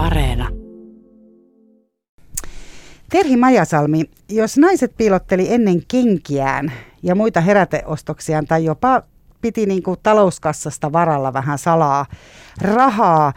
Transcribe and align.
Areena. 0.00 0.48
Terhi 3.10 3.36
Majasalmi, 3.36 4.04
jos 4.28 4.58
naiset 4.58 4.92
piilotteli 4.96 5.54
ennen 5.54 5.82
kenkiään 5.88 6.72
ja 7.02 7.14
muita 7.14 7.40
heräteostoksiaan 7.40 8.46
tai 8.46 8.64
jopa 8.64 9.02
piti 9.40 9.66
niin 9.66 9.82
kuin 9.82 9.96
talouskassasta 10.02 10.92
varalla 10.92 11.32
vähän 11.32 11.58
salaa 11.58 12.06
rahaa 12.60 13.32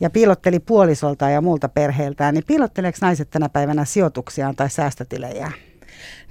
ja 0.00 0.10
piilotteli 0.10 0.60
puolisolta 0.60 1.30
ja 1.30 1.40
muulta 1.40 1.68
perheeltään, 1.68 2.34
niin 2.34 2.44
piilotteleeko 2.46 2.98
naiset 3.00 3.30
tänä 3.30 3.48
päivänä 3.48 3.84
sijoituksiaan 3.84 4.56
tai 4.56 4.70
säästötilejä? 4.70 5.52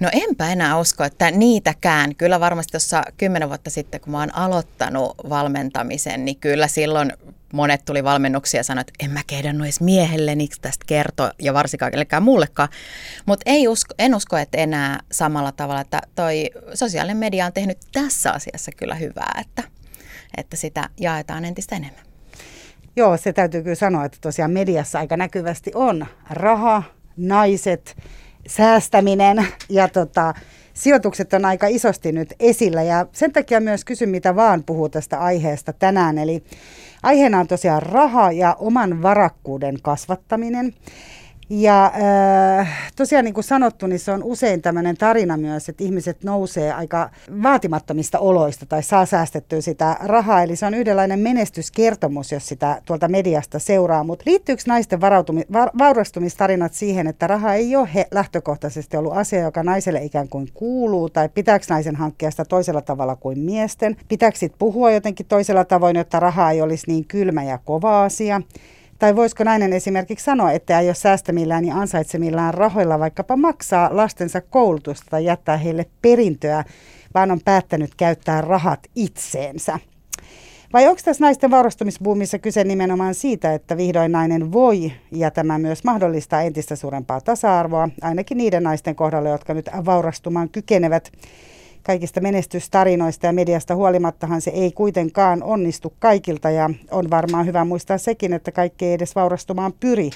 No 0.00 0.08
enpä 0.12 0.52
enää 0.52 0.78
usko, 0.78 1.04
että 1.04 1.30
niitäkään. 1.30 2.14
Kyllä 2.14 2.40
varmasti 2.40 2.70
tuossa 2.70 3.02
kymmenen 3.16 3.48
vuotta 3.48 3.70
sitten, 3.70 4.00
kun 4.00 4.12
mä 4.12 4.18
oon 4.20 4.34
aloittanut 4.34 5.14
valmentamisen, 5.28 6.24
niin 6.24 6.36
kyllä 6.36 6.68
silloin 6.68 7.12
monet 7.56 7.84
tuli 7.84 8.04
valmennuksia 8.04 8.60
ja 8.60 8.64
sanoi, 8.64 8.80
että 8.80 9.04
en 9.04 9.10
mä 9.10 9.20
kehdannut 9.26 9.64
edes 9.64 9.80
miehelleni 9.80 10.48
tästä 10.60 10.84
kertoa 10.88 11.30
ja 11.42 11.54
varsinkaan 11.54 11.90
kellekään 11.92 12.22
muullekaan. 12.22 12.68
Mutta 13.26 13.50
usko, 13.68 13.94
en 13.98 14.14
usko, 14.14 14.36
että 14.36 14.58
enää 14.58 15.00
samalla 15.12 15.52
tavalla, 15.52 15.80
että 15.80 16.00
toi 16.14 16.50
sosiaalinen 16.74 17.16
media 17.16 17.46
on 17.46 17.52
tehnyt 17.52 17.78
tässä 17.92 18.32
asiassa 18.32 18.70
kyllä 18.76 18.94
hyvää, 18.94 19.40
että, 19.40 19.62
että 20.36 20.56
sitä 20.56 20.88
jaetaan 21.00 21.44
entistä 21.44 21.76
enemmän. 21.76 22.06
Joo, 22.96 23.16
se 23.16 23.32
täytyy 23.32 23.62
kyllä 23.62 23.74
sanoa, 23.74 24.04
että 24.04 24.18
tosiaan 24.20 24.50
mediassa 24.50 24.98
aika 24.98 25.16
näkyvästi 25.16 25.70
on 25.74 26.06
raha, 26.30 26.82
naiset, 27.16 27.96
säästäminen 28.48 29.46
ja 29.68 29.88
tota, 29.88 30.34
sijoitukset 30.74 31.32
on 31.32 31.44
aika 31.44 31.66
isosti 31.66 32.12
nyt 32.12 32.34
esillä 32.40 32.82
ja 32.82 33.06
sen 33.12 33.32
takia 33.32 33.60
myös 33.60 33.84
kysyn, 33.84 34.08
mitä 34.08 34.36
vaan 34.36 34.64
puhuu 34.64 34.88
tästä 34.88 35.18
aiheesta 35.18 35.72
tänään. 35.72 36.18
Eli 36.18 36.44
aiheena 37.06 37.40
on 37.40 37.46
tosiaan 37.46 37.82
raha 37.82 38.32
ja 38.32 38.56
oman 38.58 39.02
varakkuuden 39.02 39.78
kasvattaminen. 39.82 40.74
Ja 41.50 41.92
äh, 42.58 42.92
tosiaan 42.96 43.24
niin 43.24 43.34
kuin 43.34 43.44
sanottu, 43.44 43.86
niin 43.86 43.98
se 43.98 44.12
on 44.12 44.22
usein 44.22 44.62
tämmöinen 44.62 44.96
tarina 44.96 45.36
myös, 45.36 45.68
että 45.68 45.84
ihmiset 45.84 46.24
nousee 46.24 46.72
aika 46.72 47.10
vaatimattomista 47.42 48.18
oloista 48.18 48.66
tai 48.66 48.82
saa 48.82 49.06
säästettyä 49.06 49.60
sitä 49.60 49.96
rahaa. 50.00 50.42
Eli 50.42 50.56
se 50.56 50.66
on 50.66 50.74
yhdenlainen 50.74 51.18
menestyskertomus, 51.18 52.32
jos 52.32 52.48
sitä 52.48 52.82
tuolta 52.84 53.08
mediasta 53.08 53.58
seuraa. 53.58 54.04
Mutta 54.04 54.22
liittyykö 54.26 54.62
naisten 54.66 55.00
varautumi- 55.00 55.52
va- 55.52 55.70
vaurastumistarinat 55.78 56.74
siihen, 56.74 57.06
että 57.06 57.26
raha 57.26 57.54
ei 57.54 57.76
ole 57.76 57.88
he- 57.94 58.08
lähtökohtaisesti 58.10 58.96
ollut 58.96 59.16
asia, 59.16 59.40
joka 59.40 59.62
naiselle 59.62 60.04
ikään 60.04 60.28
kuin 60.28 60.48
kuuluu? 60.54 61.10
Tai 61.10 61.28
pitääkö 61.28 61.66
naisen 61.70 61.96
hankkia 61.96 62.30
sitä 62.30 62.44
toisella 62.44 62.82
tavalla 62.82 63.16
kuin 63.16 63.38
miesten? 63.38 63.96
Pitääkö 64.08 64.38
sitten 64.38 64.58
puhua 64.58 64.90
jotenkin 64.90 65.26
toisella 65.26 65.64
tavoin, 65.64 65.96
jotta 65.96 66.20
raha 66.20 66.50
ei 66.50 66.62
olisi 66.62 66.90
niin 66.90 67.04
kylmä 67.04 67.44
ja 67.44 67.58
kova 67.58 68.04
asia? 68.04 68.40
Tai 68.98 69.16
voisiko 69.16 69.44
nainen 69.44 69.72
esimerkiksi 69.72 70.24
sanoa, 70.24 70.52
että 70.52 70.80
ei 70.80 70.88
ole 70.88 70.94
säästämillään 70.94 71.64
ja 71.64 71.76
ansaitsemillaan 71.76 72.54
rahoilla 72.54 72.98
vaikkapa 72.98 73.36
maksaa 73.36 73.88
lastensa 73.92 74.40
koulutusta 74.40 75.06
tai 75.10 75.24
jättää 75.24 75.56
heille 75.56 75.86
perintöä, 76.02 76.64
vaan 77.14 77.30
on 77.30 77.40
päättänyt 77.44 77.94
käyttää 77.96 78.40
rahat 78.40 78.80
itseensä? 78.94 79.78
Vai 80.72 80.88
onko 80.88 81.00
tässä 81.04 81.24
naisten 81.24 81.50
vaurastumisbuumissa 81.50 82.38
kyse 82.38 82.64
nimenomaan 82.64 83.14
siitä, 83.14 83.54
että 83.54 83.76
vihdoin 83.76 84.12
nainen 84.12 84.52
voi 84.52 84.92
ja 85.12 85.30
tämä 85.30 85.58
myös 85.58 85.84
mahdollistaa 85.84 86.42
entistä 86.42 86.76
suurempaa 86.76 87.20
tasa-arvoa, 87.20 87.88
ainakin 88.02 88.38
niiden 88.38 88.62
naisten 88.62 88.94
kohdalla, 88.94 89.28
jotka 89.28 89.54
nyt 89.54 89.70
vaurastumaan 89.84 90.48
kykenevät? 90.48 91.12
Kaikista 91.86 92.20
menestystarinoista 92.20 93.26
ja 93.26 93.32
mediasta 93.32 93.74
huolimattahan 93.74 94.40
se 94.40 94.50
ei 94.50 94.72
kuitenkaan 94.72 95.42
onnistu 95.42 95.92
kaikilta 95.98 96.50
ja 96.50 96.70
on 96.90 97.10
varmaan 97.10 97.46
hyvä 97.46 97.64
muistaa 97.64 97.98
sekin, 97.98 98.32
että 98.32 98.52
kaikki 98.52 98.84
ei 98.84 98.92
edes 98.92 99.14
vaurastumaan 99.14 99.72
pyri, 99.80 100.10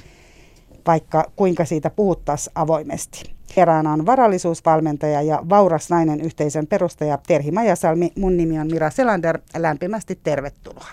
vaikka 0.86 1.24
kuinka 1.36 1.64
siitä 1.64 1.90
puhuttaisiin 1.90 2.52
avoimesti. 2.54 3.34
Eräänä 3.56 3.92
on 3.92 4.06
varallisuusvalmentaja 4.06 5.22
ja 5.22 5.42
Vauras 5.48 5.90
nainen 5.90 6.20
yhteisön 6.20 6.66
perustaja 6.66 7.18
Terhi 7.26 7.50
Majasalmi. 7.50 8.12
Mun 8.16 8.36
nimi 8.36 8.58
on 8.58 8.66
Mira 8.70 8.90
Selander. 8.90 9.38
Lämpimästi 9.56 10.18
tervetuloa. 10.22 10.88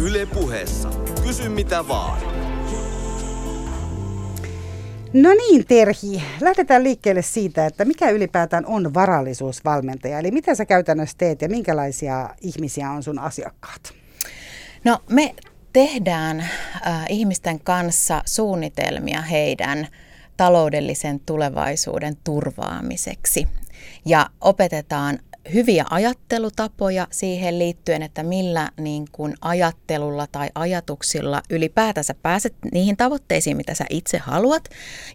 Yle 0.00 0.26
puheessa. 0.26 0.90
Kysy 1.22 1.48
mitä 1.48 1.88
vaan. 1.88 2.18
No 5.12 5.34
niin, 5.34 5.66
Terhi. 5.66 6.22
Lähdetään 6.40 6.84
liikkeelle 6.84 7.22
siitä, 7.22 7.66
että 7.66 7.84
mikä 7.84 8.10
ylipäätään 8.10 8.66
on 8.66 8.94
varallisuusvalmentaja. 8.94 10.18
Eli 10.18 10.30
mitä 10.30 10.54
sä 10.54 10.64
käytännössä 10.64 11.18
teet 11.18 11.42
ja 11.42 11.48
minkälaisia 11.48 12.30
ihmisiä 12.40 12.90
on 12.90 13.02
sun 13.02 13.18
asiakkaat? 13.18 13.92
No 14.84 14.98
me 15.10 15.34
tehdään 15.72 16.40
äh, 16.40 17.04
ihmisten 17.08 17.60
kanssa 17.60 18.22
suunnitelmia 18.26 19.22
heidän 19.22 19.88
taloudellisen 20.36 21.20
tulevaisuuden 21.20 22.16
turvaamiseksi 22.24 23.48
ja 24.04 24.26
opetetaan 24.40 25.18
hyviä 25.54 25.84
ajattelutapoja 25.90 27.06
siihen 27.10 27.58
liittyen, 27.58 28.02
että 28.02 28.22
millä 28.22 28.68
niin 28.80 29.04
kuin 29.12 29.34
ajattelulla 29.40 30.26
tai 30.32 30.48
ajatuksilla 30.54 31.42
ylipäätänsä 31.50 32.14
pääset 32.22 32.54
niihin 32.72 32.96
tavoitteisiin, 32.96 33.56
mitä 33.56 33.74
sä 33.74 33.84
itse 33.90 34.18
haluat. 34.18 34.68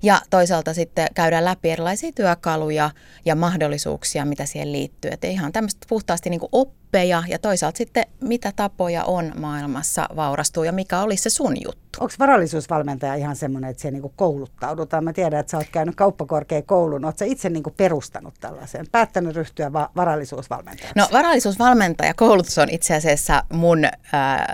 Ja 0.04 0.22
toisaalta 0.30 0.74
sitten 0.74 1.08
käydään 1.16 1.46
läpi 1.46 1.70
erilaisia 1.70 2.12
työkaluja 2.16 2.90
ja 3.26 3.36
mahdollisuuksia, 3.36 4.26
mitä 4.26 4.46
siihen 4.46 4.72
liittyy. 4.72 5.12
Että 5.12 5.28
ihan 5.28 5.52
tämmöistä 5.52 5.86
puhtaasti 5.90 6.30
niin 6.30 6.40
kuin 6.40 6.50
oppeja 6.94 7.24
ja 7.28 7.40
toisaalta 7.40 7.78
sitten 7.78 8.06
mitä 8.22 8.52
tapoja 8.56 9.04
on 9.04 9.32
maailmassa 9.40 10.08
vaurastua 10.16 10.66
ja 10.66 10.72
mikä 10.72 11.02
olisi 11.02 11.24
se 11.24 11.30
sun 11.30 11.56
juttu. 11.64 11.84
Onko 12.00 12.14
varallisuusvalmentaja 12.20 13.16
ihan 13.16 13.36
semmoinen, 13.36 13.70
että 13.70 13.82
siellä 13.82 13.94
niinku 13.94 14.14
kouluttaudutaan? 14.16 15.04
Mä 15.04 15.14
tiedän, 15.14 15.40
että 15.40 15.52
sä 15.52 15.58
oot 15.58 15.68
käynyt 15.72 15.96
kauppakorkeakoulun. 15.96 17.06
Oletko 17.06 17.26
itse 17.26 17.50
niinku 17.50 17.70
perustanut 17.70 18.34
tällaisen, 18.40 18.86
päättänyt 18.92 19.36
ryhtyä 19.36 19.74
va- 19.74 19.90
varallisuusvalmentajaksi? 19.96 21.00
No 21.00 21.08
varallisuusvalmentaja 21.12 22.14
koulutus 22.14 22.58
on 22.58 22.70
itse 22.70 22.96
asiassa 22.96 23.44
mun 23.54 23.86
äh, 23.86 23.92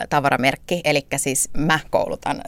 tavaramerkki. 0.10 0.82
Eli 0.84 1.08
siis 1.18 1.50
mä 1.58 1.80
koulutan 1.90 2.42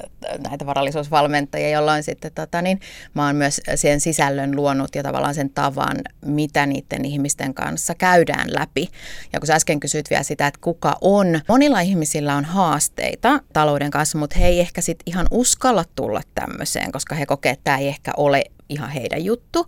näitä 0.49 0.65
varallisuusvalmentajia, 0.65 1.69
jolloin 1.69 2.03
sitten 2.03 2.31
tota, 2.35 2.61
niin, 2.61 2.79
mä 3.13 3.25
oon 3.25 3.35
myös 3.35 3.61
sen 3.75 3.99
sisällön 4.01 4.55
luonut 4.55 4.95
ja 4.95 5.03
tavallaan 5.03 5.35
sen 5.35 5.49
tavan, 5.49 5.97
mitä 6.25 6.65
niiden 6.65 7.05
ihmisten 7.05 7.53
kanssa 7.53 7.95
käydään 7.95 8.47
läpi. 8.53 8.87
Ja 9.33 9.39
kun 9.39 9.47
sä 9.47 9.55
äsken 9.55 9.79
kysyit 9.81 10.09
vielä 10.09 10.23
sitä, 10.23 10.47
että 10.47 10.59
kuka 10.63 10.97
on. 11.01 11.41
Monilla 11.47 11.79
ihmisillä 11.79 12.35
on 12.35 12.45
haasteita 12.45 13.39
talouden 13.53 13.91
kanssa, 13.91 14.17
mutta 14.17 14.39
he 14.39 14.47
ei 14.47 14.59
ehkä 14.59 14.71
ehkä 14.71 14.81
sit 14.81 14.99
ihan 15.05 15.27
uskalla 15.31 15.85
tulla 15.95 16.21
tämmöiseen, 16.35 16.91
koska 16.91 17.15
he 17.15 17.25
kokee, 17.25 17.51
että 17.51 17.63
tämä 17.63 17.77
ei 17.77 17.87
ehkä 17.87 18.11
ole 18.17 18.43
ihan 18.69 18.89
heidän 18.89 19.25
juttu. 19.25 19.65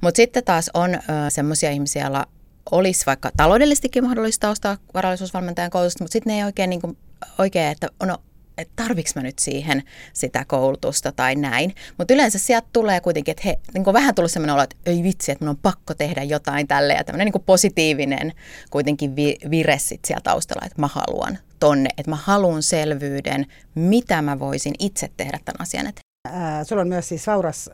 Mutta 0.00 0.16
sitten 0.16 0.44
taas 0.44 0.70
on 0.74 0.98
semmoisia 1.28 1.70
ihmisiä, 1.70 2.02
joilla 2.02 2.26
olisi 2.70 3.06
vaikka 3.06 3.30
taloudellisestikin 3.36 4.04
mahdollista 4.04 4.50
ostaa 4.50 4.76
varallisuusvalmentajan 4.94 5.70
koulutusta, 5.70 6.04
mutta 6.04 6.12
sitten 6.12 6.30
ne 6.30 6.38
ei 6.38 6.44
oikein, 6.44 6.70
niin 6.70 6.80
kuin, 6.80 6.96
oikein 7.38 7.72
että 7.72 7.88
no, 8.06 8.18
että 8.58 8.72
tarviks 8.76 9.14
mä 9.14 9.22
nyt 9.22 9.38
siihen 9.38 9.82
sitä 10.12 10.44
koulutusta 10.44 11.12
tai 11.12 11.34
näin. 11.34 11.74
Mutta 11.98 12.14
yleensä 12.14 12.38
sieltä 12.38 12.68
tulee 12.72 13.00
kuitenkin, 13.00 13.32
että 13.32 13.42
he, 13.44 13.58
niin 13.74 13.84
vähän 13.84 14.14
tullut 14.14 14.30
sellainen 14.30 14.54
olo, 14.54 14.62
että 14.62 14.76
ei 14.86 15.02
vitsi, 15.02 15.32
että 15.32 15.44
mun 15.44 15.50
on 15.50 15.56
pakko 15.56 15.94
tehdä 15.94 16.22
jotain 16.22 16.68
tälle 16.68 16.92
ja 16.92 17.04
tämmöinen 17.04 17.32
niin 17.34 17.42
positiivinen 17.46 18.32
kuitenkin 18.70 19.16
vi, 19.16 19.36
vire 19.50 19.78
sit 19.78 20.04
siellä 20.04 20.20
taustalla, 20.20 20.66
että 20.66 20.80
mä 20.80 20.86
haluan 20.86 21.38
tonne, 21.60 21.90
että 21.98 22.10
mä 22.10 22.16
haluan 22.16 22.62
selvyyden, 22.62 23.46
mitä 23.74 24.22
mä 24.22 24.38
voisin 24.38 24.74
itse 24.78 25.10
tehdä 25.16 25.38
tämän 25.44 25.60
asian 25.60 25.86
eteen. 25.86 26.09
Äh, 26.28 26.66
sulla 26.66 26.82
on 26.82 26.88
myös 26.88 27.08
siis 27.08 27.26
Vauras, 27.26 27.70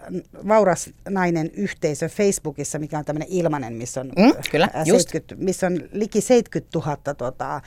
Vauras 0.48 0.90
nainen 1.08 1.50
yhteisö 1.54 2.08
Facebookissa, 2.08 2.78
mikä 2.78 2.98
on 2.98 3.04
tämmöinen 3.04 3.28
ilmainen, 3.30 3.72
missä 3.72 4.00
on, 4.00 4.06
mm, 4.06 4.32
kyllä, 4.50 4.68
70, 4.84 5.34
missä 5.44 5.66
on 5.66 5.80
liki 5.92 6.20
70 6.20 6.78
000 6.78 7.14
tota, 7.14 7.60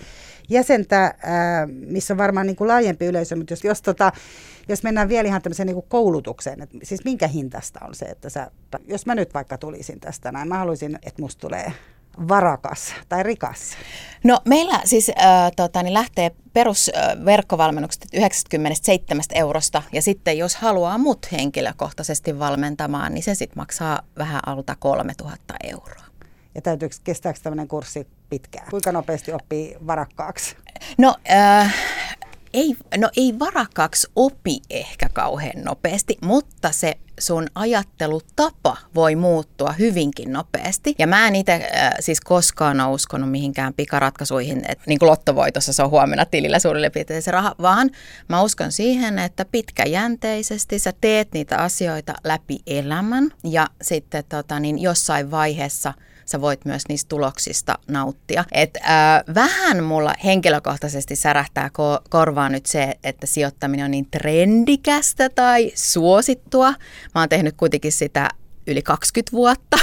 jäsentä, 0.50 1.06
äh, 1.06 1.13
missä 1.67 2.13
on 2.13 2.17
varmaan 2.17 2.47
niin 2.47 2.56
kuin 2.56 2.67
laajempi 2.67 3.06
yleisö, 3.06 3.35
mutta 3.35 3.53
jos, 3.53 3.63
jos, 3.63 3.81
tota, 3.81 4.12
jos 4.67 4.84
mennään 4.84 5.09
vielä 5.09 5.28
ihan 5.28 5.41
tämmöiseen 5.41 5.67
niin 5.67 5.76
kuin 5.76 5.90
koulutukseen, 5.90 6.61
että 6.61 6.78
siis 6.84 7.05
minkä 7.05 7.28
hintasta 7.28 7.79
on 7.87 7.96
se, 7.96 8.05
että 8.05 8.29
sä, 8.29 8.52
jos 8.87 9.05
mä 9.05 9.16
nyt 9.16 9.34
vaikka 9.34 9.58
tulisin 9.58 9.99
tästä 9.99 10.32
näin, 10.32 10.47
mä 10.47 10.58
haluaisin, 10.58 10.99
että 11.05 11.22
musta 11.22 11.41
tulee 11.41 11.73
varakas 12.28 12.94
tai 13.10 13.24
rikas? 13.24 13.60
No 14.24 14.40
meillä 14.46 14.82
siis 14.86 15.10
äh, 15.10 15.52
tota, 15.56 15.84
niin 15.84 15.94
lähtee 15.94 16.32
perusverkkovalmennukset 16.54 18.06
97 18.14 19.24
eurosta 19.34 19.82
ja 19.92 20.02
sitten 20.02 20.38
jos 20.38 20.56
haluaa 20.56 20.98
mut 20.98 21.32
henkilökohtaisesti 21.32 22.40
valmentamaan, 22.40 23.14
niin 23.14 23.24
se 23.24 23.36
sitten 23.36 23.58
maksaa 23.60 24.00
vähän 24.18 24.42
alta 24.46 24.76
3000 24.80 25.54
euroa. 25.64 26.06
Ja 26.56 26.62
täytyykö, 26.62 26.96
kestääkö 27.04 27.40
tämmöinen 27.44 27.68
kurssi 27.68 28.08
pitkään? 28.30 28.68
Kuinka 28.70 28.92
nopeasti 28.92 29.34
oppii 29.34 29.78
varakkaaksi? 29.88 30.56
No 30.98 31.16
äh, 31.32 31.76
ei, 32.53 32.75
no 32.97 33.09
ei 33.17 33.40
varakkaaksi 33.40 34.07
opi 34.16 34.61
ehkä 34.69 35.09
kauhean 35.13 35.63
nopeasti, 35.63 36.17
mutta 36.22 36.72
se 36.72 36.97
sun 37.19 37.47
ajattelutapa 37.55 38.78
voi 38.96 39.16
muuttua 39.16 39.72
hyvinkin 39.72 40.34
nopeasti. 40.34 40.96
Ja 40.99 41.07
mä 41.07 41.28
en 41.28 41.35
itse 41.35 41.53
äh, 41.53 41.93
siis 41.99 42.22
koskaan 42.22 42.81
ole 42.81 42.93
uskonut 42.93 43.31
mihinkään 43.31 43.73
pikaratkaisuihin, 43.73 44.57
että 44.57 44.84
niin 44.87 44.99
kuin 44.99 45.09
lottovoitossa 45.09 45.73
se 45.73 45.84
on 45.84 45.90
huomenna 45.90 46.25
tilillä 46.25 46.59
suurille 46.59 46.90
piirtein 46.90 47.22
se 47.22 47.31
raha, 47.31 47.55
vaan 47.61 47.90
mä 48.28 48.41
uskon 48.41 48.72
siihen, 48.72 49.19
että 49.19 49.46
pitkäjänteisesti 49.46 50.79
sä 50.79 50.93
teet 51.01 51.34
niitä 51.34 51.57
asioita 51.57 52.13
läpi 52.23 52.59
elämän 52.67 53.31
ja 53.43 53.67
sitten 53.81 54.23
tota, 54.29 54.59
niin 54.59 54.79
jossain 54.79 55.31
vaiheessa– 55.31 55.93
sä 56.29 56.41
voit 56.41 56.66
myös 56.66 56.84
niistä 56.90 57.09
tuloksista 57.09 57.79
nauttia. 57.87 58.46
Et, 58.52 58.78
äh, 58.78 59.35
vähän 59.35 59.84
mulla 59.84 60.14
henkilökohtaisesti 60.26 61.16
särähtää 61.16 61.67
ko- 61.67 62.02
korvaan 62.09 62.52
nyt 62.52 62.66
se, 62.66 62.93
että 63.03 63.28
sijoittaminen 63.28 63.85
on 63.85 63.91
niin 63.91 64.08
trendikästä 64.11 65.29
tai 65.29 65.72
suosittua. 65.76 66.73
Mä 67.16 67.22
oon 67.22 67.29
tehnyt 67.29 67.55
kuitenkin 67.58 67.91
sitä 67.91 68.29
yli 68.67 68.81
20 68.81 69.31
vuotta, 69.31 69.78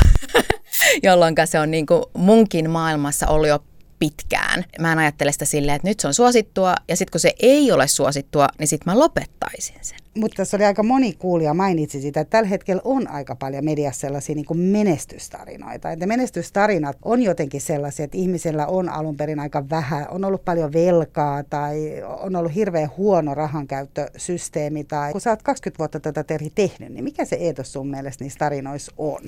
jolloin 1.02 1.34
se 1.44 1.60
on 1.60 1.70
niin 1.70 1.87
kuin 1.87 2.02
munkin 2.16 2.70
maailmassa 2.70 3.26
ollut 3.26 3.49
jo 3.49 3.58
pitkään. 3.99 4.64
Mä 4.81 4.92
en 4.92 4.99
ajattele 4.99 5.32
sitä 5.32 5.44
silleen, 5.44 5.76
että 5.76 5.88
nyt 5.88 6.00
se 6.00 6.06
on 6.06 6.14
suosittua 6.14 6.75
ja 6.88 6.96
sitten 6.96 7.12
kun 7.12 7.20
se 7.20 7.32
ei 7.38 7.72
ole 7.72 7.88
suosittua, 7.88 8.49
niin 8.58 8.69
sitten 8.69 8.92
mä 8.92 8.99
lopettaisin 8.99 9.78
sen. 9.81 9.99
Mutta 10.16 10.36
tässä 10.36 10.56
oli 10.56 10.64
aika 10.64 10.82
moni 10.82 11.12
kuulija 11.12 11.54
mainitsi 11.54 12.00
sitä, 12.00 12.20
että 12.20 12.30
tällä 12.30 12.48
hetkellä 12.48 12.82
on 12.84 13.08
aika 13.08 13.36
paljon 13.36 13.64
mediassa 13.64 14.00
sellaisia 14.00 14.34
niin 14.34 14.44
kuin 14.44 14.58
menestystarinoita. 14.58 15.90
Että 15.90 16.06
menestystarinat 16.06 16.96
on 17.02 17.22
jotenkin 17.22 17.60
sellaisia, 17.60 18.04
että 18.04 18.18
ihmisellä 18.18 18.66
on 18.66 18.88
alun 18.88 19.16
perin 19.16 19.40
aika 19.40 19.70
vähän, 19.70 20.06
on 20.10 20.24
ollut 20.24 20.44
paljon 20.44 20.72
velkaa 20.72 21.42
tai 21.42 22.02
on 22.20 22.36
ollut 22.36 22.54
hirveän 22.54 22.90
huono 22.96 23.34
rahankäyttösysteemi. 23.34 24.84
Tai 24.84 25.12
kun 25.12 25.20
sä 25.20 25.30
oot 25.30 25.42
20 25.42 25.78
vuotta 25.78 26.00
tätä 26.00 26.24
Terhi 26.24 26.52
tehnyt, 26.54 26.92
niin 26.92 27.04
mikä 27.04 27.24
se 27.24 27.36
eetos 27.36 27.72
sun 27.72 27.88
mielestä 27.88 28.24
niissä 28.24 28.38
tarinoissa 28.38 28.92
on? 28.96 29.22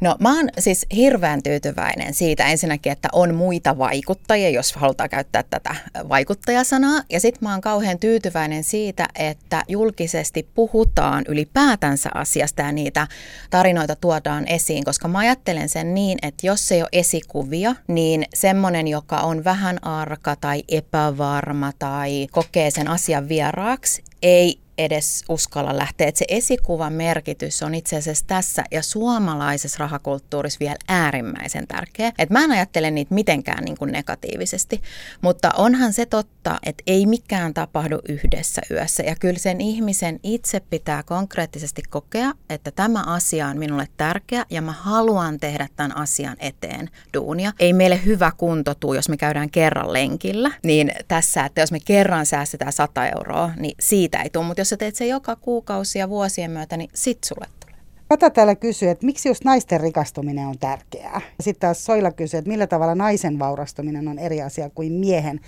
No 0.00 0.16
mä 0.20 0.36
oon 0.36 0.48
siis 0.58 0.86
hirveän 0.96 1.42
tyytyväinen 1.42 2.14
siitä 2.14 2.46
ensinnäkin, 2.46 2.92
että 2.92 3.08
on 3.12 3.34
muita 3.34 3.78
vaikuttajia, 3.78 4.50
jos 4.50 4.72
halutaan 4.72 5.10
käyttää 5.10 5.44
tätä 5.50 5.76
vaikuttajasanaa. 6.08 7.02
Ja 7.10 7.20
sitten 7.20 7.48
mä 7.48 7.52
oon 7.52 7.60
kauhean 7.60 7.98
tyytyväinen 7.98 8.64
siitä, 8.64 9.08
että 9.14 9.62
julkisesti 9.68 10.25
puhutaan 10.54 11.24
ylipäätänsä 11.28 12.10
asiasta 12.14 12.62
ja 12.62 12.72
niitä 12.72 13.06
tarinoita 13.50 13.96
tuodaan 13.96 14.48
esiin, 14.48 14.84
koska 14.84 15.08
mä 15.08 15.18
ajattelen 15.18 15.68
sen 15.68 15.94
niin, 15.94 16.18
että 16.22 16.46
jos 16.46 16.72
ei 16.72 16.82
ole 16.82 16.88
esikuvia, 16.92 17.74
niin 17.88 18.24
semmoinen, 18.34 18.88
joka 18.88 19.16
on 19.16 19.44
vähän 19.44 19.84
arka 19.84 20.36
tai 20.36 20.62
epävarma 20.68 21.72
tai 21.78 22.26
kokee 22.30 22.70
sen 22.70 22.88
asian 22.88 23.28
vieraaksi, 23.28 24.02
ei 24.22 24.65
edes 24.78 25.24
uskalla 25.28 25.76
lähteä. 25.76 26.08
Että 26.08 26.18
se 26.18 26.24
esikuvan 26.28 26.92
merkitys 26.92 27.62
on 27.62 27.74
itse 27.74 27.96
asiassa 27.96 28.24
tässä 28.26 28.64
ja 28.70 28.82
suomalaisessa 28.82 29.78
rahakulttuurissa 29.78 30.60
vielä 30.60 30.76
äärimmäisen 30.88 31.66
tärkeä. 31.66 32.12
Et 32.18 32.30
mä 32.30 32.44
en 32.44 32.50
ajattele 32.50 32.90
niitä 32.90 33.14
mitenkään 33.14 33.64
niin 33.64 33.76
kuin 33.76 33.92
negatiivisesti, 33.92 34.82
mutta 35.20 35.50
onhan 35.56 35.92
se 35.92 36.06
totta, 36.06 36.58
että 36.66 36.82
ei 36.86 37.06
mikään 37.06 37.54
tapahdu 37.54 37.98
yhdessä 38.08 38.62
yössä. 38.70 39.02
Ja 39.02 39.16
kyllä 39.20 39.38
sen 39.38 39.60
ihmisen 39.60 40.20
itse 40.22 40.60
pitää 40.60 41.02
konkreettisesti 41.02 41.82
kokea, 41.90 42.32
että 42.50 42.70
tämä 42.70 43.02
asia 43.06 43.48
on 43.48 43.58
minulle 43.58 43.88
tärkeä 43.96 44.44
ja 44.50 44.62
mä 44.62 44.72
haluan 44.72 45.40
tehdä 45.40 45.68
tämän 45.76 45.96
asian 45.96 46.36
eteen 46.40 46.90
duunia. 47.14 47.52
Ei 47.58 47.72
meille 47.72 48.00
hyvä 48.04 48.32
kunto 48.36 48.74
tuu, 48.74 48.94
jos 48.94 49.08
me 49.08 49.16
käydään 49.16 49.50
kerran 49.50 49.92
lenkillä, 49.92 50.50
niin 50.62 50.92
tässä, 51.08 51.44
että 51.44 51.60
jos 51.60 51.72
me 51.72 51.80
kerran 51.80 52.26
säästetään 52.26 52.72
100 52.72 53.06
euroa, 53.06 53.50
niin 53.56 53.74
siitä 53.80 54.22
ei 54.22 54.30
tule. 54.30 54.44
Mutta 54.44 54.60
jos 54.66 54.70
sä 54.70 54.76
teet 54.76 54.94
se 54.94 55.06
joka 55.06 55.36
kuukausi 55.36 55.98
ja 55.98 56.08
vuosien 56.08 56.50
myötä, 56.50 56.76
niin 56.76 56.90
sit 56.94 57.24
sulle 57.24 57.46
tulee. 57.60 57.76
Kata 58.08 58.30
täällä 58.30 58.54
kysyy, 58.54 58.88
että 58.88 59.06
miksi 59.06 59.28
just 59.28 59.44
naisten 59.44 59.80
rikastuminen 59.80 60.46
on 60.46 60.58
tärkeää. 60.58 61.20
Sitten 61.40 61.60
taas 61.60 61.84
Soila 61.84 62.12
kysyy, 62.12 62.38
että 62.38 62.50
millä 62.50 62.66
tavalla 62.66 62.94
naisen 62.94 63.38
vaurastuminen 63.38 64.08
on 64.08 64.18
eri 64.18 64.42
asia 64.42 64.70
kuin 64.70 64.92
miehen, 64.92 65.40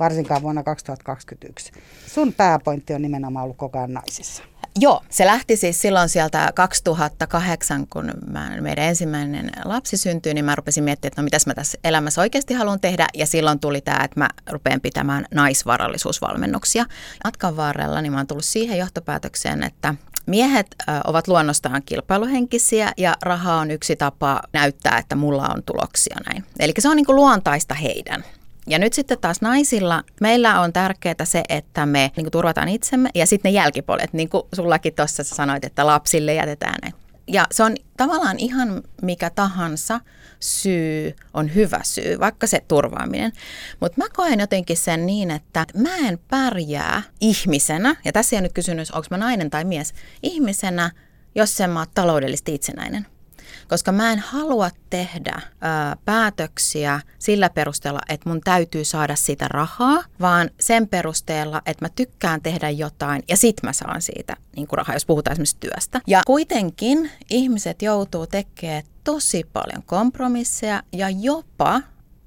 varsinkaan 0.00 0.42
vuonna 0.42 0.62
2021. 0.62 1.72
Sun 2.06 2.32
pääpointti 2.32 2.94
on 2.94 3.02
nimenomaan 3.02 3.44
ollut 3.44 3.56
koko 3.56 3.78
ajan 3.78 3.92
naisissa. 3.92 4.42
Joo, 4.78 5.02
se 5.10 5.26
lähti 5.26 5.56
siis 5.56 5.80
silloin 5.82 6.08
sieltä 6.08 6.52
2008, 6.54 7.86
kun 7.86 8.10
mä, 8.26 8.50
meidän 8.60 8.84
ensimmäinen 8.84 9.50
lapsi 9.64 9.96
syntyi, 9.96 10.34
niin 10.34 10.44
mä 10.44 10.54
rupesin 10.54 10.84
miettimään, 10.84 11.10
että 11.12 11.22
no 11.22 11.24
mitäs 11.24 11.46
mä 11.46 11.54
tässä 11.54 11.78
elämässä 11.84 12.20
oikeasti 12.20 12.54
haluan 12.54 12.80
tehdä. 12.80 13.06
Ja 13.14 13.26
silloin 13.26 13.60
tuli 13.60 13.80
tämä, 13.80 14.04
että 14.04 14.20
mä 14.20 14.28
rupean 14.50 14.80
pitämään 14.80 15.24
naisvarallisuusvalmennuksia. 15.34 16.84
Matkan 17.24 17.56
varrella 17.56 18.00
niin 18.00 18.12
mä 18.12 18.18
oon 18.18 18.26
tullut 18.26 18.44
siihen 18.44 18.78
johtopäätökseen, 18.78 19.62
että 19.62 19.94
Miehet 20.26 20.66
ovat 21.06 21.28
luonnostaan 21.28 21.82
kilpailuhenkisiä 21.86 22.92
ja 22.96 23.16
raha 23.22 23.54
on 23.54 23.70
yksi 23.70 23.96
tapa 23.96 24.40
näyttää, 24.52 24.98
että 24.98 25.16
mulla 25.16 25.48
on 25.48 25.62
tuloksia 25.62 26.16
näin. 26.26 26.44
Eli 26.58 26.72
se 26.78 26.88
on 26.88 26.96
niin 26.96 27.06
luontaista 27.08 27.74
heidän. 27.74 28.24
Ja 28.66 28.78
nyt 28.78 28.92
sitten 28.92 29.18
taas 29.18 29.40
naisilla, 29.40 30.02
meillä 30.20 30.60
on 30.60 30.72
tärkeää 30.72 31.24
se, 31.24 31.42
että 31.48 31.86
me 31.86 32.10
niin 32.16 32.24
kuin 32.24 32.32
turvataan 32.32 32.68
itsemme 32.68 33.10
ja 33.14 33.26
sitten 33.26 33.52
ne 33.52 33.54
jälkipuolet, 33.54 34.12
niin 34.12 34.28
kuin 34.28 34.42
sullakin 34.54 34.94
tuossa 34.94 35.24
sanoit, 35.24 35.64
että 35.64 35.86
lapsille 35.86 36.34
jätetään 36.34 36.78
ne. 36.82 36.92
Ja 37.26 37.46
se 37.50 37.62
on 37.62 37.76
tavallaan 37.96 38.38
ihan 38.38 38.82
mikä 39.02 39.30
tahansa 39.30 40.00
syy 40.40 41.16
on 41.34 41.54
hyvä 41.54 41.80
syy, 41.82 42.20
vaikka 42.20 42.46
se 42.46 42.60
turvaaminen. 42.68 43.32
Mutta 43.80 44.02
mä 44.02 44.08
koen 44.16 44.40
jotenkin 44.40 44.76
sen 44.76 45.06
niin, 45.06 45.30
että 45.30 45.66
mä 45.74 45.96
en 45.96 46.18
pärjää 46.28 47.02
ihmisenä, 47.20 47.96
ja 48.04 48.12
tässä 48.12 48.36
ei 48.36 48.42
nyt 48.42 48.52
kysymys, 48.52 48.90
onko 48.90 49.06
mä 49.10 49.16
nainen 49.16 49.50
tai 49.50 49.64
mies, 49.64 49.94
ihmisenä, 50.22 50.90
jos 51.34 51.60
en 51.60 51.70
mä 51.70 51.80
oon 51.80 51.86
taloudellisesti 51.94 52.54
itsenäinen 52.54 53.06
koska 53.72 53.92
mä 53.92 54.12
en 54.12 54.18
halua 54.18 54.70
tehdä 54.90 55.40
ää, 55.60 55.96
päätöksiä 56.04 57.00
sillä 57.18 57.50
perusteella, 57.50 58.00
että 58.08 58.28
mun 58.28 58.40
täytyy 58.44 58.84
saada 58.84 59.16
sitä 59.16 59.48
rahaa, 59.48 60.04
vaan 60.20 60.50
sen 60.60 60.88
perusteella, 60.88 61.62
että 61.66 61.84
mä 61.84 61.88
tykkään 61.88 62.42
tehdä 62.42 62.70
jotain 62.70 63.22
ja 63.28 63.36
sit 63.36 63.56
mä 63.62 63.72
saan 63.72 64.02
siitä 64.02 64.36
niin 64.56 64.66
kuin 64.66 64.76
rahaa, 64.76 64.96
jos 64.96 65.06
puhutaan 65.06 65.32
esimerkiksi 65.32 65.56
työstä. 65.60 66.00
Ja 66.06 66.22
kuitenkin 66.26 67.10
ihmiset 67.30 67.82
joutuu 67.82 68.26
tekemään 68.26 68.82
tosi 69.04 69.44
paljon 69.52 69.82
kompromisseja 69.86 70.82
ja 70.92 71.10
jopa 71.10 71.80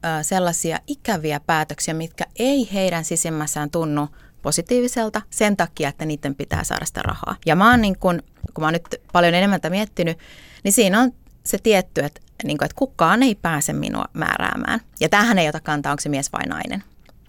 ää, 0.04 0.24
sellaisia 0.24 0.80
ikäviä 0.88 1.40
päätöksiä, 1.40 1.94
mitkä 1.94 2.24
ei 2.40 2.70
heidän 2.74 3.06
sisimmässään 3.06 3.72
tunnu 3.72 4.08
positiiviselta 4.42 5.22
sen 5.30 5.58
takia, 5.58 5.90
että 5.90 6.06
niiden 6.06 6.36
pitää 6.36 6.64
saada 6.64 6.86
sitä 6.86 7.02
rahaa. 7.02 7.36
Ja 7.46 7.56
mä 7.56 7.72
oon 7.72 7.82
niin 7.82 8.00
kun, 8.00 8.24
kun 8.54 8.62
mä 8.62 8.66
oon 8.66 8.74
nyt 8.74 9.02
paljon 9.12 9.34
enemmän 9.34 9.60
miettinyt, 9.70 10.18
niin 10.64 10.74
siinä 10.74 11.02
on 11.02 11.12
se 11.46 11.58
tietty, 11.64 12.02
että, 12.02 12.22
niin 12.44 12.58
kuin, 12.58 12.66
että 12.66 12.76
kukaan 12.76 13.24
ei 13.24 13.36
pääse 13.36 13.74
minua 13.74 14.06
määräämään. 14.14 14.80
Ja 15.00 15.10
tähän 15.10 15.40
ei 15.40 15.50
ota 15.50 15.60
kantaa, 15.60 15.92
onko 15.92 16.02
se 16.02 16.10
mies 16.10 16.34
vai 16.34 16.46
nainen. 16.46 16.84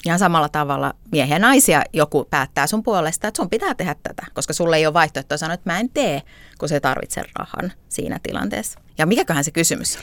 Ihan 0.07 0.19
samalla 0.19 0.49
tavalla 0.49 0.95
miehiä 1.13 1.35
ja 1.35 1.39
naisia 1.39 1.83
joku 1.93 2.27
päättää 2.31 2.67
sun 2.67 2.83
puolesta, 2.83 3.29
että 3.29 3.37
sun 3.37 3.51
pitää 3.51 3.75
tehdä 3.75 3.95
tätä, 4.03 4.27
koska 4.35 4.53
sulle 4.53 4.77
ei 4.77 4.87
ole 4.87 4.95
vaihtoehtoa 4.95 5.39
sanoa, 5.39 5.55
että 5.55 5.71
mä 5.73 5.81
en 5.81 5.91
tee, 5.91 6.23
kun 6.59 6.69
se 6.69 6.81
tarvitsee 6.81 7.25
rahan 7.39 7.73
siinä 7.89 8.21
tilanteessa. 8.23 8.81
Ja 8.99 9.07
mikäköhän 9.07 9.45
se 9.45 9.51
kysymys 9.51 9.97
on? 9.97 10.03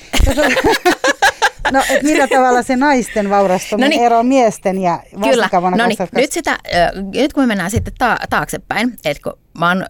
No, 1.71 1.83
et 1.89 2.03
millä 2.03 2.27
tavalla 2.27 2.63
se 2.63 2.75
naisten 2.75 3.29
vaurastuminen 3.29 3.89
no 3.89 3.95
niin, 3.95 4.05
ero 4.05 4.23
miesten 4.23 4.81
ja 4.81 5.03
Kyllä, 5.23 5.49
no 5.77 5.87
niin, 5.87 5.97
nyt, 6.15 6.31
sitä, 6.31 6.57
nyt 7.13 7.33
kun 7.33 7.43
me 7.43 7.47
mennään 7.47 7.71
sitten 7.71 7.93
ta- 7.97 8.19
taaksepäin, 8.29 8.97
että 9.05 9.23
kun 9.23 9.39
mä 9.59 9.67
oon 9.67 9.85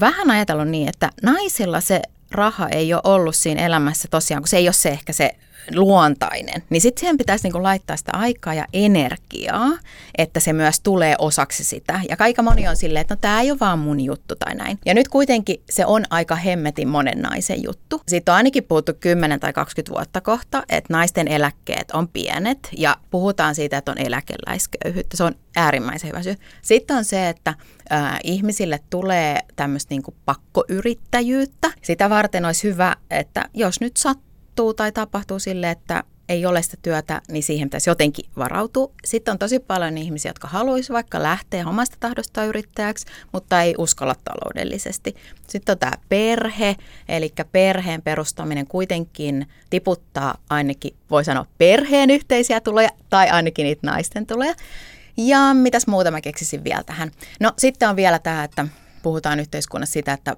vähän 0.00 0.30
ajatellut 0.30 0.68
niin, 0.68 0.88
että 0.88 1.10
naisilla 1.22 1.80
se 1.80 2.02
raha 2.30 2.68
ei 2.68 2.94
ole 2.94 3.02
ollut 3.04 3.36
siinä 3.36 3.66
elämässä 3.66 4.08
tosiaan, 4.10 4.42
kun 4.42 4.48
se 4.48 4.56
ei 4.56 4.68
ole 4.68 4.72
se 4.72 4.88
ehkä 4.88 5.12
se 5.12 5.36
luontainen, 5.74 6.62
niin 6.70 6.80
sitten 6.80 7.00
siihen 7.00 7.18
pitäisi 7.18 7.44
niinku 7.44 7.62
laittaa 7.62 7.96
sitä 7.96 8.12
aikaa 8.14 8.54
ja 8.54 8.66
energiaa, 8.72 9.70
että 10.18 10.40
se 10.40 10.52
myös 10.52 10.80
tulee 10.80 11.14
osaksi 11.18 11.64
sitä. 11.64 12.00
Ja 12.08 12.16
aika 12.18 12.42
moni 12.42 12.68
on 12.68 12.76
silleen, 12.76 13.00
että 13.00 13.14
no 13.14 13.18
tämä 13.20 13.40
ei 13.40 13.50
ole 13.50 13.60
vaan 13.60 13.78
mun 13.78 14.00
juttu 14.00 14.34
tai 14.36 14.54
näin. 14.54 14.78
Ja 14.86 14.94
nyt 14.94 15.08
kuitenkin 15.08 15.62
se 15.70 15.86
on 15.86 16.04
aika 16.10 16.36
hemmetin 16.36 16.88
monen 16.88 17.22
naisen 17.22 17.62
juttu. 17.62 18.02
Sitten 18.08 18.32
on 18.32 18.36
ainakin 18.36 18.64
puhuttu 18.64 18.92
10 19.00 19.40
tai 19.40 19.52
20 19.52 19.92
vuotta 19.92 20.20
kohta, 20.20 20.62
että 20.68 20.92
naisten 20.92 21.28
eläkkeet 21.28 21.90
on 21.90 22.08
pienet 22.08 22.68
ja 22.76 22.96
puhutaan 23.10 23.54
siitä, 23.54 23.78
että 23.78 23.92
on 23.92 23.98
eläkeläisköyhyyttä. 23.98 25.16
Se 25.16 25.24
on 25.24 25.34
äärimmäisen 25.56 26.08
hyvä 26.08 26.22
syy. 26.22 26.34
Sitten 26.62 26.96
on 26.96 27.04
se, 27.04 27.28
että 27.28 27.54
äh, 27.92 28.18
ihmisille 28.24 28.80
tulee 28.90 29.38
tämmöistä 29.56 29.94
niinku 29.94 30.14
pakkoyrittäjyyttä. 30.24 31.70
Sitä 31.82 32.10
varten 32.10 32.44
olisi 32.44 32.68
hyvä, 32.68 32.96
että 33.10 33.44
jos 33.54 33.80
nyt 33.80 33.96
sattuu, 33.96 34.25
sattuu 34.56 34.74
tai 34.74 34.92
tapahtuu 34.92 35.38
sille, 35.38 35.70
että 35.70 36.04
ei 36.28 36.46
ole 36.46 36.62
sitä 36.62 36.76
työtä, 36.82 37.20
niin 37.28 37.42
siihen 37.42 37.68
pitäisi 37.68 37.90
jotenkin 37.90 38.24
varautua. 38.36 38.92
Sitten 39.04 39.32
on 39.32 39.38
tosi 39.38 39.58
paljon 39.58 39.98
ihmisiä, 39.98 40.28
jotka 40.28 40.48
haluaisivat 40.48 40.94
vaikka 40.94 41.22
lähteä 41.22 41.68
omasta 41.68 41.96
tahdosta 42.00 42.44
yrittäjäksi, 42.44 43.06
mutta 43.32 43.62
ei 43.62 43.74
uskalla 43.78 44.14
taloudellisesti. 44.24 45.16
Sitten 45.48 45.72
on 45.72 45.78
tämä 45.78 45.92
perhe, 46.08 46.76
eli 47.08 47.32
perheen 47.52 48.02
perustaminen 48.02 48.66
kuitenkin 48.66 49.46
tiputtaa 49.70 50.38
ainakin, 50.50 50.96
voi 51.10 51.24
sanoa, 51.24 51.46
perheen 51.58 52.10
yhteisiä 52.10 52.60
tuloja 52.60 52.90
tai 53.10 53.28
ainakin 53.28 53.64
niitä 53.64 53.86
naisten 53.86 54.26
tuloja. 54.26 54.54
Ja 55.16 55.54
mitäs 55.54 55.86
muuta 55.86 56.10
mä 56.10 56.20
keksisin 56.20 56.64
vielä 56.64 56.82
tähän? 56.82 57.10
No 57.40 57.52
sitten 57.58 57.88
on 57.88 57.96
vielä 57.96 58.18
tämä, 58.18 58.44
että 58.44 58.66
puhutaan 59.02 59.40
yhteiskunnassa 59.40 59.92
sitä, 59.92 60.12
että 60.12 60.36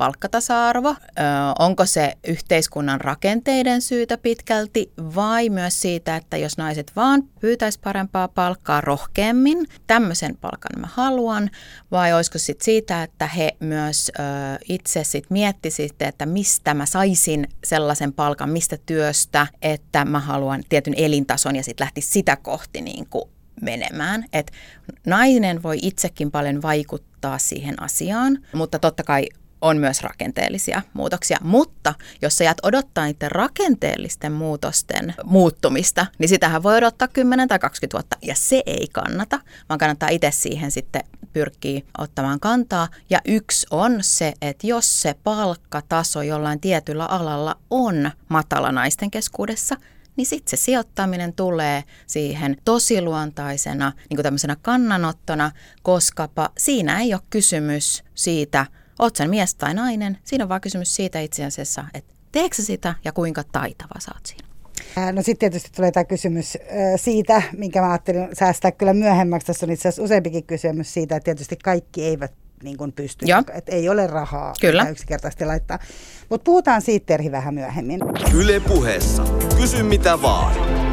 palkkatasa-arvo? 0.00 0.94
Onko 1.58 1.86
se 1.86 2.12
yhteiskunnan 2.28 3.00
rakenteiden 3.00 3.82
syytä 3.82 4.18
pitkälti 4.18 4.92
vai 5.14 5.48
myös 5.48 5.80
siitä, 5.80 6.16
että 6.16 6.36
jos 6.36 6.58
naiset 6.58 6.92
vaan 6.96 7.22
pyytäisi 7.40 7.80
parempaa 7.80 8.28
palkkaa 8.28 8.80
rohkeammin, 8.80 9.66
tämmöisen 9.86 10.36
palkan 10.36 10.80
mä 10.80 10.88
haluan, 10.94 11.50
vai 11.90 12.12
olisiko 12.12 12.38
sitten 12.38 12.64
siitä, 12.64 13.02
että 13.02 13.26
he 13.26 13.56
myös 13.60 14.12
itse 14.68 15.04
sitten 15.04 15.32
miettisivät, 15.32 16.02
että 16.02 16.26
mistä 16.26 16.74
mä 16.74 16.86
saisin 16.86 17.48
sellaisen 17.64 18.12
palkan, 18.12 18.50
mistä 18.50 18.78
työstä, 18.86 19.46
että 19.62 20.04
mä 20.04 20.20
haluan 20.20 20.62
tietyn 20.68 20.94
elintason 20.96 21.56
ja 21.56 21.62
sitten 21.62 21.84
lähti 21.84 22.00
sitä 22.00 22.36
kohti 22.36 22.80
niin 22.80 23.06
kuin 23.06 23.30
menemään. 23.62 24.24
Et 24.32 24.52
nainen 25.06 25.62
voi 25.62 25.78
itsekin 25.82 26.30
paljon 26.30 26.62
vaikuttaa 26.62 27.38
siihen 27.38 27.82
asiaan, 27.82 28.38
mutta 28.52 28.78
totta 28.78 29.02
kai 29.02 29.26
on 29.60 29.78
myös 29.78 30.02
rakenteellisia 30.02 30.82
muutoksia. 30.92 31.38
Mutta 31.42 31.94
jos 32.22 32.36
sä 32.36 32.44
jäät 32.44 32.58
odottaa 32.62 33.04
niiden 33.04 33.32
rakenteellisten 33.32 34.32
muutosten 34.32 35.14
muuttumista, 35.24 36.06
niin 36.18 36.28
sitähän 36.28 36.62
voi 36.62 36.76
odottaa 36.76 37.08
10 37.08 37.48
tai 37.48 37.58
20 37.58 37.98
vuotta, 37.98 38.16
ja 38.22 38.34
se 38.34 38.62
ei 38.66 38.88
kannata, 38.92 39.40
vaan 39.68 39.78
kannattaa 39.78 40.08
itse 40.08 40.30
siihen 40.30 40.70
sitten 40.70 41.04
pyrkii 41.32 41.84
ottamaan 41.98 42.40
kantaa. 42.40 42.88
Ja 43.10 43.20
yksi 43.24 43.66
on 43.70 43.98
se, 44.00 44.32
että 44.42 44.66
jos 44.66 45.02
se 45.02 45.14
palkkataso 45.24 46.22
jollain 46.22 46.60
tietyllä 46.60 47.06
alalla 47.06 47.56
on 47.70 48.10
matala 48.28 48.72
naisten 48.72 49.10
keskuudessa, 49.10 49.76
niin 50.16 50.26
sitten 50.26 50.50
se 50.50 50.56
sijoittaminen 50.56 51.32
tulee 51.32 51.84
siihen 52.06 52.56
tosiluontaisena 52.64 53.92
niin 54.10 54.16
kuin 54.16 54.22
tämmöisenä 54.22 54.56
kannanottona, 54.62 55.50
koska 55.82 56.28
siinä 56.58 57.00
ei 57.00 57.14
ole 57.14 57.22
kysymys 57.30 58.04
siitä, 58.14 58.66
oot 59.00 59.16
sen 59.16 59.30
mies 59.30 59.54
tai 59.54 59.74
nainen, 59.74 60.18
siinä 60.24 60.44
on 60.44 60.48
vaan 60.48 60.60
kysymys 60.60 60.96
siitä 60.96 61.20
itse 61.20 61.44
asiassa, 61.44 61.84
että 61.94 62.14
teekö 62.32 62.62
sitä 62.62 62.94
ja 63.04 63.12
kuinka 63.12 63.44
taitava 63.52 64.00
saat 64.00 64.26
siinä. 64.26 64.50
No 65.12 65.22
sitten 65.22 65.50
tietysti 65.50 65.70
tulee 65.76 65.90
tämä 65.92 66.04
kysymys 66.04 66.58
siitä, 66.96 67.42
minkä 67.56 67.80
mä 67.80 67.90
ajattelin 67.90 68.28
säästää 68.32 68.72
kyllä 68.72 68.94
myöhemmäksi. 68.94 69.46
Tässä 69.46 69.66
on 69.66 69.72
itse 69.72 69.88
asiassa 69.88 70.02
useampikin 70.02 70.44
kysymys 70.44 70.94
siitä, 70.94 71.16
että 71.16 71.24
tietysti 71.24 71.56
kaikki 71.56 72.04
eivät 72.04 72.32
niin 72.62 72.76
kuin 72.76 72.92
pysty. 72.92 73.26
Joo. 73.26 73.42
Että 73.54 73.72
ei 73.72 73.88
ole 73.88 74.06
rahaa 74.06 74.54
Kyllä. 74.60 74.88
yksinkertaisesti 74.88 75.44
laittaa. 75.44 75.78
Mutta 76.30 76.44
puhutaan 76.44 76.82
siitä 76.82 77.06
Terhi 77.06 77.32
vähän 77.32 77.54
myöhemmin. 77.54 78.00
Yle 78.34 78.60
puheessa. 78.60 79.24
Kysy 79.56 79.82
mitä 79.82 80.22
vaan. 80.22 80.89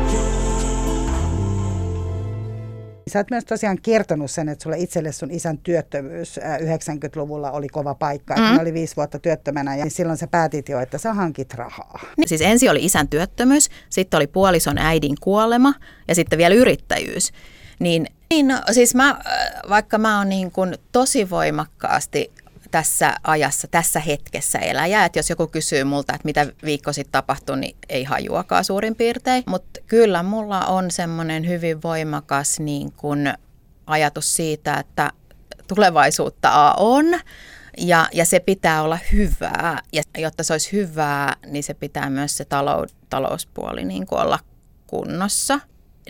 Sä 3.08 3.20
oot 3.20 3.32
myös 3.32 3.46
tosiaan 3.46 3.78
kertonut 3.82 4.32
sen, 4.32 4.50
että 4.50 4.64
sulle 4.64 4.78
itselle 4.78 5.12
sun 5.12 5.32
isän 5.32 5.58
työttömyys 5.58 6.40
90-luvulla 6.40 7.52
oli 7.52 7.68
kova 7.68 7.96
paikka. 7.96 8.36
Mm. 8.36 8.48
Että 8.48 8.62
oli 8.62 8.74
viisi 8.74 8.96
vuotta 8.96 9.20
työttömänä 9.20 9.76
ja 9.76 9.90
silloin 9.90 10.18
sä 10.18 10.28
päätit 10.28 10.70
jo, 10.70 10.80
että 10.80 10.98
sä 10.98 11.14
hankit 11.14 11.54
rahaa. 11.54 12.00
Niin, 12.18 12.30
siis 12.30 12.42
ensin 12.42 12.72
oli 12.72 12.86
isän 12.86 13.08
työttömyys, 13.08 13.70
sitten 13.90 14.18
oli 14.18 14.28
puolison 14.28 14.78
äidin 14.78 15.16
kuolema 15.22 15.74
ja 16.08 16.16
sitten 16.16 16.40
vielä 16.40 16.56
yrittäjyys. 16.56 17.32
Niin, 17.80 18.08
niin 18.30 18.48
no, 18.48 18.62
siis 18.72 18.96
mä, 18.96 19.20
vaikka 19.70 19.98
mä 19.98 20.18
oon 20.18 20.30
niin 20.30 20.52
kuin 20.52 20.76
tosi 20.92 21.30
voimakkaasti 21.30 22.32
tässä 22.78 23.16
ajassa, 23.24 23.68
tässä 23.68 24.00
hetkessä 24.00 24.60
eläjä. 24.60 25.06
Että 25.06 25.20
jos 25.20 25.30
joku 25.30 25.48
kysyy 25.48 25.84
multa, 25.84 26.14
että 26.14 26.26
mitä 26.26 26.48
viikko 26.64 26.94
sitten 26.94 27.12
tapahtui, 27.12 27.58
niin 27.58 27.78
ei 27.90 28.04
hajuakaan 28.04 28.66
suurin 28.66 28.96
piirtein. 28.96 29.44
Mutta 29.48 29.80
kyllä 29.88 30.24
mulla 30.24 30.66
on 30.66 30.92
semmoinen 30.92 31.48
hyvin 31.48 31.82
voimakas 31.84 32.60
niin 32.60 32.92
kun 32.92 33.34
ajatus 33.88 34.36
siitä, 34.36 34.78
että 34.80 35.12
tulevaisuutta 35.68 36.74
on 36.78 37.06
ja, 37.78 38.10
ja 38.14 38.26
se 38.26 38.40
pitää 38.40 38.84
olla 38.84 39.00
hyvää. 39.14 39.82
Ja 39.94 40.02
jotta 40.18 40.44
se 40.44 40.54
olisi 40.54 40.72
hyvää, 40.72 41.36
niin 41.46 41.64
se 41.64 41.74
pitää 41.74 42.10
myös 42.10 42.38
se 42.38 42.46
talou, 42.46 42.86
talouspuoli 43.10 43.86
niin 43.86 44.06
olla 44.12 44.40
kunnossa 44.88 45.60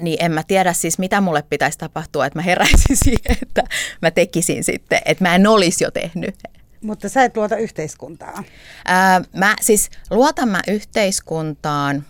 niin 0.01 0.17
en 0.25 0.31
mä 0.31 0.43
tiedä 0.43 0.73
siis, 0.73 0.99
mitä 0.99 1.21
mulle 1.21 1.43
pitäisi 1.49 1.77
tapahtua, 1.77 2.25
että 2.25 2.39
mä 2.39 2.43
heräisin 2.43 2.97
siihen, 3.05 3.37
että 3.41 3.63
mä 4.01 4.11
tekisin 4.11 4.63
sitten, 4.63 5.01
että 5.05 5.23
mä 5.23 5.35
en 5.35 5.47
olisi 5.47 5.83
jo 5.83 5.91
tehnyt. 5.91 6.35
Mutta 6.81 7.09
sä 7.09 7.23
et 7.23 7.37
luota 7.37 7.55
yhteiskuntaan. 7.57 8.45
Ää, 8.85 9.21
mä 9.33 9.55
siis 9.61 9.89
luotan 10.09 10.49
mä 10.49 10.61
yhteiskuntaan 10.67 12.05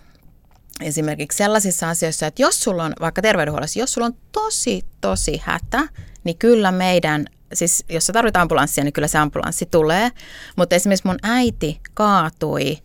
esimerkiksi 0.81 1.37
sellaisissa 1.37 1.89
asioissa, 1.89 2.27
että 2.27 2.41
jos 2.41 2.63
sulla 2.63 2.83
on 2.83 2.93
vaikka 2.99 3.21
terveydenhuollossa, 3.21 3.79
jos 3.79 3.93
sulla 3.93 4.07
on 4.07 4.17
tosi, 4.31 4.81
tosi 5.01 5.41
hätä, 5.43 5.87
niin 6.23 6.37
kyllä 6.37 6.71
meidän, 6.71 7.25
siis 7.53 7.85
jos 7.89 8.05
sä 8.05 8.13
tarvit 8.13 8.37
ambulanssia, 8.37 8.83
niin 8.83 8.93
kyllä 8.93 9.07
se 9.07 9.17
ambulanssi 9.17 9.65
tulee. 9.65 10.11
Mutta 10.55 10.75
esimerkiksi 10.75 11.07
mun 11.07 11.19
äiti 11.23 11.79
kaatui 11.93 12.77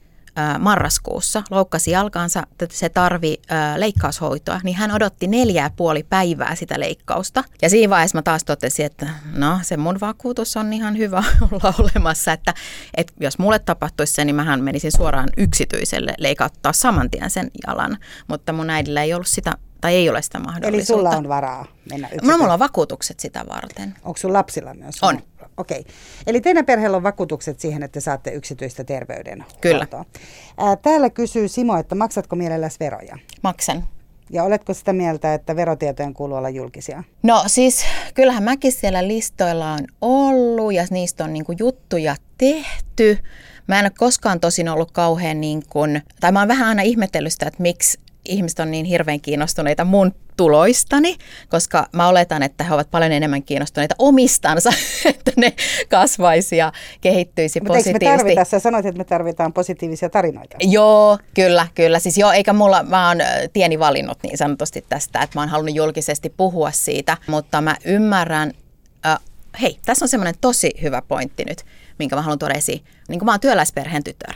marraskuussa, 0.59 1.43
loukkasi 1.51 1.91
jalkaansa, 1.91 2.43
että 2.51 2.67
se 2.71 2.89
tarvi 2.89 3.37
leikkaushoitoa, 3.77 4.61
niin 4.65 4.77
hän 4.77 4.91
odotti 4.91 5.27
neljää 5.27 5.71
puoli 5.77 6.03
päivää 6.03 6.55
sitä 6.55 6.81
leikkausta. 6.81 7.45
Ja 7.62 7.71
siinä 7.71 7.91
vaiheessa 7.91 8.19
mä 8.19 8.23
taas 8.23 8.45
totesin, 8.45 8.87
että 8.87 9.09
no 9.37 9.59
se 9.62 9.77
mun 9.77 10.01
vakuutus 10.01 10.57
on 10.57 10.73
ihan 10.73 10.99
hyvä 10.99 11.25
olla 11.51 11.75
olemassa, 11.79 12.33
että, 12.33 12.55
että 12.97 13.12
jos 13.21 13.39
mulle 13.39 13.59
tapahtuisi 13.59 14.12
se, 14.12 14.25
niin 14.25 14.37
mähän 14.37 14.65
menisin 14.65 14.93
suoraan 14.93 15.29
yksityiselle 15.37 16.15
leikauttaa 16.19 16.73
saman 16.73 17.11
tien 17.11 17.31
sen 17.31 17.51
jalan, 17.67 17.99
mutta 18.29 18.53
mun 18.53 18.71
äidillä 18.71 19.03
ei 19.03 19.15
ollut 19.15 19.29
sitä 19.29 19.57
tai 19.83 19.95
ei 19.95 20.09
ole 20.09 20.23
sitä 20.23 20.39
mahdollisuutta. 20.39 20.77
Eli 20.77 20.85
sulla 20.85 21.11
on 21.11 21.29
varaa 21.29 21.67
mennä 21.91 22.09
No, 22.23 22.39
mulla 22.39 22.53
on 22.53 22.59
vakuutukset 22.59 23.21
sitä 23.21 23.45
varten. 23.49 23.95
Onko 24.05 24.17
sun 24.17 24.33
lapsilla 24.33 24.75
myös? 24.75 25.03
On. 25.03 25.19
Okei. 25.57 25.81
Okay. 25.81 25.93
Eli 26.27 26.41
teidän 26.41 26.67
perheellä 26.67 26.97
on 26.97 27.03
vakuutukset 27.03 27.61
siihen, 27.61 27.83
että 27.83 28.01
saatte 28.01 28.31
yksityistä 28.31 28.85
terveydenhuoltoa. 28.85 29.61
Kyllä. 29.61 29.87
täällä 30.83 31.11
kysyy 31.11 31.49
Simo, 31.49 31.77
että 31.77 31.95
maksatko 31.95 32.37
mielelläsi 32.37 32.77
veroja? 32.81 33.19
Maksan. 33.43 33.85
Ja 34.31 34.45
oletko 34.45 34.75
sitä 34.75 34.93
mieltä, 34.93 35.35
että 35.35 35.57
verotietojen 35.57 36.15
kuuluu 36.15 36.37
olla 36.37 36.49
julkisia? 36.49 37.05
No 37.23 37.45
siis 37.47 37.85
kyllähän 38.15 38.43
mäkin 38.43 38.73
siellä 38.73 39.09
listoilla 39.09 39.73
on 39.73 39.81
ollut 40.01 40.75
ja 40.75 40.87
niistä 40.91 41.25
on 41.25 41.33
niinku 41.33 41.55
juttuja 41.59 42.17
tehty. 42.39 43.19
Mä 43.67 43.79
en 43.79 43.85
ole 43.85 43.93
koskaan 43.99 44.41
tosin 44.41 44.69
ollut 44.69 44.91
kauhean 44.91 45.41
niin 45.41 45.62
kuin, 45.69 46.03
tai 46.21 46.33
mä 46.33 46.39
oon 46.39 46.49
vähän 46.49 46.69
aina 46.69 46.83
ihmetellyt 46.83 47.33
sitä, 47.33 47.47
että 47.47 47.62
miksi 47.62 47.99
ihmiset 48.25 48.59
on 48.59 48.71
niin 48.71 48.85
hirveän 48.87 49.21
kiinnostuneita 49.21 49.85
mun 49.85 50.14
tuloistani, 50.37 51.17
koska 51.49 51.87
mä 51.93 52.09
oletan, 52.09 52.43
että 52.43 52.64
he 52.64 52.75
ovat 52.75 52.91
paljon 52.91 53.12
enemmän 53.12 53.43
kiinnostuneita 53.43 53.95
omistansa, 53.99 54.71
että 55.05 55.33
ne 55.37 55.52
kasvaisi 55.88 56.57
ja 56.57 56.73
kehittyisi 57.00 57.61
Mutta 57.61 57.69
positiivisesti. 57.69 58.05
Mutta 58.07 58.14
me 58.14 58.19
tarvitaan, 58.19 58.47
sä 58.47 58.59
sanoit, 58.59 58.87
että 58.87 58.99
me 58.99 59.05
tarvitaan 59.05 59.52
positiivisia 59.52 60.11
tarinoita. 60.11 60.57
Joo, 60.61 61.19
kyllä, 61.35 61.67
kyllä. 61.75 61.99
Siis 61.99 62.19
joo, 62.19 62.33
eikä 62.33 62.52
mulla, 62.52 62.83
mä 62.83 63.09
oon 63.09 63.19
tieni 63.52 63.79
valinnut 63.79 64.19
niin 64.23 64.38
sanotusti 64.38 64.85
tästä, 64.88 65.23
että 65.23 65.38
mä 65.38 65.43
oon 65.43 65.49
halunnut 65.49 65.75
julkisesti 65.75 66.35
puhua 66.37 66.71
siitä, 66.71 67.17
mutta 67.26 67.61
mä 67.61 67.76
ymmärrän, 67.85 68.52
äh, 69.07 69.19
hei, 69.62 69.79
tässä 69.87 70.05
on 70.05 70.09
semmoinen 70.09 70.35
tosi 70.41 70.71
hyvä 70.83 71.02
pointti 71.02 71.45
nyt, 71.45 71.64
minkä 71.99 72.17
mä 72.17 72.23
haluan 72.23 72.38
tuoda 72.38 72.55
esiin. 72.55 72.85
Niin 73.09 73.19
kuin 73.19 73.26
mä 73.26 73.33
oon 73.33 73.41
työläisperheen 73.41 74.05
tytär. 74.05 74.35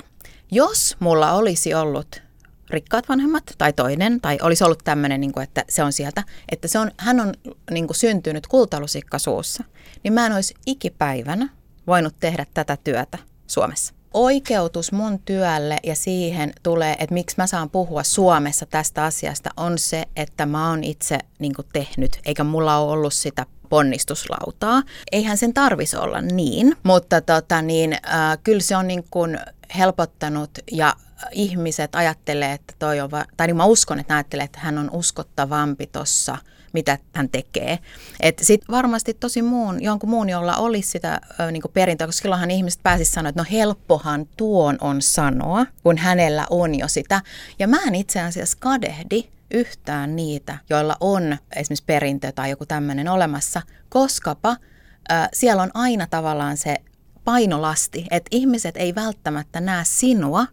Jos 0.51 0.97
mulla 1.01 1.33
olisi 1.33 1.75
ollut 1.75 2.26
rikkaat 2.71 3.09
vanhemmat 3.09 3.45
tai 3.59 3.73
toinen, 3.73 4.21
tai 4.21 4.39
olisi 4.43 4.65
ollut 4.65 4.85
tämmöinen, 4.85 5.21
niin 5.21 5.33
kuin, 5.33 5.45
että 5.45 5.65
se 5.69 5.83
on 5.83 5.93
sieltä, 5.93 6.25
että 6.53 6.69
se 6.69 6.79
on, 6.79 6.91
hän 6.99 7.21
on 7.21 7.35
niin 7.71 7.87
kuin 7.87 7.97
syntynyt 7.97 8.47
kultalusikka 8.47 9.19
suussa, 9.19 9.65
niin 10.05 10.13
mä 10.13 10.27
en 10.27 10.33
olisi 10.33 10.55
ikipäivänä 10.67 11.49
voinut 11.87 12.15
tehdä 12.21 12.47
tätä 12.55 12.79
työtä 12.85 13.19
Suomessa. 13.47 13.95
Oikeutus 14.15 14.93
mun 14.93 15.19
työlle 15.19 15.77
ja 15.85 15.95
siihen 15.95 16.53
tulee, 16.63 16.97
että 16.99 17.15
miksi 17.15 17.37
mä 17.39 17.47
saan 17.47 17.71
puhua 17.71 18.03
Suomessa 18.03 18.67
tästä 18.67 19.05
asiasta, 19.05 19.51
on 19.57 19.79
se, 19.79 20.05
että 20.17 20.47
mä 20.47 20.71
oon 20.71 20.85
itse 20.85 21.19
niin 21.39 21.55
kuin 21.55 21.67
tehnyt, 21.73 22.21
eikä 22.25 22.45
mulla 22.45 22.79
ole 22.79 22.93
ollut 22.93 23.15
sitä 23.15 23.47
ponnistuslautaa. 23.69 24.83
Eihän 25.13 25.37
sen 25.37 25.55
tarvisi 25.55 25.97
olla 25.97 26.21
niin, 26.21 26.77
mutta 26.83 27.21
tota, 27.21 27.63
niin, 27.63 27.93
äh, 27.93 28.39
kyllä 28.45 28.61
se 28.61 28.77
on 28.77 28.89
niin 28.89 29.05
kuin 29.11 29.39
helpottanut 29.79 30.51
ja 30.73 30.97
ihmiset 31.33 31.95
ajattelee, 31.95 32.53
että 32.53 32.75
toi 32.79 33.01
on, 33.01 33.11
va- 33.11 33.25
tai 33.37 33.47
niin 33.47 33.57
mä 33.57 33.65
uskon, 33.65 33.99
että 33.99 34.15
ajattelee, 34.15 34.45
että 34.45 34.61
hän 34.61 34.79
on 34.79 34.91
uskottavampi 34.91 35.87
tuossa, 35.87 36.39
mitä 36.73 36.99
hän 37.15 37.29
tekee. 37.29 37.79
Että 38.21 38.45
sitten 38.45 38.73
varmasti 38.73 39.15
tosi 39.15 39.43
muun, 39.43 39.83
jonkun 39.83 40.11
muun, 40.11 40.29
jolla 40.29 40.57
olisi 40.57 40.91
sitä 40.91 41.21
ö, 41.41 41.51
niin 41.51 41.63
perintöä, 41.73 42.07
koska 42.07 42.23
silloinhan 42.23 42.51
ihmiset 42.51 42.83
pääsisivät 42.83 43.15
sanoa, 43.15 43.29
että 43.29 43.41
no 43.41 43.47
helppohan 43.53 44.27
tuon 44.37 44.79
on 44.81 45.03
sanoa, 45.03 45.67
kun 45.83 45.99
hänellä 45.99 46.47
on 46.51 46.75
jo 46.75 46.89
sitä. 46.89 47.23
Ja 47.59 47.69
mä 47.69 47.83
en 47.87 47.95
itse 47.95 48.21
asiassa 48.21 48.57
kadehdi 48.61 49.25
yhtään 49.51 50.17
niitä, 50.17 50.59
joilla 50.71 50.97
on 51.01 51.37
esimerkiksi 51.57 51.85
perintö 51.87 52.33
tai 52.33 52.51
joku 52.51 52.67
tämmöinen 52.67 53.09
olemassa, 53.09 53.63
koskapa 53.89 54.51
ö, 54.51 55.15
siellä 55.33 55.63
on 55.63 55.71
aina 55.75 56.07
tavallaan 56.07 56.57
se 56.57 56.77
painolasti, 57.25 58.07
että 58.11 58.29
ihmiset 58.31 58.77
ei 58.77 58.95
välttämättä 58.95 59.61
näe 59.61 59.85
sinua, 59.85 60.47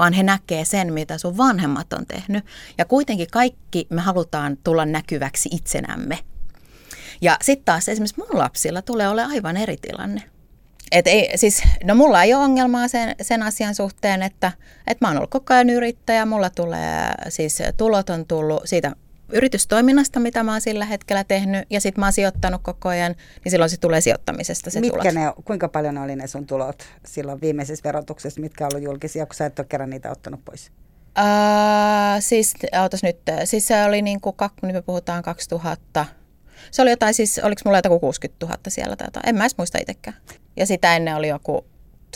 vaan 0.00 0.12
he 0.12 0.22
näkee 0.22 0.64
sen, 0.64 0.92
mitä 0.92 1.18
sun 1.18 1.36
vanhemmat 1.36 1.92
on 1.92 2.06
tehnyt. 2.06 2.44
Ja 2.78 2.84
kuitenkin 2.84 3.26
kaikki 3.32 3.86
me 3.90 4.00
halutaan 4.00 4.58
tulla 4.64 4.86
näkyväksi 4.86 5.48
itsenämme. 5.52 6.18
Ja 7.20 7.36
sitten 7.42 7.64
taas 7.64 7.88
esimerkiksi 7.88 8.18
mun 8.18 8.38
lapsilla 8.38 8.82
tulee 8.82 9.08
olla 9.08 9.24
aivan 9.24 9.56
eri 9.56 9.76
tilanne. 9.76 10.22
Et 10.92 11.06
ei, 11.06 11.38
siis, 11.38 11.62
no 11.84 11.94
mulla 11.94 12.22
ei 12.22 12.34
ole 12.34 12.44
ongelmaa 12.44 12.88
sen, 12.88 13.14
sen 13.22 13.42
asian 13.42 13.74
suhteen, 13.74 14.22
että, 14.22 14.52
että 14.86 15.04
mä 15.04 15.08
oon 15.08 15.16
ollut 15.16 15.30
koko 15.30 15.54
ajan 15.54 15.70
yrittäjä, 15.70 16.26
mulla 16.26 16.50
tulee, 16.50 17.08
siis 17.28 17.58
tulot 17.76 18.10
on 18.10 18.26
tullut 18.26 18.62
siitä 18.64 18.92
yritystoiminnasta, 19.32 20.20
mitä 20.20 20.42
mä 20.42 20.52
oon 20.52 20.60
sillä 20.60 20.84
hetkellä 20.84 21.24
tehnyt, 21.24 21.66
ja 21.70 21.80
sitten 21.80 22.00
mä 22.00 22.06
oon 22.06 22.12
sijoittanut 22.12 22.60
koko 22.62 22.88
ajan, 22.88 23.14
niin 23.44 23.50
silloin 23.50 23.70
se 23.70 23.76
tulee 23.76 24.00
sijoittamisesta 24.00 24.70
se 24.70 24.80
Mitkä 24.80 24.98
tulot. 24.98 25.14
ne, 25.14 25.42
kuinka 25.44 25.68
paljon 25.68 25.98
oli 25.98 26.16
ne 26.16 26.26
sun 26.26 26.46
tulot 26.46 26.82
silloin 27.06 27.40
viimeisessä 27.40 27.84
verotuksessa, 27.84 28.40
mitkä 28.40 28.66
on 28.66 28.70
ollut 28.72 28.84
julkisia, 28.84 29.26
kun 29.26 29.34
sä 29.34 29.46
et 29.46 29.58
ole 29.58 29.66
kerran 29.68 29.90
niitä 29.90 30.10
ottanut 30.10 30.44
pois? 30.44 30.70
Uh, 31.18 32.20
siis, 32.20 32.54
ootas 32.82 33.02
nyt, 33.02 33.18
siis 33.44 33.66
se 33.66 33.84
oli 33.84 34.02
niin 34.02 34.20
kuin, 34.20 34.36
nyt 34.62 34.74
me 34.74 34.82
puhutaan 34.82 35.22
2000, 35.22 36.06
se 36.70 36.82
oli 36.82 36.90
jotain, 36.90 37.14
siis 37.14 37.38
oliko 37.38 37.60
mulla 37.64 37.78
jotain 37.78 38.00
60 38.00 38.46
000 38.46 38.58
siellä 38.68 38.96
tai 38.96 39.06
jotain, 39.06 39.28
en 39.28 39.34
mä 39.34 39.42
edes 39.42 39.58
muista 39.58 39.78
itsekään. 39.78 40.16
Ja 40.56 40.66
sitä 40.66 40.96
ennen 40.96 41.16
oli 41.16 41.28
joku 41.28 41.64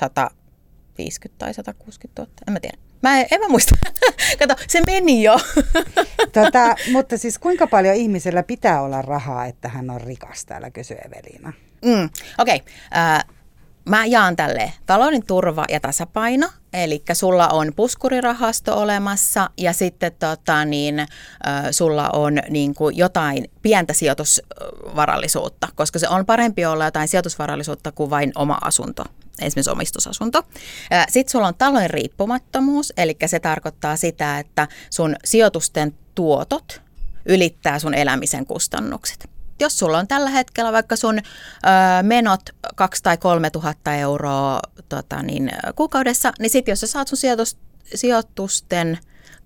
150 0.00 1.38
tai 1.38 1.54
160 1.54 2.22
000, 2.22 2.32
en 2.48 2.52
mä 2.52 2.60
tiedä. 2.60 2.78
Mä 3.04 3.20
en, 3.20 3.26
en 3.30 3.40
mä 3.40 3.48
muista. 3.48 3.74
Kato, 4.38 4.54
se 4.68 4.80
meni 4.86 5.22
jo. 5.22 5.40
tota, 6.42 6.74
mutta 6.92 7.18
siis 7.18 7.38
kuinka 7.38 7.66
paljon 7.66 7.94
ihmisellä 7.94 8.42
pitää 8.42 8.82
olla 8.82 9.02
rahaa, 9.02 9.46
että 9.46 9.68
hän 9.68 9.90
on 9.90 10.00
rikas, 10.00 10.44
täällä 10.44 10.70
kysyy 10.70 10.96
Eveliina. 11.06 11.52
Mm, 11.84 12.10
Okei, 12.38 12.56
okay. 12.56 12.72
äh, 12.96 13.24
mä 13.88 14.04
jaan 14.04 14.36
tälle 14.36 14.72
talouden 14.86 15.26
turva 15.26 15.64
ja 15.68 15.80
tasapaino, 15.80 16.48
eli 16.72 17.02
sulla 17.12 17.48
on 17.48 17.72
puskurirahasto 17.76 18.80
olemassa 18.80 19.50
ja 19.58 19.72
sitten 19.72 20.12
tota, 20.18 20.64
niin, 20.64 20.98
äh, 20.98 21.06
sulla 21.70 22.08
on 22.08 22.38
niin 22.50 22.74
kuin 22.74 22.96
jotain 22.96 23.50
pientä 23.62 23.92
sijoitusvarallisuutta, 23.92 25.68
koska 25.74 25.98
se 25.98 26.08
on 26.08 26.26
parempi 26.26 26.64
olla 26.64 26.84
jotain 26.84 27.08
sijoitusvarallisuutta 27.08 27.92
kuin 27.92 28.10
vain 28.10 28.32
oma 28.34 28.58
asunto 28.60 29.04
esimerkiksi 29.42 29.70
omistusasunto. 29.70 30.42
Sitten 31.08 31.32
sulla 31.32 31.48
on 31.48 31.54
talojen 31.54 31.90
riippumattomuus, 31.90 32.92
eli 32.96 33.16
se 33.26 33.40
tarkoittaa 33.40 33.96
sitä, 33.96 34.38
että 34.38 34.68
sun 34.90 35.16
sijoitusten 35.24 35.94
tuotot 36.14 36.82
ylittää 37.26 37.78
sun 37.78 37.94
elämisen 37.94 38.46
kustannukset. 38.46 39.30
Jos 39.60 39.78
sulla 39.78 39.98
on 39.98 40.08
tällä 40.08 40.30
hetkellä 40.30 40.72
vaikka 40.72 40.96
sun 40.96 41.18
ö, 41.18 41.22
menot 42.02 42.40
2 42.74 43.02
tai 43.02 43.16
3 43.16 43.50
tuhatta 43.50 43.94
euroa 43.94 44.60
tota 44.88 45.22
niin, 45.22 45.50
kuukaudessa, 45.74 46.32
niin 46.38 46.50
sitten 46.50 46.72
jos 46.72 46.80
sä 46.80 46.86
saat 46.86 47.08
sun 47.08 47.18
sijoitus, 47.18 47.56
sijoitusten 47.94 48.98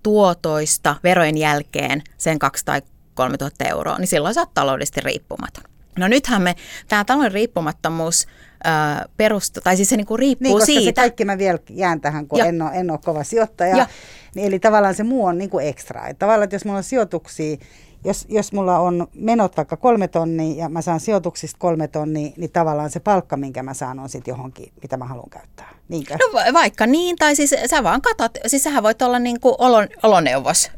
tuotoista 0.03 0.95
verojen 1.03 1.37
jälkeen 1.37 2.01
sen 2.17 2.39
2 2.39 2.65
tai 2.65 2.81
3 3.13 3.37
tuhatta 3.37 3.65
euroa, 3.65 3.97
niin 3.97 4.07
silloin 4.07 4.33
sä 4.33 4.41
oot 4.41 4.53
taloudellisesti 4.53 5.01
riippumaton. 5.01 5.63
No 5.99 6.07
nythän 6.07 6.41
me, 6.41 6.55
tämä 6.87 7.05
talouden 7.05 7.31
riippumattomuus 7.31 8.27
perustu, 9.17 9.61
tai 9.63 9.75
siis 9.75 9.89
se 9.89 9.97
niinku 9.97 10.17
riippuu 10.17 10.43
niin, 10.43 10.53
koska 10.53 10.65
siitä. 10.65 10.83
se 10.85 10.93
kaikki 10.93 11.25
mä 11.25 11.37
vielä 11.37 11.59
jään 11.69 12.01
tähän, 12.01 12.27
kun 12.27 12.41
en 12.41 12.61
ole, 12.61 12.71
en 12.73 12.91
ole 12.91 12.99
kova 13.05 13.23
sijoittaja. 13.23 13.77
Ja. 13.77 13.87
Niin, 14.35 14.47
eli 14.47 14.59
tavallaan 14.59 14.95
se 14.95 15.03
muu 15.03 15.25
on 15.25 15.37
niinku 15.37 15.59
ekstra. 15.59 16.07
Että 16.07 16.19
tavallaan, 16.19 16.43
että 16.43 16.55
jos 16.55 16.65
mulla 16.65 16.77
on 16.77 16.83
sijoituksia, 16.83 17.57
jos, 18.03 18.25
jos 18.29 18.53
mulla 18.53 18.79
on 18.79 19.07
menot 19.13 19.57
vaikka 19.57 19.77
kolme 19.77 20.07
tonnia 20.07 20.63
ja 20.63 20.69
mä 20.69 20.81
saan 20.81 20.99
sijoituksista 20.99 21.57
kolme 21.59 21.87
tonnia, 21.87 22.31
niin 22.37 22.51
tavallaan 22.51 22.89
se 22.89 22.99
palkka, 22.99 23.37
minkä 23.37 23.63
mä 23.63 23.73
saan, 23.73 23.99
on 23.99 24.09
sitten 24.09 24.31
johonkin, 24.31 24.71
mitä 24.81 24.97
mä 24.97 25.05
haluan 25.05 25.29
käyttää. 25.29 25.69
Niinkö? 25.89 26.13
No 26.13 26.53
vaikka 26.53 26.85
niin, 26.85 27.15
tai 27.15 27.35
siis 27.35 27.55
sä 27.65 27.83
vaan 27.83 28.01
katot, 28.01 28.31
siis 28.47 28.63
sähän 28.63 28.83
voit 28.83 29.01
olla 29.01 29.19
niin 29.19 29.39
kuin 29.39 29.55
olon, 29.57 29.87
oloneuvos, 30.03 30.71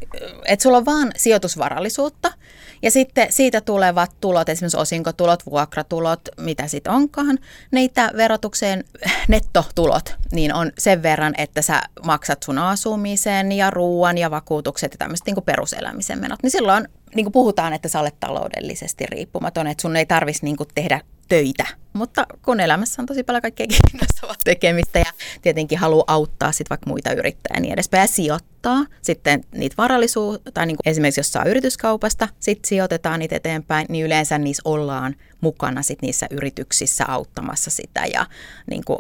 että 0.46 0.64
sulla 0.64 0.78
on 0.78 0.86
vaan 0.86 1.12
sijoitusvarallisuutta, 1.18 2.34
ja 2.82 2.92
sitten 2.92 3.28
siitä 3.32 3.62
tulevat 3.62 4.12
tulot, 4.22 4.50
esimerkiksi 4.50 4.78
osinkotulot, 4.78 5.46
vuokratulot, 5.46 6.22
mitä 6.38 6.68
sitten 6.68 6.94
onkaan, 6.94 7.40
niitä 7.72 8.12
verotukseen 8.18 8.84
nettotulot, 9.28 10.16
niin 10.32 10.54
on 10.54 10.72
sen 10.78 11.04
verran, 11.04 11.34
että 11.38 11.62
sä 11.62 11.82
maksat 12.04 12.44
sun 12.44 12.58
asumisen 12.58 13.52
ja 13.52 13.70
ruoan 13.70 14.18
ja 14.18 14.32
vakuutukset 14.32 14.92
ja 14.92 14.98
tämmöiset 14.98 15.26
niin 15.26 15.44
peruselämisen 15.46 16.20
menot. 16.20 16.44
Niin 16.44 16.52
silloin 16.52 16.88
niin 17.16 17.26
kuin 17.26 17.34
puhutaan, 17.34 17.74
että 17.74 17.90
sä 17.90 18.00
olet 18.00 18.20
taloudellisesti 18.20 19.06
riippumaton, 19.06 19.68
että 19.68 19.82
sun 19.82 19.96
ei 19.96 20.06
tarvitsisi 20.06 20.46
niin 20.46 20.58
tehdä 20.76 21.02
töitä. 21.32 21.66
Mutta 21.94 22.26
kun 22.42 22.60
elämässä 22.60 23.02
on 23.02 23.06
tosi 23.06 23.24
paljon 23.24 23.42
kaikkea 23.42 23.68
kiinnostavaa 23.68 24.36
tekemistä 24.44 25.00
ja 25.00 25.12
tietenkin 25.42 25.78
haluaa 25.78 26.04
auttaa 26.08 26.52
sit 26.52 26.70
vaikka 26.70 26.90
muita 26.90 27.14
yrittäjiä 27.14 27.60
niin 27.60 27.74
edespäin 27.74 28.02
ja 28.02 28.08
sijoittaa 28.08 28.86
sitten 29.02 29.44
niitä 29.56 29.76
varallisuutta, 29.78 30.52
tai 30.52 30.66
niin 30.66 30.78
kuin 30.78 30.92
esimerkiksi 30.92 31.20
jos 31.20 31.32
saa 31.32 31.46
yrityskaupasta, 31.46 32.28
sitten 32.40 32.68
sijoitetaan 32.68 33.20
niitä 33.20 33.36
eteenpäin, 33.36 33.86
niin 33.90 34.06
yleensä 34.06 34.38
niissä 34.38 34.62
ollaan 34.66 35.16
mukana 35.42 35.82
sit 35.82 36.02
niissä 36.02 36.28
yrityksissä 36.32 37.06
auttamassa 37.08 37.70
sitä 37.70 38.06
ja 38.14 38.26
niin 38.70 38.84
kuin 38.86 39.00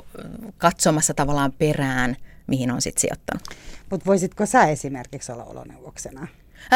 katsomassa 0.57 1.13
tavallaan 1.13 1.51
perään, 1.51 2.17
mihin 2.47 2.71
on 2.71 2.81
sitten 2.81 3.01
sijoittanut. 3.01 3.43
Mutta 3.89 4.05
voisitko 4.05 4.45
sä 4.45 4.63
esimerkiksi 4.65 5.31
olla 5.31 5.43
oloneuvoksena? 5.43 6.27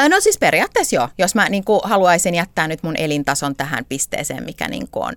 No 0.09 0.19
siis 0.19 0.37
periaatteessa 0.37 0.95
joo, 0.95 1.09
jos 1.17 1.35
mä 1.35 1.49
niin 1.49 1.63
kuin 1.63 1.81
haluaisin 1.83 2.35
jättää 2.35 2.67
nyt 2.67 2.83
mun 2.83 2.95
elintason 2.97 3.55
tähän 3.55 3.85
pisteeseen, 3.89 4.43
mikä 4.43 4.67
niin 4.67 4.87
kuin 4.91 5.05
on 5.05 5.13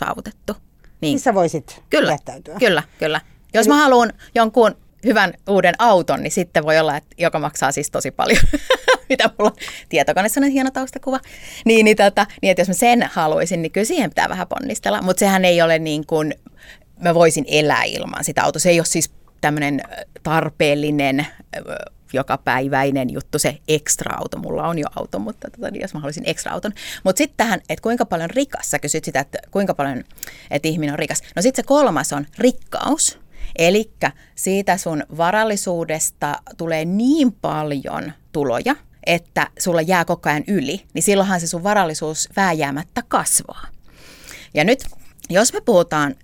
saavutettu. 0.00 0.52
Niin, 0.52 0.60
niin 1.00 1.20
sä 1.20 1.34
voisit 1.34 1.82
kyllä, 1.90 2.12
jättäytyä. 2.12 2.56
Kyllä, 2.58 2.82
kyllä. 2.98 3.20
Jos 3.54 3.66
Eli... 3.66 3.74
mä 3.74 3.82
haluan 3.82 4.12
jonkun 4.34 4.76
hyvän 5.04 5.34
uuden 5.48 5.74
auton, 5.78 6.22
niin 6.22 6.30
sitten 6.30 6.64
voi 6.64 6.78
olla, 6.78 6.96
että 6.96 7.14
joka 7.18 7.38
maksaa 7.38 7.72
siis 7.72 7.90
tosi 7.90 8.10
paljon, 8.10 8.42
mitä 9.08 9.30
mulla 9.38 9.50
on 9.50 9.56
tietokoneessa 9.88 10.40
on 10.40 10.50
hieno 10.50 10.70
taustakuva. 10.70 11.20
Niin, 11.64 11.84
niin, 11.84 11.96
tota, 11.96 12.26
niin, 12.42 12.50
että 12.50 12.60
jos 12.60 12.68
mä 12.68 12.74
sen 12.74 13.10
haluaisin, 13.12 13.62
niin 13.62 13.72
kyllä 13.72 13.84
siihen 13.84 14.10
pitää 14.10 14.28
vähän 14.28 14.46
ponnistella, 14.48 15.02
mutta 15.02 15.20
sehän 15.20 15.44
ei 15.44 15.62
ole 15.62 15.78
niin 15.78 16.06
kuin, 16.06 16.34
mä 17.00 17.14
voisin 17.14 17.44
elää 17.48 17.84
ilman 17.84 18.24
sitä 18.24 18.42
autoa. 18.42 18.60
Se 18.60 18.70
ei 18.70 18.80
ole 18.80 18.86
siis 18.86 19.10
tämmöinen 19.40 19.80
tarpeellinen 20.22 21.26
jokapäiväinen 22.12 23.10
juttu, 23.10 23.38
se 23.38 23.58
ekstra-auto. 23.68 24.38
Mulla 24.38 24.68
on 24.68 24.78
jo 24.78 24.86
auto, 24.96 25.18
mutta 25.18 25.50
tota, 25.50 25.70
niin 25.70 25.82
jos 25.82 25.94
mä 25.94 26.00
haluaisin 26.00 26.24
ekstra-auton. 26.26 26.72
Mutta 27.04 27.18
sitten 27.18 27.36
tähän, 27.36 27.60
että 27.68 27.82
kuinka 27.82 28.06
paljon 28.06 28.30
rikas, 28.30 28.70
sä 28.70 28.78
kysyt 28.78 29.04
sitä, 29.04 29.20
että 29.20 29.38
kuinka 29.50 29.74
paljon 29.74 30.04
että 30.50 30.68
ihminen 30.68 30.92
on 30.92 30.98
rikas. 30.98 31.22
No 31.36 31.42
sitten 31.42 31.62
se 31.64 31.66
kolmas 31.66 32.12
on 32.12 32.26
rikkaus. 32.38 33.18
Eli 33.58 33.90
siitä 34.34 34.76
sun 34.76 35.04
varallisuudesta 35.16 36.42
tulee 36.56 36.84
niin 36.84 37.32
paljon 37.32 38.12
tuloja, 38.32 38.76
että 39.06 39.46
sulla 39.58 39.82
jää 39.82 40.04
koko 40.04 40.28
ajan 40.28 40.44
yli, 40.46 40.84
niin 40.94 41.02
silloinhan 41.02 41.40
se 41.40 41.46
sun 41.46 41.62
varallisuus 41.62 42.28
vääjäämättä 42.36 43.02
kasvaa. 43.08 43.66
Ja 44.54 44.64
nyt, 44.64 44.84
jos 45.30 45.52
me 45.52 45.60
puhutaan 45.60 46.14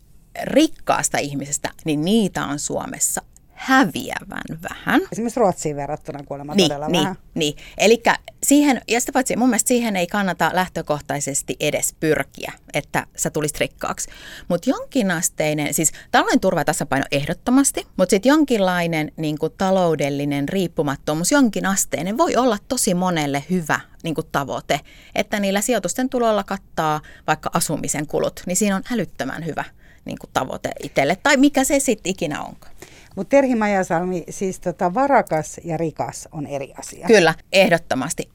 rikkaasta 0.43 1.19
ihmisestä, 1.19 1.71
niin 1.85 2.05
niitä 2.05 2.45
on 2.45 2.59
Suomessa 2.59 3.23
häviävän 3.57 4.61
vähän. 4.71 5.01
Esimerkiksi 5.13 5.41
Ruotsiin 5.41 5.77
verrattuna 5.77 6.23
kuulemma 6.23 6.55
niin, 6.55 6.69
todella 6.69 6.89
niin, 6.89 7.03
vähän. 7.03 7.17
Niin, 7.35 7.57
eli 7.79 8.03
siihen, 8.43 8.81
ja 8.89 9.01
sitä 9.01 9.13
paitsi 9.13 9.37
mun 9.37 9.49
mielestä 9.49 9.69
siihen 9.69 9.97
ei 9.97 10.07
kannata 10.07 10.51
lähtökohtaisesti 10.53 11.57
edes 11.61 11.95
pyrkiä, 12.01 12.53
että 12.75 13.07
sä 13.17 13.31
tulisit 13.31 13.61
rikkaaksi. 13.61 14.11
Mutta 14.49 14.71
jonkinasteinen, 14.71 15.75
siis 15.75 15.93
talouden 16.11 16.41
turva 16.41 16.65
tasapaino 16.65 17.07
ehdottomasti, 17.13 17.87
mutta 17.97 18.11
sitten 18.11 18.31
jonkinlainen 18.31 19.13
niin 19.17 19.39
kuin 19.39 19.53
taloudellinen 19.59 20.49
riippumattomuus, 20.49 21.33
jonkinasteinen 21.33 22.19
voi 22.19 22.37
olla 22.37 22.59
tosi 22.69 22.95
monelle 22.95 23.45
hyvä 23.51 23.81
niin 24.03 24.15
kuin 24.15 24.27
tavoite, 24.33 24.81
että 25.15 25.41
niillä 25.41 25.61
sijoitusten 25.61 26.09
tuloilla 26.09 26.45
kattaa 26.45 27.01
vaikka 27.27 27.51
asumisen 27.55 28.07
kulut, 28.07 28.43
niin 28.47 28.57
siinä 28.57 28.77
on 28.77 28.83
älyttömän 28.93 29.47
hyvä 29.47 29.65
niin 30.05 30.19
kuin 30.19 30.31
tavoite 30.33 30.71
itselle, 30.83 31.17
tai 31.23 31.37
mikä 31.37 31.65
se 31.65 31.81
sitten 31.81 32.11
ikinä 32.11 32.43
onkaan. 32.43 32.73
Mutta 33.17 33.31
Terhi 33.31 33.55
Majasalmi, 33.55 34.25
siis 34.31 34.61
tota, 34.61 34.95
varakas 34.95 35.61
ja 35.65 35.77
rikas 35.77 36.29
on 36.33 36.47
eri 36.47 36.73
asia. 36.79 37.07
Kyllä, 37.07 37.35
ehdottomasti. 37.53 38.29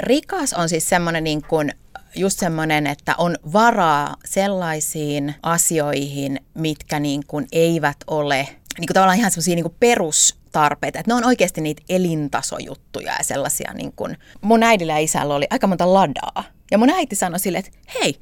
Rikas 0.00 0.52
on 0.52 0.68
siis 0.68 0.88
semmoinen 0.88 1.24
niin 1.24 1.42
kuin 1.42 1.72
just 2.16 2.38
semmoinen, 2.38 2.86
että 2.86 3.14
on 3.18 3.36
varaa 3.52 4.14
sellaisiin 4.24 5.34
asioihin, 5.42 6.40
mitkä 6.54 7.00
niin 7.00 7.22
kuin 7.26 7.46
eivät 7.52 7.96
ole 8.06 8.48
niin 8.78 8.86
kuin 8.86 8.94
tavallaan 8.94 9.18
ihan 9.18 9.30
semmoisia 9.30 9.54
niin 9.54 9.76
perustarpeita. 9.80 10.98
Että 10.98 11.10
ne 11.10 11.14
on 11.14 11.24
oikeasti 11.24 11.60
niitä 11.60 11.82
elintasojuttuja 11.88 13.12
ja 13.12 13.24
sellaisia. 13.24 13.72
Niin 13.74 13.92
kuin, 13.96 14.16
mun 14.40 14.62
äidillä 14.62 14.92
ja 14.92 14.98
isällä 14.98 15.34
oli 15.34 15.46
aika 15.50 15.66
monta 15.66 15.94
ladaa. 15.94 16.44
Ja 16.70 16.78
mun 16.78 16.90
äiti 16.90 17.16
sanoi 17.16 17.40
sille, 17.40 17.58
että 17.58 17.70
hei, 17.94 18.18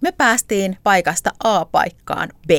me 0.00 0.12
päästiin 0.12 0.76
paikasta 0.82 1.30
A 1.44 1.64
paikkaan 1.64 2.28
B. 2.46 2.50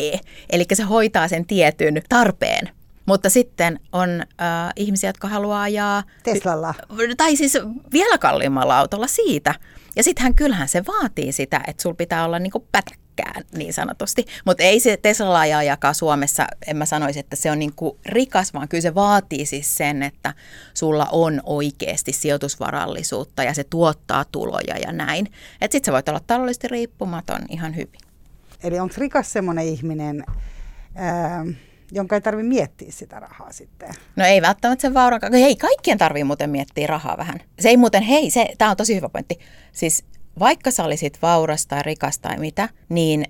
Eli 0.49 0.65
se 0.73 0.83
hoitaa 0.83 1.27
sen 1.27 1.45
tietyn 1.45 2.01
tarpeen. 2.09 2.69
Mutta 3.05 3.29
sitten 3.29 3.79
on 3.91 4.09
äh, 4.21 4.73
ihmisiä, 4.75 5.09
jotka 5.09 5.27
haluaa 5.27 5.61
ajaa... 5.61 6.03
Teslalla. 6.23 6.73
Tai 7.17 7.35
siis 7.35 7.57
vielä 7.93 8.17
kalliimmalla 8.17 8.79
autolla 8.79 9.07
siitä. 9.07 9.55
Ja 9.95 10.03
sittenhän 10.03 10.35
kyllähän 10.35 10.67
se 10.67 10.83
vaatii 10.87 11.31
sitä, 11.31 11.61
että 11.67 11.83
sul 11.83 11.93
pitää 11.93 12.25
olla 12.25 12.39
niinku 12.39 12.67
pätäkkään 12.71 13.43
niin 13.57 13.73
sanotusti. 13.73 14.25
Mutta 14.45 14.63
ei 14.63 14.79
se 14.79 14.97
Teslalla 14.97 15.39
ajajakaan 15.39 15.95
Suomessa, 15.95 16.47
en 16.67 16.77
mä 16.77 16.85
sanoisi, 16.85 17.19
että 17.19 17.35
se 17.35 17.51
on 17.51 17.59
niinku 17.59 17.99
rikas, 18.05 18.53
vaan 18.53 18.67
kyllä 18.67 18.81
se 18.81 18.95
vaatii 18.95 19.45
siis 19.45 19.77
sen, 19.77 20.03
että 20.03 20.33
sulla 20.73 21.07
on 21.11 21.41
oikeasti 21.43 22.13
sijoitusvarallisuutta 22.13 23.43
ja 23.43 23.53
se 23.53 23.63
tuottaa 23.63 24.25
tuloja 24.31 24.77
ja 24.77 24.91
näin. 24.91 25.25
Että 25.61 25.75
sitten 25.75 25.85
sä 25.85 25.91
voit 25.93 26.09
olla 26.09 26.21
taloudellisesti 26.27 26.67
riippumaton 26.67 27.41
ihan 27.49 27.75
hyvin. 27.75 27.99
Eli 28.63 28.79
onko 28.79 28.95
rikas 28.97 29.33
semmoinen 29.33 29.65
ihminen, 29.65 30.23
ää, 30.95 31.45
jonka 31.95 32.15
ei 32.15 32.21
tarvitse 32.21 32.49
miettiä 32.49 32.91
sitä 32.91 33.19
rahaa 33.19 33.51
sitten? 33.51 33.89
No 34.15 34.25
ei 34.25 34.41
välttämättä 34.41 34.81
sen 34.81 34.93
vauran, 34.93 35.21
hei 35.33 35.55
kaikkien 35.55 35.97
tarvii 35.97 36.23
muuten 36.23 36.49
miettiä 36.49 36.87
rahaa 36.87 37.17
vähän. 37.17 37.39
Se 37.59 37.69
ei 37.69 37.77
muuten, 37.77 38.03
hei, 38.03 38.29
se, 38.29 38.47
tämä 38.57 38.71
on 38.71 38.77
tosi 38.77 38.95
hyvä 38.95 39.09
pointti. 39.09 39.39
Siis 39.71 40.05
vaikka 40.39 40.71
sä 40.71 40.83
olisit 40.83 41.21
vauras 41.21 41.67
tai 41.67 41.83
rikas 41.83 42.19
tai 42.19 42.37
mitä, 42.37 42.69
niin 42.89 43.25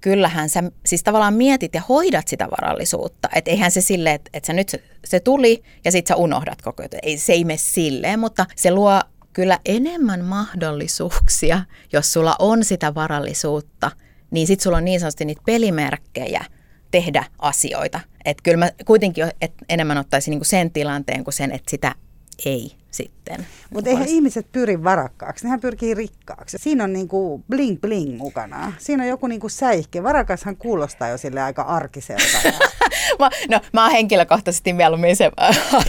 kyllähän 0.00 0.48
sä 0.48 0.62
siis 0.86 1.02
tavallaan 1.02 1.34
mietit 1.34 1.74
ja 1.74 1.82
hoidat 1.88 2.28
sitä 2.28 2.48
varallisuutta. 2.50 3.28
Että 3.34 3.50
eihän 3.50 3.70
se 3.70 3.80
silleen, 3.80 4.14
että, 4.14 4.30
että 4.34 4.46
sä 4.46 4.52
nyt 4.52 4.68
se, 4.68 4.82
se 5.04 5.20
tuli 5.20 5.62
ja 5.84 5.92
sit 5.92 6.06
sä 6.06 6.16
unohdat 6.16 6.62
koko 6.62 6.82
ajan. 6.82 6.90
Ei, 7.02 7.18
se 7.18 7.32
ei 7.32 7.44
mene 7.44 7.56
silleen, 7.56 8.20
mutta 8.20 8.46
se 8.56 8.70
luo 8.70 9.00
kyllä 9.32 9.58
enemmän 9.64 10.24
mahdollisuuksia, 10.24 11.60
jos 11.92 12.12
sulla 12.12 12.36
on 12.38 12.64
sitä 12.64 12.94
varallisuutta, 12.94 13.90
niin 14.30 14.46
sit 14.46 14.60
sulla 14.60 14.76
on 14.76 14.84
niin 14.84 15.00
sanotusti 15.00 15.24
niitä 15.24 15.42
pelimerkkejä 15.46 16.44
tehdä 16.90 17.24
asioita. 17.38 18.00
Että 18.24 18.42
kyllä 18.42 18.56
mä 18.56 18.70
kuitenkin 18.84 19.24
enemmän 19.68 19.98
ottaisin 19.98 20.30
niinku 20.30 20.44
sen 20.44 20.70
tilanteen 20.70 21.24
kuin 21.24 21.34
sen, 21.34 21.52
että 21.52 21.70
sitä 21.70 21.94
ei 22.44 22.77
sitten. 22.90 23.46
Mutta 23.70 23.90
eihän 23.90 24.08
ihmiset 24.08 24.52
pyri 24.52 24.84
varakkaaksi, 24.84 25.44
nehän 25.44 25.60
pyrkii 25.60 25.94
rikkaaksi. 25.94 26.58
Siinä 26.60 26.84
on 26.84 26.92
niinku 26.92 27.44
bling 27.50 27.80
bling 27.80 28.16
mukana. 28.16 28.72
Siinä 28.78 29.02
on 29.02 29.08
joku 29.08 29.26
niinku 29.26 29.48
säihke. 29.48 30.02
Varakashan 30.02 30.56
kuulostaa 30.56 31.08
jo 31.08 31.18
sille 31.18 31.42
aika 31.42 31.62
arkiselta. 31.62 32.38
mä, 33.20 33.30
no, 33.48 33.60
mä 33.72 33.82
oon 33.82 33.92
henkilökohtaisesti 33.92 34.72
mieluummin 34.72 35.16
se 35.16 35.30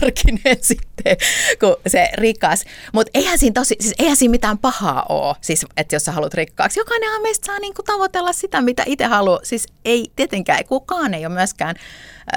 arkinen 0.02 0.56
sitten 0.70 1.16
kuin 1.60 1.76
se 1.86 2.08
rikas. 2.14 2.64
Mutta 2.92 3.10
eihän 3.14 3.38
siinä 3.38 3.54
tosi, 3.54 3.76
siis 3.80 3.94
eihän 3.98 4.16
siinä 4.16 4.30
mitään 4.30 4.58
pahaa 4.58 5.06
ole, 5.08 5.36
siis, 5.40 5.66
että 5.76 5.96
jos 5.96 6.04
sä 6.04 6.12
haluat 6.12 6.34
rikkaaksi. 6.34 6.80
Jokainenhan 6.80 7.22
meistä 7.22 7.46
saa 7.46 7.58
niinku 7.58 7.82
tavoitella 7.82 8.32
sitä, 8.32 8.60
mitä 8.60 8.82
itse 8.86 9.04
haluaa. 9.04 9.40
Siis 9.42 9.66
ei 9.84 10.12
tietenkään, 10.16 10.64
kukaan 10.64 11.14
ei 11.14 11.26
ole 11.26 11.34
myöskään 11.34 11.76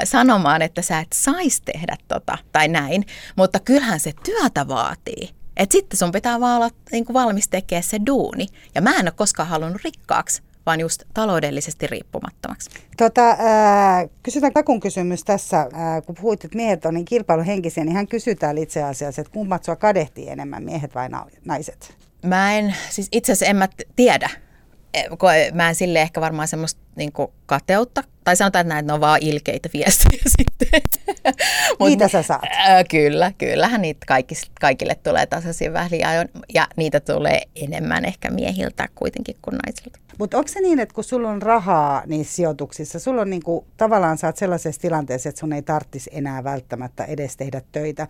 sanomaan, 0.03 0.61
että 0.61 0.81
sä 0.81 0.99
et 0.99 1.13
saisi 1.13 1.61
tehdä 1.65 1.95
tota 2.07 2.37
tai 2.51 2.67
näin, 2.67 3.05
mutta 3.35 3.59
kyllähän 3.59 3.99
se 3.99 4.11
työtä 4.25 4.67
vaatii. 4.67 5.29
Et 5.57 5.71
sitten 5.71 5.97
sun 5.97 6.11
pitää 6.11 6.39
vaan 6.39 6.55
olla 6.55 6.69
niin 6.91 7.05
kuin 7.05 7.13
valmis 7.13 7.47
tekemään 7.47 7.83
se 7.83 7.99
duuni. 8.05 8.47
Ja 8.75 8.81
mä 8.81 8.95
en 8.95 9.05
ole 9.05 9.11
koskaan 9.15 9.49
halunnut 9.49 9.83
rikkaaksi, 9.83 10.41
vaan 10.65 10.79
just 10.79 11.03
taloudellisesti 11.13 11.87
riippumattomaksi. 11.87 12.69
Tota, 12.97 13.29
äh, 13.29 13.37
kysytään 14.23 14.53
Kakun 14.53 14.79
kysymys 14.79 15.23
tässä, 15.23 15.59
äh, 15.59 16.03
kun 16.05 16.15
puhuit, 16.15 16.45
että 16.45 16.57
miehet 16.57 16.85
on 16.85 16.93
niin 16.93 17.05
kilpailuhenkisiä, 17.05 17.83
niin 17.83 17.95
hän 17.95 18.07
kysyy 18.07 18.35
täällä 18.35 18.61
itse 18.61 18.83
asiassa, 18.83 19.21
että 19.21 19.33
kummat 19.33 19.63
sua 19.63 19.75
kadehtii 19.75 20.29
enemmän, 20.29 20.63
miehet 20.63 20.95
vai 20.95 21.09
naiset? 21.45 21.97
Mä 22.25 22.53
en, 22.53 22.75
siis 22.89 23.07
itse 23.11 23.31
asiassa 23.31 23.49
en 23.49 23.55
mä 23.55 23.67
tiedä. 23.95 24.29
E, 24.93 25.03
mä 25.53 25.69
en 25.69 25.75
sille 25.75 26.01
ehkä 26.01 26.21
varmaan 26.21 26.47
semmoista 26.47 26.81
niin 26.95 27.11
kateutta 27.45 28.03
tai 28.23 28.35
sanotaan, 28.35 28.61
että 28.61 28.73
näitä 28.73 28.93
on 28.93 29.01
vaan 29.01 29.19
ilkeitä 29.21 29.69
viestejä 29.73 30.23
sitten. 30.37 30.81
Mut, 31.79 31.89
niitä 31.89 32.07
sä 32.07 32.23
saat? 32.23 32.41
Ää, 32.49 32.83
kyllä, 32.83 33.31
kyllähän 33.37 33.81
niitä 33.81 34.05
kaikki, 34.07 34.35
kaikille 34.61 34.95
tulee 34.95 35.25
tasaisin 35.25 35.73
väliajoin 35.73 36.29
ja 36.53 36.67
niitä 36.75 36.99
tulee 36.99 37.41
enemmän 37.55 38.05
ehkä 38.05 38.31
miehiltä 38.31 38.89
kuitenkin 38.95 39.35
kuin 39.41 39.57
naisilta. 39.65 39.99
Mutta 40.19 40.37
onko 40.37 40.47
se 40.47 40.59
niin, 40.59 40.79
että 40.79 40.95
kun 40.95 41.03
sulla 41.03 41.29
on 41.29 41.41
rahaa 41.41 42.03
niissä 42.05 42.35
sijoituksissa, 42.35 42.99
sulla 42.99 43.21
on 43.21 43.29
niinku, 43.29 43.67
tavallaan 43.77 44.17
saat 44.17 44.37
sellaisessa 44.37 44.81
tilanteessa, 44.81 45.29
että 45.29 45.39
sun 45.39 45.53
ei 45.53 45.61
tarvitsisi 45.61 46.09
enää 46.13 46.43
välttämättä 46.43 47.05
edes 47.05 47.37
tehdä 47.37 47.61
töitä, 47.71 48.07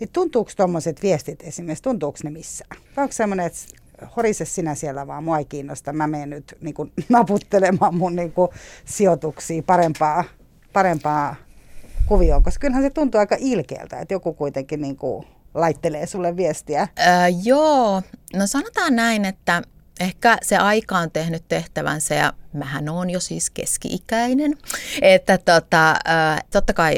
niin 0.00 0.10
tuntuuko 0.12 0.50
tuommoiset 0.56 1.02
viestit 1.02 1.42
esimerkiksi, 1.42 1.82
tuntuuko 1.82 2.18
ne 2.24 2.30
missään? 2.30 2.80
Vai 2.96 3.02
onko 3.02 3.12
semmoinen, 3.12 3.46
että 3.46 3.58
horise 4.16 4.44
sinä 4.44 4.74
siellä 4.74 5.06
vaan, 5.06 5.24
mua 5.24 5.38
ei 5.38 5.44
kiinnosta. 5.44 5.92
Mä 5.92 6.06
menen 6.06 6.30
nyt 6.30 6.54
niin 6.60 6.74
kuin, 6.74 6.92
naputtelemaan 7.08 7.94
mun 7.94 8.16
niin 8.16 8.32
kuin, 8.32 8.48
sijoituksia 8.84 9.62
parempaa, 9.62 10.24
parempaa 10.72 11.36
kuvioon, 12.06 12.42
koska 12.42 12.60
kyllähän 12.60 12.82
se 12.84 12.90
tuntuu 12.90 13.18
aika 13.18 13.36
ilkeältä, 13.38 14.00
että 14.00 14.14
joku 14.14 14.32
kuitenkin 14.32 14.80
niin 14.80 14.96
kuin, 14.96 15.26
laittelee 15.54 16.06
sulle 16.06 16.36
viestiä. 16.36 16.88
Öö, 16.98 17.06
joo, 17.44 18.02
no 18.36 18.46
sanotaan 18.46 18.96
näin, 18.96 19.24
että 19.24 19.62
ehkä 20.00 20.38
se 20.42 20.56
aika 20.56 20.98
on 20.98 21.10
tehnyt 21.10 21.44
tehtävänsä 21.48 22.14
ja 22.14 22.32
mähän 22.52 22.88
on 22.88 23.10
jo 23.10 23.20
siis 23.20 23.50
keski-ikäinen, 23.50 24.54
että 25.02 25.38
tota, 25.38 25.96
totta 26.50 26.72
kai 26.72 26.94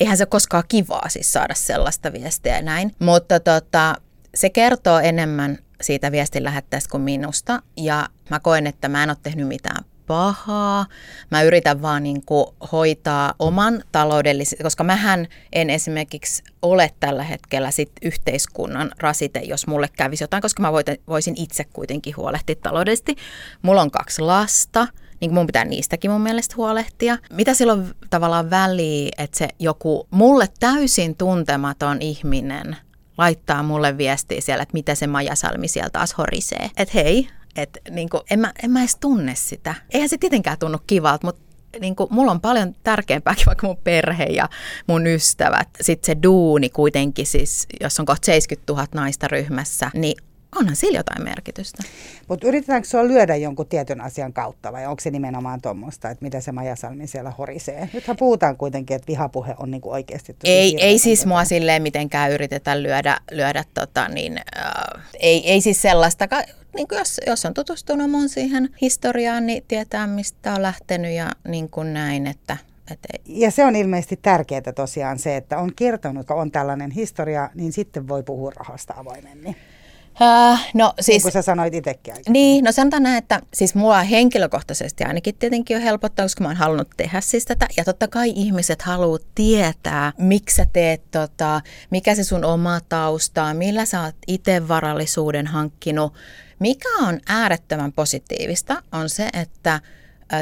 eihän 0.00 0.16
se 0.16 0.26
koskaan 0.26 0.64
kivaa 0.68 1.08
siis 1.08 1.32
saada 1.32 1.54
sellaista 1.54 2.12
viestiä 2.12 2.56
ja 2.56 2.62
näin, 2.62 2.94
mutta 2.98 3.40
tota, 3.40 3.94
se 4.34 4.50
kertoo 4.50 4.98
enemmän 4.98 5.58
siitä 5.80 6.12
viestin 6.12 6.44
lähettäessä 6.44 6.90
kuin 6.90 7.02
minusta. 7.02 7.62
Ja 7.76 8.08
mä 8.30 8.40
koen, 8.40 8.66
että 8.66 8.88
mä 8.88 9.02
en 9.02 9.10
ole 9.10 9.16
tehnyt 9.22 9.48
mitään 9.48 9.84
pahaa. 10.06 10.86
Mä 11.30 11.42
yritän 11.42 11.82
vaan 11.82 12.02
niin 12.02 12.24
kuin 12.26 12.46
hoitaa 12.72 13.34
oman 13.38 13.82
taloudellisen, 13.92 14.58
koska 14.62 14.84
mähän 14.84 15.26
en 15.52 15.70
esimerkiksi 15.70 16.42
ole 16.62 16.90
tällä 17.00 17.22
hetkellä 17.22 17.70
sit 17.70 17.92
yhteiskunnan 18.02 18.90
rasite, 18.98 19.40
jos 19.40 19.66
mulle 19.66 19.88
kävisi 19.96 20.24
jotain, 20.24 20.42
koska 20.42 20.62
mä 20.62 20.72
voisin 21.08 21.34
itse 21.36 21.64
kuitenkin 21.64 22.16
huolehtia 22.16 22.56
taloudellisesti. 22.62 23.16
Mulla 23.62 23.82
on 23.82 23.90
kaksi 23.90 24.22
lasta, 24.22 24.88
niin 25.20 25.34
mun 25.34 25.46
pitää 25.46 25.64
niistäkin 25.64 26.10
mun 26.10 26.20
mielestä 26.20 26.54
huolehtia. 26.56 27.18
Mitä 27.32 27.54
silloin 27.54 27.94
tavallaan 28.10 28.50
väliä, 28.50 29.10
että 29.18 29.38
se 29.38 29.48
joku 29.58 30.06
mulle 30.10 30.48
täysin 30.60 31.16
tuntematon 31.16 32.02
ihminen 32.02 32.76
laittaa 33.18 33.62
mulle 33.62 33.98
viestiä 33.98 34.40
siellä, 34.40 34.62
että 34.62 34.72
mitä 34.72 34.94
se 34.94 35.06
Maja 35.06 35.34
Salmi 35.34 35.68
sieltä 35.68 35.90
taas 35.90 36.18
horisee. 36.18 36.70
Että 36.76 36.92
hei, 36.94 37.28
että 37.56 37.80
niin 37.90 38.08
kuin, 38.08 38.22
en, 38.30 38.40
mä, 38.40 38.52
en 38.62 38.70
mä 38.70 38.80
edes 38.80 38.96
tunne 38.96 39.34
sitä. 39.34 39.74
Eihän 39.90 40.08
se 40.08 40.18
tietenkään 40.18 40.58
tunnu 40.58 40.78
kivalta, 40.86 41.26
mutta 41.26 41.42
niin 41.80 41.96
kuin, 41.96 42.08
mulla 42.10 42.30
on 42.30 42.40
paljon 42.40 42.74
tärkeämpääkin 42.82 43.46
vaikka 43.46 43.66
mun 43.66 43.76
perhe 43.76 44.24
ja 44.24 44.48
mun 44.86 45.06
ystävät. 45.06 45.68
Sitten 45.80 46.06
se 46.06 46.22
duuni 46.22 46.68
kuitenkin, 46.68 47.26
siis, 47.26 47.66
jos 47.80 48.00
on 48.00 48.06
kohta 48.06 48.26
70 48.26 48.72
000 48.72 48.86
naista 48.94 49.28
ryhmässä, 49.28 49.90
niin 49.94 50.16
onhan 50.56 50.76
sillä 50.76 50.98
jotain 50.98 51.24
merkitystä. 51.24 51.82
Mutta 52.28 52.46
yritetäänkö 52.46 52.88
sua 52.88 53.06
lyödä 53.06 53.36
jonkun 53.36 53.66
tietyn 53.66 54.00
asian 54.00 54.32
kautta 54.32 54.72
vai 54.72 54.86
onko 54.86 55.00
se 55.00 55.10
nimenomaan 55.10 55.60
tuommoista, 55.60 56.10
että 56.10 56.24
mitä 56.24 56.40
se 56.40 56.52
Maja 56.52 56.76
Salmi 56.76 57.06
siellä 57.06 57.30
horisee? 57.30 57.88
Nythän 57.92 58.16
puhutaan 58.16 58.56
kuitenkin, 58.56 58.94
että 58.94 59.08
vihapuhe 59.08 59.54
on 59.58 59.70
niinku 59.70 59.90
oikeasti 59.90 60.36
Ei, 60.44 60.76
ei 60.80 60.98
siis 60.98 61.26
mua 61.26 61.44
silleen 61.44 61.82
mitenkään 61.82 62.32
yritetä 62.32 62.82
lyödä, 62.82 63.20
lyödä 63.30 63.64
tota, 63.74 64.08
niin, 64.08 64.38
äh, 64.38 65.04
ei, 65.20 65.50
ei 65.50 65.60
siis 65.60 65.82
sellaista, 65.82 66.28
niin 66.74 66.86
jos, 66.92 67.20
jos 67.26 67.44
on 67.44 67.54
tutustunut 67.54 68.10
mun 68.10 68.28
siihen 68.28 68.68
historiaan, 68.80 69.46
niin 69.46 69.64
tietää 69.68 70.06
mistä 70.06 70.54
on 70.54 70.62
lähtenyt 70.62 71.12
ja 71.12 71.30
niin 71.48 71.70
kuin 71.70 71.94
näin, 71.94 72.26
että 72.26 72.56
ja 73.26 73.50
se 73.50 73.64
on 73.64 73.76
ilmeisesti 73.76 74.18
tärkeää 74.22 74.72
tosiaan 74.74 75.18
se, 75.18 75.36
että 75.36 75.58
on 75.58 75.74
kertonut, 75.76 76.20
että 76.20 76.34
on 76.34 76.50
tällainen 76.50 76.90
historia, 76.90 77.50
niin 77.54 77.72
sitten 77.72 78.08
voi 78.08 78.22
puhua 78.22 78.52
rahasta 78.56 78.94
avoimemmin. 78.96 79.56
Äh, 80.22 80.70
no 80.74 80.94
siis... 81.00 81.08
Niin 81.16 81.22
kuin 81.22 81.32
sä 81.32 81.42
sanoit 81.42 81.74
itsekin 81.74 82.14
Niin, 82.28 82.64
no 82.64 82.72
sanotaan 82.72 83.02
näin, 83.02 83.18
että 83.18 83.40
siis 83.54 83.74
mua 83.74 84.02
henkilökohtaisesti 84.02 85.04
ainakin 85.04 85.34
tietenkin 85.34 85.76
on 85.76 85.82
helpottaa, 85.82 86.24
koska 86.24 86.42
mä 86.42 86.48
oon 86.48 86.56
halunnut 86.56 86.88
tehdä 86.96 87.20
siis 87.20 87.44
tätä. 87.44 87.66
Ja 87.76 87.84
totta 87.84 88.08
kai 88.08 88.32
ihmiset 88.36 88.82
haluaa 88.82 89.18
tietää, 89.34 90.12
miksi 90.18 90.56
sä 90.56 90.66
teet 90.72 91.10
tota, 91.10 91.60
mikä 91.90 92.14
se 92.14 92.24
sun 92.24 92.44
oma 92.44 92.80
tausta 92.88 93.54
millä 93.54 93.84
sä 93.84 94.02
oot 94.02 94.16
itse 94.26 94.68
varallisuuden 94.68 95.46
hankkinut. 95.46 96.14
Mikä 96.58 96.88
on 97.02 97.20
äärettömän 97.28 97.92
positiivista 97.92 98.82
on 98.92 99.08
se, 99.08 99.28
että 99.32 99.80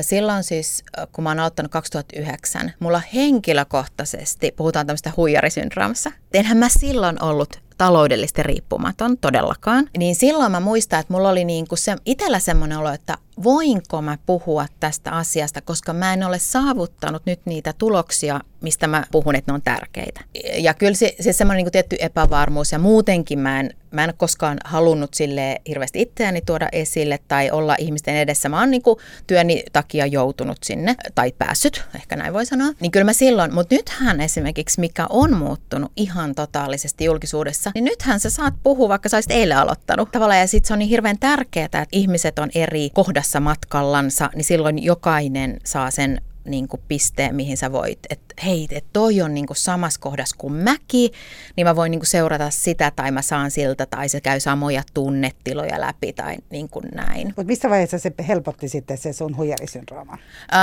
Silloin 0.00 0.44
siis, 0.44 0.84
kun 1.12 1.24
mä 1.24 1.30
oon 1.30 1.38
aloittanut 1.38 1.72
2009, 1.72 2.72
mulla 2.80 3.02
henkilökohtaisesti, 3.14 4.52
puhutaan 4.56 4.86
tämmöistä 4.86 5.12
huijarisyndroomassa, 5.16 6.12
enhän 6.34 6.56
mä 6.56 6.68
silloin 6.68 7.22
ollut 7.22 7.61
taloudellisesti 7.82 8.42
riippumaton 8.42 9.18
todellakaan, 9.18 9.88
niin 9.98 10.14
silloin 10.14 10.52
mä 10.52 10.60
muistan, 10.60 11.00
että 11.00 11.12
mulla 11.12 11.28
oli 11.28 11.44
niin 11.44 11.68
kuin 11.68 11.78
se, 11.78 11.96
itsellä 12.04 12.38
semmoinen 12.38 12.78
olo, 12.78 12.90
että 12.90 13.18
voinko 13.44 14.02
mä 14.02 14.18
puhua 14.26 14.66
tästä 14.80 15.10
asiasta, 15.10 15.60
koska 15.60 15.92
mä 15.92 16.12
en 16.12 16.22
ole 16.22 16.38
saavuttanut 16.38 17.22
nyt 17.26 17.40
niitä 17.44 17.74
tuloksia, 17.78 18.40
mistä 18.60 18.86
mä 18.86 19.04
puhun, 19.12 19.34
että 19.34 19.52
ne 19.52 19.54
on 19.54 19.62
tärkeitä. 19.62 20.20
Ja 20.58 20.74
kyllä 20.74 20.94
se, 20.94 21.14
se 21.20 21.32
semmoinen 21.32 21.64
niin 21.64 21.72
tietty 21.72 21.96
epävarmuus 22.00 22.72
ja 22.72 22.78
muutenkin 22.78 23.38
mä 23.38 23.60
en, 23.60 23.70
mä 23.90 24.04
en 24.04 24.10
ole 24.10 24.14
koskaan 24.18 24.58
halunnut 24.64 25.14
sille 25.14 25.60
hirveästi 25.68 26.02
itseäni 26.02 26.40
tuoda 26.40 26.68
esille 26.72 27.18
tai 27.28 27.50
olla 27.50 27.76
ihmisten 27.78 28.16
edessä. 28.16 28.48
Mä 28.48 28.60
oon 28.60 28.70
niin 28.70 28.82
kuin 28.82 28.98
työni 29.26 29.62
takia 29.72 30.06
joutunut 30.06 30.58
sinne 30.64 30.94
tai 31.14 31.32
päässyt, 31.38 31.84
ehkä 31.94 32.16
näin 32.16 32.32
voi 32.32 32.46
sanoa. 32.46 32.72
Niin 32.80 32.92
kyllä 32.92 33.04
mä 33.04 33.12
silloin, 33.12 33.54
mutta 33.54 33.74
nythän 33.74 34.20
esimerkiksi 34.20 34.80
mikä 34.80 35.06
on 35.10 35.36
muuttunut 35.36 35.92
ihan 35.96 36.34
totaalisesti 36.34 37.04
julkisuudessa, 37.04 37.70
niin 37.74 37.84
nythän 37.84 38.20
sä 38.20 38.30
saat 38.30 38.54
puhua, 38.62 38.88
vaikka 38.88 39.08
sä 39.08 39.16
olisit 39.16 39.32
eilen 39.32 39.58
aloittanut. 39.58 40.12
Tavallaan 40.12 40.40
ja 40.40 40.46
sit 40.46 40.64
se 40.64 40.72
on 40.72 40.78
niin 40.78 40.88
hirveän 40.88 41.18
tärkeää, 41.18 41.64
että 41.64 41.86
ihmiset 41.92 42.38
on 42.38 42.50
eri 42.54 42.90
kohdassa 42.94 43.31
matkallansa, 43.40 44.30
niin 44.34 44.44
silloin 44.44 44.82
jokainen 44.82 45.60
saa 45.64 45.90
sen 45.90 46.20
niin 46.44 46.68
kuin 46.68 46.80
pisteen, 46.88 47.34
mihin 47.34 47.56
sä 47.56 47.72
voit, 47.72 47.98
että 48.10 48.34
hei, 48.44 48.68
että 48.70 48.90
toi 48.92 49.22
on 49.22 49.34
niin 49.34 49.46
kuin 49.46 49.56
samassa 49.56 50.00
kohdassa 50.00 50.36
kuin 50.38 50.52
mäki, 50.52 51.12
niin 51.56 51.66
mä 51.66 51.76
voin 51.76 51.90
niin 51.90 52.00
kuin 52.00 52.06
seurata 52.06 52.50
sitä 52.50 52.92
tai 52.96 53.10
mä 53.10 53.22
saan 53.22 53.50
siltä 53.50 53.86
tai 53.86 54.08
se 54.08 54.20
käy 54.20 54.40
samoja 54.40 54.82
tunnetiloja 54.94 55.80
läpi 55.80 56.12
tai 56.12 56.36
niin 56.50 56.68
kuin 56.68 56.84
näin. 56.94 57.26
Mutta 57.26 57.44
missä 57.44 57.70
vaiheessa 57.70 57.98
se 57.98 58.12
helpotti 58.28 58.68
sitten 58.68 58.98
se 58.98 59.12
sun 59.12 59.36
huijarisyndrooma? 59.36 60.18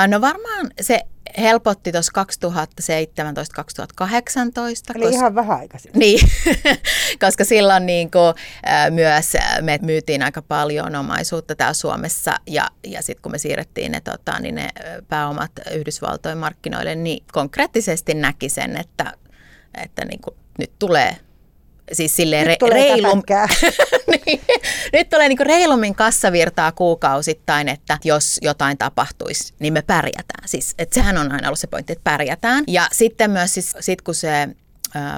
no 0.08 0.22
varmaan 0.22 0.72
se 0.82 1.02
helpotti 1.40 1.92
tuossa 1.92 2.12
2017-2018. 2.24 2.26
Eli 4.96 5.04
koska, 5.04 5.10
ihan 5.10 5.36
vähän 5.36 5.60
aikaisin. 5.60 5.92
Niin, 5.96 6.20
koska 7.26 7.46
silloin 7.46 7.86
niin 7.86 8.12
kuin, 8.12 8.34
myös 8.90 9.34
me 9.62 9.80
myytiin 9.82 10.24
aika 10.24 10.42
paljon 10.42 10.96
omaisuutta 10.96 11.56
täällä 11.56 11.74
Suomessa 11.74 12.36
ja, 12.48 12.68
ja 12.84 13.02
sitten 13.02 13.22
kun 13.22 13.32
me 13.32 13.38
siirrettiin 13.38 13.92
ne, 13.92 14.02
tota, 14.02 14.40
niin 14.40 14.56
ne 14.56 14.70
pääomat 15.08 15.52
Yhdysvaltojen 15.72 16.38
markkinoille, 16.38 16.96
niin 16.96 17.24
konkreettisesti 17.32 18.14
näki 18.14 18.50
sen, 18.50 18.78
että, 18.78 19.14
että 19.84 20.06
niin 20.06 20.22
kuin, 20.22 20.36
nyt 20.60 20.72
tulee 20.80 21.18
siis 21.94 22.16
silleen 22.16 22.48
nyt 22.48 22.64
re- 22.64 22.74
reilum... 22.74 23.22
niin, 24.26 24.42
nyt 24.94 25.10
tulee 25.10 25.30
niinku 25.30 25.44
reilummin 25.44 25.96
kassavirtaa 25.96 26.72
kuukausittain, 26.72 27.70
että 27.70 27.98
jos 28.04 28.40
jotain 28.42 28.78
tapahtuisi, 28.78 29.54
niin 29.60 29.74
me 29.74 29.82
pärjätään. 29.82 30.48
Siis, 30.48 30.76
että 30.78 30.94
sehän 30.94 31.18
on 31.18 31.32
aina 31.32 31.48
ollut 31.48 31.60
se 31.60 31.68
pointti, 31.68 31.94
että 31.94 32.04
pärjätään. 32.04 32.64
Ja 32.68 32.88
sitten 32.92 33.32
myös 33.32 33.54
siis, 33.54 33.74
sit 33.80 34.02
kun 34.02 34.16
se 34.16 34.48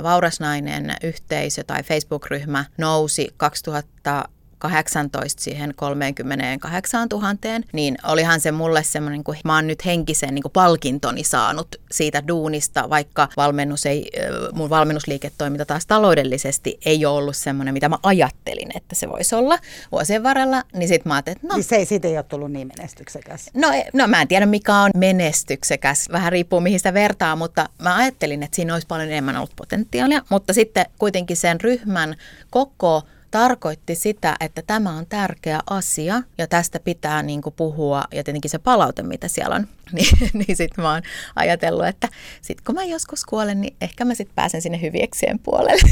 Vaurasnainen 0.03 0.95
yhteisö 1.03 1.63
tai 1.63 1.83
Facebook-ryhmä 1.83 2.65
nousi 2.77 3.27
2000 3.37 4.23
18 4.61 5.43
siihen 5.43 5.73
38 5.75 7.07
000, 7.11 7.27
niin 7.73 7.97
olihan 8.03 8.41
se 8.41 8.51
mulle 8.51 8.83
semmoinen, 8.83 9.23
kun 9.23 9.35
mä 9.43 9.55
oon 9.55 9.67
nyt 9.67 9.85
henkisen 9.85 10.35
niin 10.35 10.43
kuin 10.43 10.51
palkintoni 10.51 11.23
saanut 11.23 11.75
siitä 11.91 12.27
duunista, 12.27 12.89
vaikka 12.89 13.27
valmennus 13.37 13.85
ei, 13.85 14.11
mun 14.53 14.69
valmennusliiketoiminta 14.69 15.65
taas 15.65 15.85
taloudellisesti 15.85 16.79
ei 16.85 17.05
ole 17.05 17.17
ollut 17.17 17.37
semmoinen, 17.37 17.73
mitä 17.73 17.89
mä 17.89 17.97
ajattelin, 18.03 18.77
että 18.77 18.95
se 18.95 19.09
voisi 19.09 19.35
olla 19.35 19.59
vuosien 19.91 20.23
varrella, 20.23 20.63
niin 20.73 20.87
sitten 20.87 21.09
mä 21.09 21.13
ajattelin, 21.13 21.35
että 21.35 21.47
no... 21.47 21.55
Niin 21.55 21.63
se, 21.63 21.85
siitä 21.85 22.07
ei 22.07 22.17
ole 22.17 22.23
tullut 22.23 22.51
niin 22.51 22.71
menestyksekäs. 22.77 23.49
No, 23.53 23.71
e, 23.71 23.85
no 23.93 24.07
mä 24.07 24.21
en 24.21 24.27
tiedä, 24.27 24.45
mikä 24.45 24.75
on 24.75 24.91
menestyksekäs, 24.95 26.09
vähän 26.11 26.31
riippuu 26.31 26.59
mihin 26.61 26.79
sitä 26.79 26.93
vertaa, 26.93 27.35
mutta 27.35 27.69
mä 27.81 27.95
ajattelin, 27.95 28.43
että 28.43 28.55
siinä 28.55 28.73
olisi 28.73 28.87
paljon 28.87 29.09
enemmän 29.09 29.37
ollut 29.37 29.55
potentiaalia, 29.55 30.21
mutta 30.29 30.53
sitten 30.53 30.85
kuitenkin 30.99 31.37
sen 31.37 31.61
ryhmän 31.61 32.15
koko 32.49 33.03
tarkoitti 33.31 33.95
sitä, 33.95 34.35
että 34.39 34.61
tämä 34.67 34.89
on 34.89 35.05
tärkeä 35.09 35.59
asia 35.69 36.21
ja 36.37 36.47
tästä 36.47 36.79
pitää 36.79 37.23
niin 37.23 37.41
kuin 37.41 37.53
puhua 37.57 38.03
ja 38.11 38.23
tietenkin 38.23 38.51
se 38.51 38.59
palaute, 38.59 39.03
mitä 39.03 39.27
siellä 39.27 39.55
on, 39.55 39.67
niin, 39.93 40.29
niin 40.33 40.57
sitten 40.57 40.83
mä 40.83 40.93
oon 40.93 41.01
ajatellut, 41.35 41.85
että 41.85 42.09
sitten 42.41 42.65
kun 42.65 42.75
mä 42.75 42.83
joskus 42.83 43.25
kuolen, 43.25 43.61
niin 43.61 43.75
ehkä 43.81 44.05
mä 44.05 44.15
sitten 44.15 44.35
pääsen 44.35 44.61
sinne 44.61 44.81
hyvieksien 44.81 45.39
puolelle. 45.39 45.81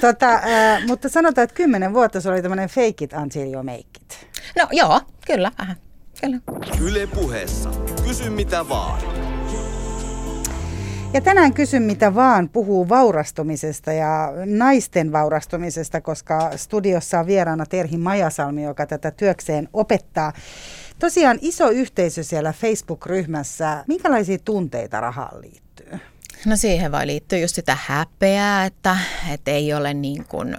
Tota, 0.00 0.34
äh, 0.34 0.86
mutta 0.86 1.08
sanotaan, 1.08 1.42
että 1.42 1.54
kymmenen 1.54 1.94
vuotta 1.94 2.20
se 2.20 2.30
oli 2.30 2.42
tämmöinen 2.42 2.68
fake 2.68 3.04
it 3.04 3.12
until 3.12 3.52
you 3.52 3.62
make 3.62 3.78
it. 3.78 4.28
No 4.56 4.68
joo, 4.72 5.00
kyllä, 5.26 5.52
vähän. 5.58 5.76
Kyllä. 6.20 6.38
Yle 6.80 7.06
puheessa. 7.06 7.70
Kysy 8.04 8.30
mitä 8.30 8.68
vaan. 8.68 9.27
Ja 11.12 11.20
tänään 11.20 11.54
kysyn 11.54 11.82
mitä 11.82 12.14
vaan 12.14 12.48
puhuu 12.48 12.88
vaurastumisesta 12.88 13.92
ja 13.92 14.32
naisten 14.44 15.12
vaurastumisesta, 15.12 16.00
koska 16.00 16.50
studiossa 16.56 17.20
on 17.20 17.26
vieraana 17.26 17.66
Terhi 17.66 17.96
Majasalmi, 17.96 18.62
joka 18.64 18.86
tätä 18.86 19.10
työkseen 19.10 19.68
opettaa. 19.72 20.32
Tosiaan 20.98 21.38
iso 21.40 21.70
yhteisö 21.70 22.22
siellä 22.22 22.52
Facebook-ryhmässä. 22.52 23.84
Minkälaisia 23.86 24.38
tunteita 24.44 25.00
rahaan 25.00 25.40
liittyy? 25.40 25.67
No 26.46 26.56
siihen 26.56 26.92
vai 26.92 27.06
liittyy 27.06 27.38
just 27.38 27.54
sitä 27.54 27.76
häpeää, 27.86 28.64
että, 28.64 28.96
että 29.32 29.50
ei 29.50 29.74
ole 29.74 29.94
niin 29.94 30.24
kuin 30.24 30.56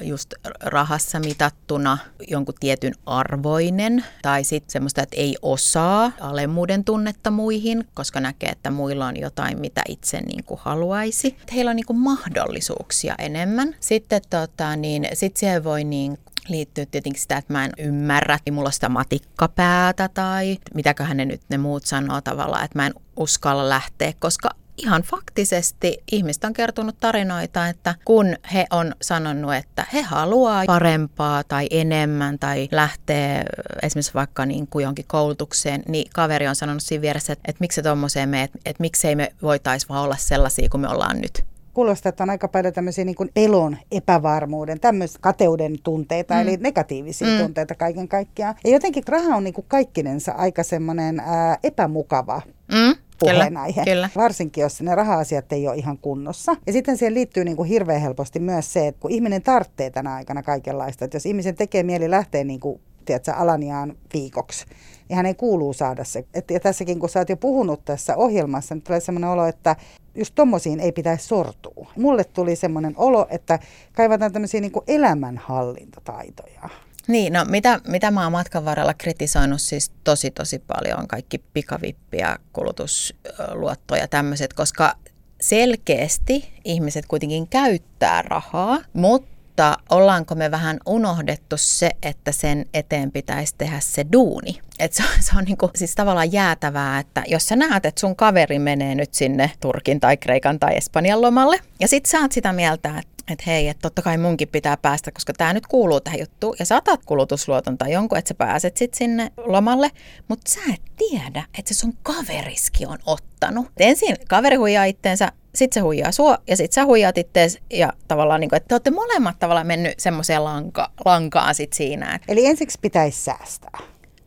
just 0.00 0.34
rahassa 0.60 1.20
mitattuna 1.20 1.98
jonkun 2.28 2.54
tietyn 2.60 2.92
arvoinen 3.06 4.04
tai 4.22 4.44
sitten 4.44 4.70
semmoista, 4.70 5.02
että 5.02 5.16
ei 5.16 5.36
osaa 5.42 6.12
alemmuuden 6.20 6.84
tunnetta 6.84 7.30
muihin, 7.30 7.88
koska 7.94 8.20
näkee, 8.20 8.48
että 8.48 8.70
muilla 8.70 9.06
on 9.06 9.16
jotain, 9.16 9.60
mitä 9.60 9.82
itse 9.88 10.20
niin 10.20 10.44
kuin 10.44 10.60
haluaisi. 10.62 11.28
Että 11.28 11.54
heillä 11.54 11.70
on 11.70 11.76
niin 11.76 11.86
kuin 11.86 11.98
mahdollisuuksia 11.98 13.14
enemmän. 13.18 13.74
Sitten 13.80 14.22
tota, 14.30 14.76
niin, 14.76 15.08
sit 15.14 15.36
siihen 15.36 15.64
voi 15.64 15.84
niin 15.84 16.18
liittyy 16.48 16.86
tietenkin 16.86 17.22
sitä, 17.22 17.36
että 17.36 17.52
mä 17.52 17.64
en 17.64 17.72
ymmärrä, 17.78 18.34
että 18.34 18.52
mulla 18.52 18.68
on 18.68 18.72
sitä 18.72 18.88
matikkapäätä 18.88 20.08
tai 20.14 20.58
mitäköhän 20.74 21.16
ne 21.16 21.24
nyt 21.24 21.42
ne 21.48 21.58
muut 21.58 21.86
sanoo 21.86 22.20
tavallaan, 22.20 22.64
että 22.64 22.78
mä 22.78 22.86
en 22.86 22.94
uskalla 23.16 23.68
lähteä, 23.68 24.12
koska 24.18 24.50
ihan 24.82 25.02
faktisesti 25.02 26.02
ihmiset 26.12 26.44
on 26.44 26.52
kertonut 26.52 26.96
tarinoita, 27.00 27.68
että 27.68 27.94
kun 28.04 28.36
he 28.54 28.66
on 28.70 28.94
sanonut, 29.02 29.54
että 29.54 29.86
he 29.92 30.02
haluaa 30.02 30.64
parempaa 30.66 31.44
tai 31.44 31.66
enemmän 31.70 32.38
tai 32.38 32.68
lähtee 32.70 33.44
esimerkiksi 33.82 34.14
vaikka 34.14 34.46
niin 34.46 34.66
kuin 34.66 34.82
jonkin 34.82 35.04
koulutukseen, 35.08 35.82
niin 35.88 36.10
kaveri 36.14 36.48
on 36.48 36.56
sanonut 36.56 36.82
siinä 36.82 37.02
vieressä, 37.02 37.32
että, 37.32 37.50
että 37.50 37.60
miksi 37.60 37.76
se 37.76 37.82
tuommoiseen 37.82 38.28
me, 38.28 38.42
että, 38.42 38.58
että 38.64 38.80
miksei 38.80 39.16
me 39.16 39.32
voitaisiin 39.42 39.88
vaan 39.88 40.04
olla 40.04 40.16
sellaisia 40.16 40.68
kuin 40.68 40.80
me 40.80 40.88
ollaan 40.88 41.20
nyt 41.20 41.44
kuulostaa, 41.74 42.10
että 42.10 42.22
on 42.22 42.30
aika 42.30 42.48
paljon 42.48 42.74
tämmöisiä 42.74 43.04
niin 43.04 43.14
kuin 43.14 43.30
pelon, 43.34 43.76
epävarmuuden, 43.92 44.80
tämmöistä 44.80 45.18
kateuden 45.20 45.78
tunteita, 45.82 46.34
mm. 46.34 46.40
eli 46.40 46.56
negatiivisia 46.56 47.28
mm. 47.28 47.38
tunteita 47.38 47.74
kaiken 47.74 48.08
kaikkiaan. 48.08 48.54
Ja 48.64 48.70
jotenkin 48.70 49.04
raha 49.08 49.36
on 49.36 49.44
niin 49.44 49.54
kuin 49.54 49.64
kaikkinensa 49.68 50.32
aika 50.32 50.62
semmoinen 50.62 51.20
ää, 51.20 51.58
epämukava 51.62 52.42
mm 52.72 52.94
puheenaihe. 53.20 53.84
Kyllä, 53.84 54.08
kyllä. 54.08 54.10
Varsinkin, 54.16 54.62
jos 54.62 54.82
ne 54.82 54.94
raha-asiat 54.94 55.52
ei 55.52 55.68
ole 55.68 55.76
ihan 55.76 55.98
kunnossa. 55.98 56.56
Ja 56.66 56.72
sitten 56.72 56.96
siihen 56.96 57.14
liittyy 57.14 57.44
niin 57.44 57.56
kuin 57.56 57.68
hirveän 57.68 58.00
helposti 58.00 58.40
myös 58.40 58.72
se, 58.72 58.86
että 58.86 59.00
kun 59.00 59.10
ihminen 59.10 59.42
tarvitsee 59.42 59.90
tänä 59.90 60.14
aikana 60.14 60.42
kaikenlaista, 60.42 61.04
että 61.04 61.16
jos 61.16 61.26
ihmisen 61.26 61.54
tekee 61.54 61.82
mieli 61.82 62.10
lähteä 62.10 62.44
niin 62.44 62.60
kuin, 62.60 62.80
tiedätkö, 63.04 63.32
Alaniaan 63.32 63.96
viikoksi, 64.14 64.66
niin 65.08 65.16
hänen 65.16 65.36
kuuluu 65.36 65.72
saada 65.72 66.04
se. 66.04 66.24
Et, 66.34 66.50
ja 66.50 66.60
tässäkin, 66.60 66.98
kun 66.98 67.08
sä 67.08 67.18
oot 67.18 67.28
jo 67.28 67.36
puhunut 67.36 67.84
tässä 67.84 68.16
ohjelmassa, 68.16 68.74
niin 68.74 68.82
tulee 68.82 69.00
sellainen 69.00 69.30
olo, 69.30 69.46
että 69.46 69.76
just 70.14 70.34
tommosiin 70.34 70.80
ei 70.80 70.92
pitäisi 70.92 71.26
sortua. 71.26 71.92
Mulle 71.96 72.24
tuli 72.24 72.56
semmoinen 72.56 72.94
olo, 72.96 73.26
että 73.30 73.58
kaivataan 73.92 74.32
tämmöisiä 74.32 74.60
niin 74.60 74.72
elämänhallintataitoja. 74.86 76.68
Niin, 77.10 77.32
no 77.32 77.44
mitä, 77.44 77.80
mitä 77.88 78.10
mä 78.10 78.22
oon 78.22 78.32
matkan 78.32 78.64
varrella 78.64 78.94
kritisoinut 78.94 79.60
siis 79.60 79.90
tosi 80.04 80.30
tosi 80.30 80.58
paljon 80.58 80.98
on 80.98 81.08
kaikki 81.08 81.38
pikavippiä, 81.38 82.38
kulutusluottoja 82.52 84.08
tämmöiset, 84.08 84.52
koska 84.52 84.94
selkeästi 85.40 86.52
ihmiset 86.64 87.06
kuitenkin 87.06 87.48
käyttää 87.48 88.22
rahaa, 88.22 88.78
mutta 88.92 89.78
ollaanko 89.90 90.34
me 90.34 90.50
vähän 90.50 90.78
unohdettu 90.86 91.56
se, 91.56 91.90
että 92.02 92.32
sen 92.32 92.66
eteen 92.74 93.12
pitäisi 93.12 93.54
tehdä 93.58 93.80
se 93.80 94.06
duuni. 94.12 94.60
Et 94.78 94.92
se, 94.92 95.02
on, 95.02 95.22
se 95.22 95.32
on 95.38 95.44
niinku, 95.44 95.70
siis 95.74 95.94
tavallaan 95.94 96.32
jäätävää, 96.32 96.98
että 96.98 97.22
jos 97.26 97.46
sä 97.46 97.56
näet, 97.56 97.86
että 97.86 98.00
sun 98.00 98.16
kaveri 98.16 98.58
menee 98.58 98.94
nyt 98.94 99.14
sinne 99.14 99.50
Turkin 99.60 100.00
tai 100.00 100.16
Kreikan 100.16 100.58
tai 100.58 100.76
Espanjan 100.76 101.22
lomalle, 101.22 101.58
ja 101.80 101.88
sit 101.88 102.06
sä 102.06 102.20
oot 102.20 102.32
sitä 102.32 102.52
mieltä, 102.52 102.88
että 102.88 103.19
että 103.30 103.44
hei, 103.46 103.68
että 103.68 103.82
totta 103.82 104.02
kai 104.02 104.18
munkin 104.18 104.48
pitää 104.48 104.76
päästä, 104.76 105.12
koska 105.12 105.32
tämä 105.32 105.52
nyt 105.52 105.66
kuuluu 105.66 106.00
tähän 106.00 106.20
juttuun. 106.20 106.56
Ja 106.58 106.66
saatat 106.66 107.00
kulutusluoton 107.06 107.78
tai 107.78 107.92
jonkun, 107.92 108.18
että 108.18 108.28
sä 108.28 108.34
pääset 108.34 108.76
sitten 108.76 108.98
sinne 108.98 109.32
lomalle, 109.36 109.90
mutta 110.28 110.50
sä 110.50 110.60
et 110.74 110.82
tiedä, 110.96 111.44
että 111.58 111.74
se 111.74 111.78
sun 111.78 111.94
kaveriski 112.02 112.86
on 112.86 112.98
ottanut. 113.06 113.66
Ensin 113.76 114.16
kaveri 114.28 114.56
huijaa 114.56 114.84
itteensä, 114.84 115.32
sitten 115.54 115.80
se 115.80 115.84
huijaa 115.84 116.12
sua 116.12 116.38
ja 116.46 116.56
sitten 116.56 116.74
sä 116.74 116.84
huijaat 116.84 117.18
ittees 117.18 117.58
ja 117.70 117.92
tavallaan, 118.08 118.40
niin 118.40 118.48
kuin, 118.48 118.56
että 118.56 118.68
te 118.68 118.74
olette 118.74 118.90
molemmat 118.90 119.38
tavallaan 119.38 119.66
mennyt 119.66 119.94
semmoiseen 119.98 120.44
lanka, 120.44 120.90
lankaan 121.04 121.54
sit 121.54 121.72
siinä. 121.72 122.20
Eli 122.28 122.46
ensiksi 122.46 122.78
pitäisi 122.82 123.22
säästää. 123.22 123.78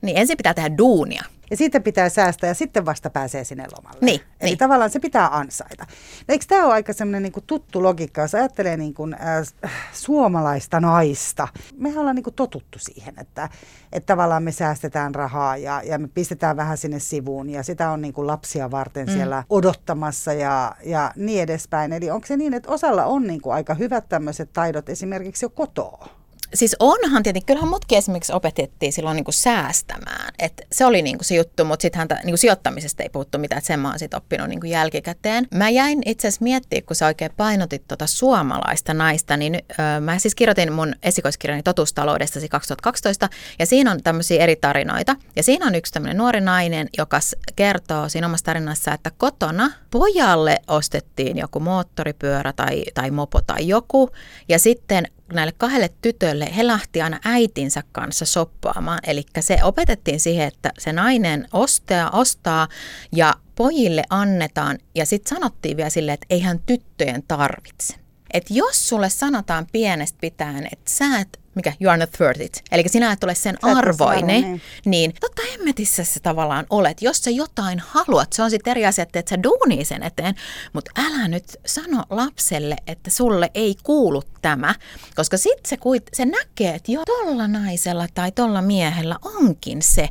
Niin 0.02 0.18
ensin 0.18 0.38
pitää 0.38 0.54
tehdä 0.54 0.78
duunia. 0.78 1.24
Ja 1.54 1.58
siitä 1.58 1.80
pitää 1.80 2.10
säästää 2.10 2.48
ja 2.48 2.54
sitten 2.54 2.86
vasta 2.86 3.10
pääsee 3.10 3.44
sinne 3.44 3.66
lomalle. 3.78 3.98
Niin, 4.02 4.22
Eli 4.42 4.50
niin. 4.50 4.58
tavallaan 4.58 4.90
se 4.90 5.00
pitää 5.00 5.38
ansaita. 5.38 5.86
No, 6.28 6.32
eikö 6.34 6.46
tämä 6.48 6.66
ole 6.66 6.74
aika 6.74 6.94
semmoinen 6.94 7.24
niin 7.24 7.44
tuttu 7.48 7.84
logiikka, 7.84 8.22
jos 8.22 8.36
ajattelee 8.36 8.78
niin 8.78 8.94
kuin, 8.94 9.14
äh, 9.14 9.72
suomalaista 9.92 10.80
naista. 10.80 11.48
Mehän 11.78 12.00
ollaan 12.00 12.16
niin 12.16 12.24
kuin 12.24 12.34
totuttu 12.34 12.80
siihen, 12.80 13.14
että, 13.18 13.50
että 13.92 14.08
tavallaan 14.08 14.44
me 14.44 14.52
säästetään 14.52 15.16
rahaa 15.16 15.58
ja, 15.58 15.82
ja 15.86 16.00
me 16.00 16.08
pistetään 16.08 16.58
vähän 16.58 16.78
sinne 16.78 17.00
sivuun 17.00 17.50
ja 17.50 17.64
sitä 17.64 17.92
on 17.92 18.02
niin 18.02 18.14
kuin 18.14 18.28
lapsia 18.28 18.72
varten 18.72 19.08
mm. 19.08 19.14
siellä 19.14 19.44
odottamassa 19.50 20.34
ja, 20.34 20.76
ja 20.86 21.12
niin 21.16 21.42
edespäin. 21.42 21.94
Eli 21.94 22.12
onko 22.12 22.28
se 22.28 22.38
niin, 22.38 22.54
että 22.54 22.72
osalla 22.72 23.06
on 23.06 23.28
niin 23.28 23.42
kuin 23.42 23.54
aika 23.54 23.74
hyvät 23.74 24.10
tämmöiset 24.10 24.54
taidot 24.54 24.90
esimerkiksi 24.90 25.46
jo 25.46 25.50
kotoa? 25.50 26.23
Siis 26.54 26.76
onhan 26.80 27.24
tietenkin, 27.24 27.46
kyllähän 27.46 27.70
mutkin 27.70 27.98
esimerkiksi 27.98 28.34
opetettiin 28.34 28.94
silloin 28.94 29.16
niin 29.16 29.24
kuin 29.24 29.34
säästämään. 29.34 30.34
Et 30.40 30.62
se 30.72 30.86
oli 30.86 31.02
niin 31.02 31.18
kuin 31.18 31.26
se 31.26 31.36
juttu, 31.36 31.66
mutta 31.66 31.82
sitten 31.82 32.08
niin 32.10 32.32
kuin 32.32 32.38
sijoittamisesta 32.38 33.04
ei 33.04 33.10
puhuttu 33.10 33.38
mitään, 33.38 33.58
että 33.58 33.68
sen 33.68 33.80
mä 33.80 33.90
oon 33.90 34.00
sitten 34.00 34.18
oppinut 34.18 34.50
niin 34.50 34.60
kuin 34.60 34.70
jälkikäteen. 34.70 35.48
Mä 35.54 35.70
jäin 35.70 36.02
itse 36.06 36.28
asiassa 36.28 36.44
miettimään, 36.44 36.86
kun 36.86 36.96
sä 36.96 37.06
oikein 37.06 37.32
painotit 37.38 37.88
tuota 37.88 38.08
suomalaista 38.08 38.94
naista, 38.94 39.38
niin 39.38 39.56
ö, 39.56 40.00
mä 40.02 40.20
siis 40.20 40.36
kirjoitin 40.36 40.74
mun 40.74 40.96
esikoiskirjani 41.04 41.64
Totustaloudesta 41.64 42.40
2012, 42.50 43.30
ja 43.60 43.66
siinä 43.66 43.92
on 43.92 44.04
tämmöisiä 44.04 44.44
eri 44.44 44.56
tarinoita. 44.56 45.16
Ja 45.36 45.44
siinä 45.44 45.68
on 45.68 45.76
yksi 45.76 45.94
tämmöinen 45.94 46.18
nuori 46.18 46.42
nainen, 46.42 46.90
joka 46.98 47.20
kertoo 47.56 48.10
siinä 48.10 48.28
omassa 48.28 48.46
tarinassa, 48.46 48.94
että 48.94 49.12
kotona 49.18 49.72
pojalle 49.92 50.58
ostettiin 50.68 51.38
joku 51.38 51.60
moottoripyörä 51.60 52.54
tai, 52.54 52.84
tai 52.94 53.12
mopo 53.12 53.42
tai 53.42 53.68
joku, 53.68 54.10
ja 54.50 54.60
sitten 54.60 55.08
näille 55.34 55.54
kahdelle 55.58 55.90
tytölle, 56.02 56.56
he 56.56 56.68
lähti 56.68 57.02
aina 57.02 57.20
äitinsä 57.26 57.84
kanssa 57.92 58.26
soppaamaan. 58.26 59.00
Eli 59.08 59.24
se 59.40 59.58
opetettiin 59.64 60.20
siihen, 60.20 60.48
että 60.48 60.72
se 60.80 60.94
nainen 60.94 61.48
ostaa, 61.54 62.10
ostaa 62.10 62.68
ja 63.12 63.34
pojille 63.56 64.04
annetaan. 64.10 64.78
Ja 64.96 65.06
sitten 65.06 65.30
sanottiin 65.30 65.78
vielä 65.78 65.90
silleen, 65.90 66.14
että 66.14 66.26
eihän 66.30 66.60
tyttöjen 66.66 67.24
tarvitse. 67.28 67.96
Että 68.34 68.54
jos 68.54 68.90
sulle 68.90 69.10
sanotaan 69.10 69.68
pienestä 69.72 70.18
pitäen, 70.22 70.68
että 70.72 70.92
sä 70.92 71.20
et 71.20 71.43
mikä 71.56 71.74
you 71.82 71.92
are 71.92 72.00
not 72.00 72.10
worth 72.20 72.42
it. 72.42 72.64
Eli 72.72 72.84
sinä 72.88 73.12
et 73.12 73.24
ole 73.24 73.36
sen 73.36 73.58
arvoinen, 73.62 74.42
niin. 74.42 74.62
niin 74.86 75.14
totta 75.20 75.42
emmetissä 75.54 76.04
se 76.04 76.20
tavallaan 76.20 76.66
olet. 76.70 77.02
Jos 77.02 77.18
sä 77.18 77.30
jotain 77.30 77.80
haluat, 77.88 78.34
se 78.34 78.44
on 78.44 78.50
sitten 78.50 78.72
eri 78.72 78.86
asia, 78.86 79.02
että 79.04 79.20
et 79.20 79.28
sä 79.28 79.44
duunii 79.44 79.86
sen 79.86 80.04
eteen, 80.04 80.36
mutta 80.74 80.92
älä 80.98 81.28
nyt 81.28 81.46
sano 81.66 82.04
lapselle, 82.10 82.76
että 82.88 83.10
sulle 83.10 83.52
ei 83.54 83.76
kuulu 83.84 84.24
tämä, 84.42 84.76
koska 85.16 85.38
sitten 85.38 85.70
se, 85.70 85.78
se 86.14 86.26
näkee, 86.26 86.76
että 86.76 86.92
jo 86.92 87.04
tolla 87.06 87.48
naisella 87.48 88.08
tai 88.14 88.32
tolla 88.32 88.62
miehellä 88.62 89.16
onkin 89.24 89.82
se 89.82 90.10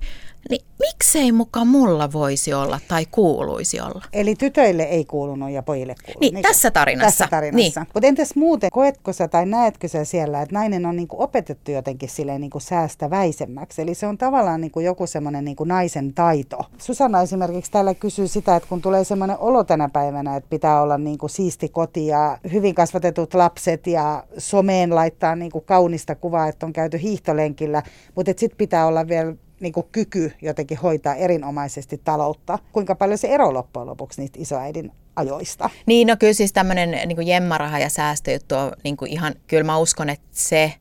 niin 0.50 0.64
miksei 0.80 1.32
muka 1.32 1.64
mulla 1.64 2.12
voisi 2.12 2.54
olla 2.54 2.80
tai 2.88 3.06
kuuluisi 3.10 3.80
olla? 3.80 4.04
Eli 4.12 4.34
tytöille 4.34 4.82
ei 4.82 5.04
kuulunut 5.04 5.50
ja 5.50 5.62
pojille 5.62 5.94
kuulunut. 6.04 6.20
Niin, 6.20 6.34
niin 6.34 6.42
tässä 6.42 6.70
tarinassa. 6.70 7.06
Tässä 7.06 7.26
tarinassa. 7.30 7.80
Niin. 7.80 7.88
Mutta 7.94 8.06
entäs 8.06 8.34
muuten, 8.34 8.70
koetko 8.70 9.12
sä 9.12 9.28
tai 9.28 9.46
näetkö 9.46 9.88
sä 9.88 10.04
siellä, 10.04 10.42
että 10.42 10.54
nainen 10.54 10.86
on 10.86 10.96
niinku 10.96 11.22
opetettu 11.22 11.70
jotenkin 11.70 12.08
silleen 12.08 12.40
niinku 12.40 12.60
säästäväisemmäksi? 12.60 13.82
Eli 13.82 13.94
se 13.94 14.06
on 14.06 14.18
tavallaan 14.18 14.60
niinku 14.60 14.80
joku 14.80 15.06
semmoinen 15.06 15.44
niinku 15.44 15.64
naisen 15.64 16.14
taito. 16.14 16.58
Susanna 16.78 17.22
esimerkiksi 17.22 17.70
täällä 17.70 17.94
kysyy 17.94 18.28
sitä, 18.28 18.56
että 18.56 18.68
kun 18.68 18.82
tulee 18.82 19.04
semmoinen 19.04 19.38
olo 19.38 19.64
tänä 19.64 19.88
päivänä, 19.88 20.36
että 20.36 20.50
pitää 20.50 20.82
olla 20.82 20.98
niinku 20.98 21.28
siisti 21.28 21.68
koti 21.68 22.06
ja 22.06 22.38
hyvin 22.52 22.74
kasvatetut 22.74 23.34
lapset 23.34 23.86
ja 23.86 24.24
someen 24.38 24.94
laittaa 24.94 25.36
niinku 25.36 25.60
kaunista 25.60 26.14
kuvaa, 26.14 26.48
että 26.48 26.66
on 26.66 26.72
käyty 26.72 27.02
hiihtolenkillä, 27.02 27.82
mutta 28.14 28.32
sitten 28.36 28.58
pitää 28.58 28.86
olla 28.86 29.08
vielä 29.08 29.34
niin 29.62 29.72
kuin 29.72 29.86
kyky 29.92 30.32
jotenkin 30.42 30.78
hoitaa 30.78 31.14
erinomaisesti 31.14 32.00
taloutta. 32.04 32.58
Kuinka 32.72 32.94
paljon 32.94 33.18
se 33.18 33.28
ero 33.28 33.54
loppujen 33.54 33.86
lopuksi 33.86 34.20
niistä 34.20 34.38
isoäidin 34.40 34.92
ajoista? 35.16 35.70
Niin, 35.86 36.08
no 36.08 36.16
kyllä 36.16 36.32
siis 36.32 36.52
tämmöinen 36.52 37.08
niin 37.08 37.26
jemmaraha 37.26 37.78
ja 37.78 37.88
säästöjuttu 37.88 38.54
on 38.54 38.72
niin 38.84 38.96
kuin 38.96 39.10
ihan, 39.10 39.34
kyllä 39.46 39.64
mä 39.64 39.78
uskon, 39.78 40.08
että 40.08 40.28
se 40.30 40.74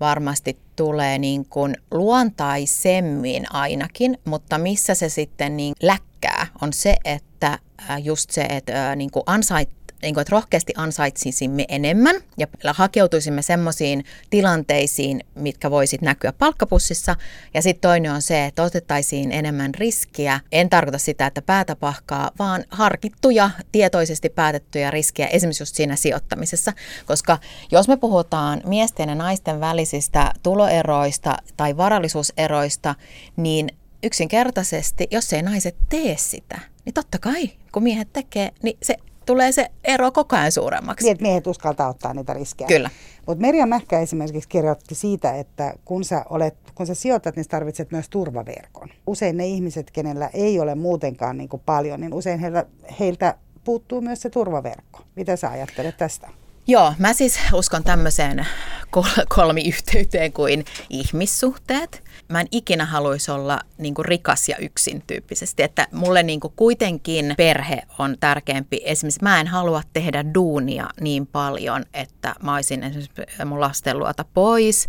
varmasti 0.00 0.58
tulee 0.76 1.18
niin 1.18 1.46
kuin 1.50 1.76
luontaisemmin 1.90 3.52
ainakin, 3.52 4.18
mutta 4.24 4.58
missä 4.58 4.94
se 4.94 5.08
sitten 5.08 5.56
niin 5.56 5.74
läkkää 5.82 6.46
on 6.62 6.72
se, 6.72 6.96
että 7.04 7.58
just 8.02 8.30
se, 8.30 8.42
että 8.42 8.96
niin 8.96 9.10
kuin 9.10 9.22
ansait, 9.26 9.68
niin 10.06 10.14
kuin, 10.14 10.22
että 10.22 10.32
rohkeasti 10.32 10.72
ansaitsisimme 10.76 11.64
enemmän 11.68 12.16
ja 12.36 12.46
hakeutuisimme 12.74 13.42
semmoisiin 13.42 14.04
tilanteisiin, 14.30 15.20
mitkä 15.34 15.70
voisit 15.70 16.02
näkyä 16.02 16.32
palkkapussissa. 16.32 17.16
Ja 17.54 17.62
sitten 17.62 17.80
toinen 17.80 18.12
on 18.12 18.22
se, 18.22 18.44
että 18.44 18.62
otettaisiin 18.62 19.32
enemmän 19.32 19.74
riskiä. 19.74 20.40
En 20.52 20.70
tarkoita 20.70 20.98
sitä, 20.98 21.26
että 21.26 21.42
päätä 21.42 21.76
pahkaa, 21.76 22.30
vaan 22.38 22.64
harkittuja, 22.70 23.50
tietoisesti 23.72 24.28
päätettyjä 24.28 24.90
riskejä 24.90 25.28
esimerkiksi 25.28 25.62
just 25.62 25.74
siinä 25.74 25.96
sijoittamisessa. 25.96 26.72
Koska 27.06 27.38
jos 27.72 27.88
me 27.88 27.96
puhutaan 27.96 28.60
miesten 28.66 29.08
ja 29.08 29.14
naisten 29.14 29.60
välisistä 29.60 30.32
tuloeroista 30.42 31.36
tai 31.56 31.76
varallisuuseroista, 31.76 32.94
niin 33.36 33.68
yksinkertaisesti, 34.02 35.06
jos 35.10 35.32
ei 35.32 35.42
naiset 35.42 35.76
tee 35.88 36.16
sitä, 36.18 36.58
niin 36.84 36.94
totta 36.94 37.18
kai, 37.18 37.50
kun 37.72 37.82
miehet 37.82 38.12
tekee, 38.12 38.50
niin 38.62 38.78
se 38.82 38.96
tulee 39.26 39.52
se 39.52 39.70
ero 39.84 40.12
koko 40.12 40.36
ajan 40.36 40.52
suuremmaksi. 40.52 41.04
Niin, 41.04 41.12
että 41.12 41.22
miehet 41.22 41.46
uskaltaa 41.46 41.88
ottaa 41.88 42.14
niitä 42.14 42.34
riskejä. 42.34 42.68
Kyllä. 42.68 42.90
Mutta 43.26 43.42
Merja 43.42 43.66
Mähkä 43.66 44.00
esimerkiksi 44.00 44.48
kirjoitti 44.48 44.94
siitä, 44.94 45.34
että 45.34 45.74
kun 45.84 46.04
sä, 46.04 46.24
olet, 46.30 46.54
kun 46.74 46.86
sä 46.86 46.94
sijoitat, 46.94 47.36
niin 47.36 47.48
tarvitset 47.48 47.90
myös 47.90 48.08
turvaverkon. 48.08 48.88
Usein 49.06 49.36
ne 49.36 49.46
ihmiset, 49.46 49.90
kenellä 49.90 50.30
ei 50.32 50.60
ole 50.60 50.74
muutenkaan 50.74 51.38
niin 51.38 51.48
kuin 51.48 51.62
paljon, 51.66 52.00
niin 52.00 52.14
usein 52.14 52.40
heiltä, 52.40 52.66
heiltä 53.00 53.34
puuttuu 53.64 54.00
myös 54.00 54.22
se 54.22 54.30
turvaverkko. 54.30 55.00
Mitä 55.16 55.36
sä 55.36 55.50
ajattelet 55.50 55.96
tästä? 55.96 56.28
Joo, 56.68 56.94
mä 56.98 57.12
siis 57.12 57.38
uskon 57.52 57.84
tämmöiseen 57.84 58.46
kol- 58.90 59.24
kolmiyhteyteen 59.28 60.32
kuin 60.32 60.64
ihmissuhteet. 60.90 62.02
Mä 62.28 62.40
en 62.40 62.46
ikinä 62.52 62.84
haluaisi 62.84 63.30
olla 63.30 63.60
niin 63.78 63.94
kuin 63.94 64.04
rikas 64.04 64.48
ja 64.48 64.56
yksin 64.56 65.02
tyyppisesti, 65.06 65.62
että 65.62 65.86
mulle 65.92 66.22
niin 66.22 66.40
kuin 66.40 66.52
kuitenkin 66.56 67.34
perhe 67.36 67.82
on 67.98 68.16
tärkeämpi. 68.20 68.80
Esimerkiksi 68.84 69.22
mä 69.22 69.40
en 69.40 69.46
halua 69.46 69.82
tehdä 69.92 70.24
duunia 70.34 70.90
niin 71.00 71.26
paljon, 71.26 71.84
että 71.94 72.34
mä 72.42 72.54
olisin 72.54 72.82
esimerkiksi 72.82 73.44
mun 73.44 73.60
lasten 73.60 73.98
luota 73.98 74.24
pois 74.34 74.88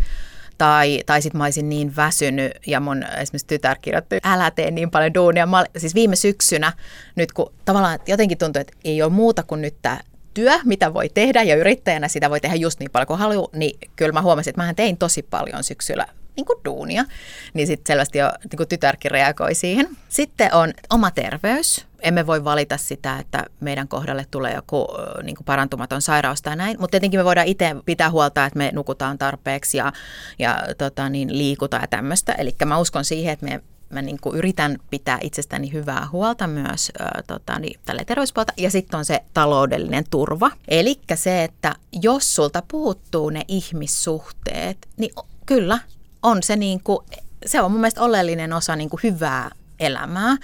tai, 0.58 1.04
tai 1.06 1.22
sitten 1.22 1.38
mä 1.38 1.44
olisin 1.44 1.70
niin 1.70 1.96
väsynyt 1.96 2.52
ja 2.68 2.80
mun 2.80 3.04
esimerkiksi 3.04 3.48
tytär 3.48 3.78
kirjoitti, 3.82 4.20
älä 4.24 4.52
tee 4.52 4.72
niin 4.72 4.92
paljon 4.92 5.14
duunia. 5.14 5.46
Mä, 5.46 5.66
siis 5.78 5.96
viime 5.96 6.16
syksynä, 6.16 6.74
nyt 7.16 7.32
kun 7.32 7.54
tavallaan 7.66 8.00
jotenkin 8.08 8.38
tuntuu, 8.38 8.60
että 8.60 8.78
ei 8.84 9.02
ole 9.02 9.12
muuta 9.12 9.44
kuin 9.44 9.62
nyt 9.62 9.76
tämä 9.82 10.00
työ, 10.38 10.60
mitä 10.66 10.94
voi 10.94 11.10
tehdä 11.10 11.44
ja 11.44 11.56
yrittäjänä 11.56 12.08
sitä 12.08 12.30
voi 12.30 12.40
tehdä 12.40 12.56
just 12.56 12.80
niin 12.80 12.92
paljon 12.92 13.08
kuin 13.08 13.20
haluaa, 13.20 13.50
niin 13.54 13.80
kyllä 13.96 14.12
mä 14.12 14.22
huomasin, 14.22 14.52
että 14.52 14.64
mä 14.64 14.74
tein 14.74 14.98
tosi 14.98 15.24
paljon 15.24 15.64
syksyllä 15.64 16.06
niin 16.36 16.46
kuin 16.46 16.60
duunia, 16.66 17.06
niin 17.54 17.68
sitten 17.68 17.94
selvästi 17.94 18.18
jo 18.18 18.32
niin 18.44 18.58
kuin 18.58 18.70
tytärkin 18.70 19.12
reagoi 19.12 19.56
siihen. 19.56 19.88
Sitten 20.10 20.54
on 20.54 20.74
oma 20.90 21.12
terveys. 21.12 21.86
Emme 22.02 22.28
voi 22.28 22.44
valita 22.44 22.78
sitä, 22.78 23.20
että 23.20 23.44
meidän 23.60 23.88
kohdalle 23.88 24.26
tulee 24.32 24.54
joku 24.54 24.88
niin 25.24 25.36
kuin 25.36 25.46
parantumaton 25.46 26.02
sairaus 26.02 26.42
tai 26.42 26.56
näin, 26.56 26.78
mutta 26.80 26.92
tietenkin 26.92 27.20
me 27.20 27.26
voidaan 27.26 27.48
itse 27.48 27.76
pitää 27.86 28.12
huolta, 28.12 28.46
että 28.46 28.58
me 28.58 28.72
nukutaan 28.74 29.18
tarpeeksi 29.18 29.78
ja, 29.78 29.94
ja 30.40 30.64
tota, 30.78 31.10
niin, 31.10 31.38
liikutaan 31.38 31.84
ja 31.84 31.88
tämmöistä. 31.88 32.34
Eli 32.34 32.56
mä 32.66 32.78
uskon 32.78 33.06
siihen, 33.06 33.34
että 33.34 33.46
me 33.46 33.62
mä 33.90 34.02
niin 34.02 34.18
kuin 34.22 34.38
yritän 34.38 34.78
pitää 34.90 35.18
itsestäni 35.22 35.74
hyvää 35.74 36.08
huolta 36.12 36.48
myös 36.48 36.92
ää, 37.00 37.22
tota, 37.28 37.60
niin, 37.60 37.80
tälle 37.86 38.06
terveyspuolta. 38.06 38.54
Ja 38.58 38.72
sitten 38.72 38.98
on 38.98 39.06
se 39.06 39.24
taloudellinen 39.34 40.04
turva. 40.10 40.52
Eli 40.68 41.00
se, 41.16 41.44
että 41.44 41.76
jos 42.02 42.36
sulta 42.36 42.64
puuttuu 42.68 43.30
ne 43.30 43.42
ihmissuhteet, 43.48 44.78
niin 44.98 45.12
kyllä 45.46 45.80
on 46.24 46.44
se 46.44 46.56
niin 46.56 46.84
kuin, 46.84 47.06
se 47.46 47.62
on 47.62 47.72
mun 47.72 47.82
mielestä 47.82 48.02
oleellinen 48.02 48.54
osa 48.54 48.76
niin 48.76 48.90
kuin 48.90 49.00
hyvää 49.04 49.52
elämää. 49.80 50.36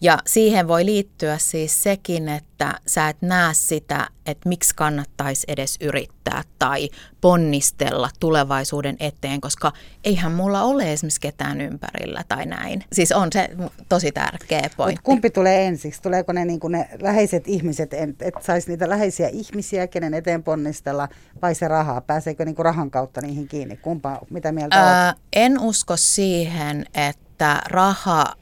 Ja 0.00 0.18
siihen 0.26 0.68
voi 0.68 0.86
liittyä 0.86 1.38
siis 1.38 1.82
sekin, 1.82 2.28
että 2.28 2.80
sä 2.86 3.08
et 3.08 3.16
näe 3.22 3.54
sitä, 3.54 4.08
että 4.26 4.48
miksi 4.48 4.74
kannattaisi 4.74 5.46
edes 5.48 5.76
yrittää 5.80 6.42
tai 6.58 6.88
ponnistella 7.20 8.10
tulevaisuuden 8.20 8.96
eteen, 9.00 9.40
koska 9.40 9.72
eihän 10.04 10.32
mulla 10.32 10.62
ole 10.62 10.92
esimerkiksi 10.92 11.20
ketään 11.20 11.60
ympärillä 11.60 12.24
tai 12.28 12.46
näin. 12.46 12.84
Siis 12.92 13.12
on 13.12 13.28
se 13.32 13.48
tosi 13.88 14.12
tärkeä 14.12 14.70
pointti. 14.76 14.98
Mut 14.98 15.04
kumpi 15.04 15.30
tulee 15.30 15.66
ensiksi? 15.66 16.02
Tuleeko 16.02 16.32
ne, 16.32 16.44
niin 16.44 16.60
ne 16.68 16.88
läheiset 17.00 17.48
ihmiset, 17.48 17.94
että 17.94 18.40
saisi 18.40 18.68
niitä 18.68 18.88
läheisiä 18.88 19.28
ihmisiä, 19.28 19.86
kenen 19.86 20.14
eteen 20.14 20.42
ponnistella, 20.42 21.08
vai 21.42 21.54
se 21.54 21.68
rahaa? 21.68 22.00
Pääseekö 22.00 22.44
niin 22.44 22.58
rahan 22.58 22.90
kautta 22.90 23.20
niihin 23.20 23.48
kiinni? 23.48 23.76
Kumpa, 23.76 24.18
mitä 24.30 24.52
mieltä 24.52 24.76
Ää, 24.76 25.14
En 25.32 25.60
usko 25.60 25.96
siihen, 25.96 26.86
että 26.94 27.60
raha 27.66 28.34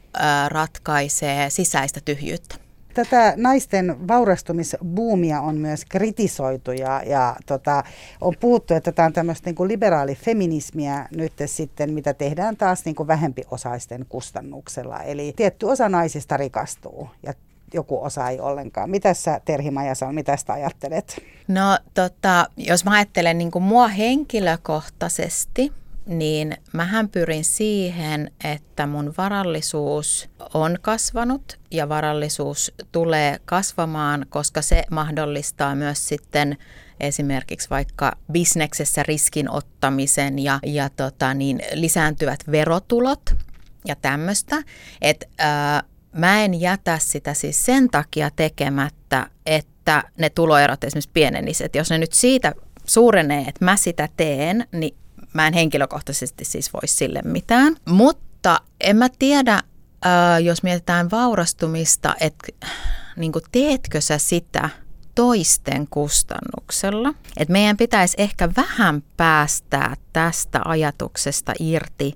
ratkaisee 0.48 1.50
sisäistä 1.50 2.00
tyhjyyttä. 2.04 2.56
Tätä 2.94 3.34
naisten 3.36 4.08
vaurastumisbuumia 4.08 5.40
on 5.40 5.56
myös 5.56 5.84
kritisoitu 5.84 6.72
ja, 6.72 7.02
ja 7.06 7.36
tota, 7.46 7.82
on 8.20 8.34
puhuttu, 8.40 8.74
että 8.74 8.92
tämä 8.92 9.06
on 9.06 9.12
tämmöistä 9.12 9.50
niin 9.50 9.68
liberaalifeminismiä 9.68 11.08
nyt 11.16 11.32
sitten, 11.46 11.92
mitä 11.92 12.14
tehdään 12.14 12.56
taas 12.56 12.84
niin 12.84 12.94
kuin 12.94 13.06
vähempiosaisten 13.06 14.06
kustannuksella. 14.08 15.00
Eli 15.02 15.32
tietty 15.36 15.66
osa 15.66 15.88
naisista 15.88 16.36
rikastuu 16.36 17.08
ja 17.22 17.34
joku 17.74 18.04
osa 18.04 18.28
ei 18.28 18.40
ollenkaan. 18.40 18.90
Mitä 18.90 19.14
sä 19.14 19.40
Terhi 19.44 19.70
Majasa, 19.70 20.12
mitä 20.12 20.36
sä 20.36 20.52
ajattelet? 20.52 21.22
No 21.48 21.78
tota, 21.94 22.46
jos 22.56 22.84
mä 22.84 22.90
ajattelen 22.90 23.38
niin 23.38 23.50
kuin 23.50 23.62
mua 23.62 23.88
henkilökohtaisesti, 23.88 25.72
niin 26.06 26.56
mähän 26.72 27.08
pyrin 27.08 27.44
siihen, 27.44 28.30
että 28.44 28.86
mun 28.86 29.14
varallisuus 29.18 30.28
on 30.54 30.78
kasvanut 30.80 31.58
ja 31.70 31.88
varallisuus 31.88 32.72
tulee 32.92 33.38
kasvamaan, 33.44 34.26
koska 34.28 34.62
se 34.62 34.84
mahdollistaa 34.90 35.74
myös 35.74 36.08
sitten 36.08 36.56
esimerkiksi 37.00 37.70
vaikka 37.70 38.12
bisneksessä 38.32 39.02
riskin 39.02 39.50
ottamisen 39.50 40.38
ja, 40.38 40.58
ja 40.66 40.88
tota, 40.88 41.34
niin, 41.34 41.62
lisääntyvät 41.72 42.40
verotulot 42.50 43.34
ja 43.86 43.96
tämmöistä, 43.96 44.62
että 45.02 45.26
mä 46.12 46.44
en 46.44 46.60
jätä 46.60 46.98
sitä 46.98 47.34
siis 47.34 47.64
sen 47.64 47.90
takia 47.90 48.30
tekemättä, 48.36 49.30
että 49.46 50.02
ne 50.18 50.30
tuloerot 50.30 50.84
esimerkiksi 50.84 51.10
pieneniset. 51.12 51.74
Jos 51.74 51.90
ne 51.90 51.98
nyt 51.98 52.12
siitä 52.12 52.52
suurenee, 52.84 53.40
että 53.40 53.64
mä 53.64 53.76
sitä 53.76 54.08
teen, 54.16 54.68
niin 54.72 54.96
mä 55.36 55.46
en 55.46 55.54
henkilökohtaisesti 55.54 56.44
siis 56.44 56.72
voi 56.72 56.88
sille 56.88 57.20
mitään. 57.24 57.76
Mutta 57.88 58.60
en 58.80 58.96
mä 58.96 59.08
tiedä, 59.18 59.62
jos 60.42 60.62
mietitään 60.62 61.10
vaurastumista, 61.10 62.14
että 62.20 62.46
niin 63.16 63.32
teetkö 63.52 64.00
sä 64.00 64.18
sitä 64.18 64.70
toisten 65.14 65.86
kustannuksella. 65.90 67.14
Et 67.36 67.48
meidän 67.48 67.76
pitäisi 67.76 68.14
ehkä 68.18 68.48
vähän 68.56 69.02
päästää 69.16 69.94
tästä 70.12 70.60
ajatuksesta 70.64 71.52
irti, 71.60 72.14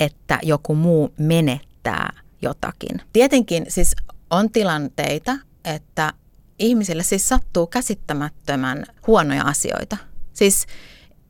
että 0.00 0.38
joku 0.42 0.74
muu 0.74 1.14
menettää 1.18 2.12
jotakin. 2.42 3.00
Tietenkin 3.12 3.66
siis 3.68 3.96
on 4.30 4.50
tilanteita, 4.50 5.36
että 5.64 6.12
ihmisille 6.58 7.02
siis 7.02 7.28
sattuu 7.28 7.66
käsittämättömän 7.66 8.84
huonoja 9.06 9.42
asioita. 9.44 9.96
Siis 10.32 10.66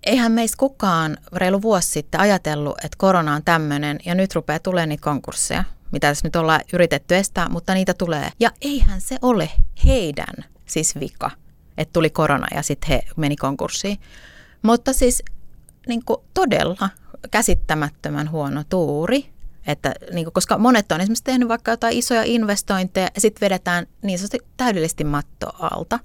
eihän 0.06 0.32
meistä 0.32 0.56
kukaan 0.56 1.16
reilu 1.32 1.62
vuosi 1.62 1.88
sitten 1.88 2.20
ajatellut, 2.20 2.78
että 2.78 2.96
korona 2.98 3.34
on 3.34 3.44
tämmöinen 3.44 3.98
ja 4.04 4.14
nyt 4.14 4.34
rupeaa 4.34 4.58
tulemaan 4.58 4.88
niitä 4.88 5.04
konkursseja, 5.04 5.64
mitä 5.92 6.08
tässä 6.08 6.26
nyt 6.26 6.36
ollaan 6.36 6.60
yritetty 6.72 7.16
estää, 7.16 7.48
mutta 7.48 7.74
niitä 7.74 7.94
tulee. 7.94 8.30
Ja 8.40 8.50
eihän 8.60 9.00
se 9.00 9.16
ole 9.22 9.50
heidän 9.84 10.44
siis 10.66 11.00
vika, 11.00 11.30
että 11.78 11.92
tuli 11.92 12.10
korona 12.10 12.46
ja 12.54 12.62
sitten 12.62 12.88
he 12.88 13.02
meni 13.16 13.36
konkurssiin. 13.36 13.98
Mutta 14.62 14.92
siis 14.92 15.22
niin 15.88 16.04
kuin 16.04 16.20
todella 16.34 16.88
käsittämättömän 17.30 18.30
huono 18.30 18.64
tuuri. 18.68 19.33
Että, 19.66 19.94
niin 20.12 20.24
kuin, 20.24 20.32
koska 20.32 20.58
monet 20.58 20.92
on 20.92 21.00
esimerkiksi 21.00 21.24
tehnyt 21.24 21.48
vaikka 21.48 21.70
jotain 21.70 21.98
isoja 21.98 22.22
investointeja 22.24 23.08
ja 23.14 23.20
sitten 23.20 23.40
vedetään 23.40 23.86
niin 24.02 24.18
sanotusti 24.18 24.46
täydellisesti 24.56 25.04
matto 25.04 25.46
alta. 25.60 25.98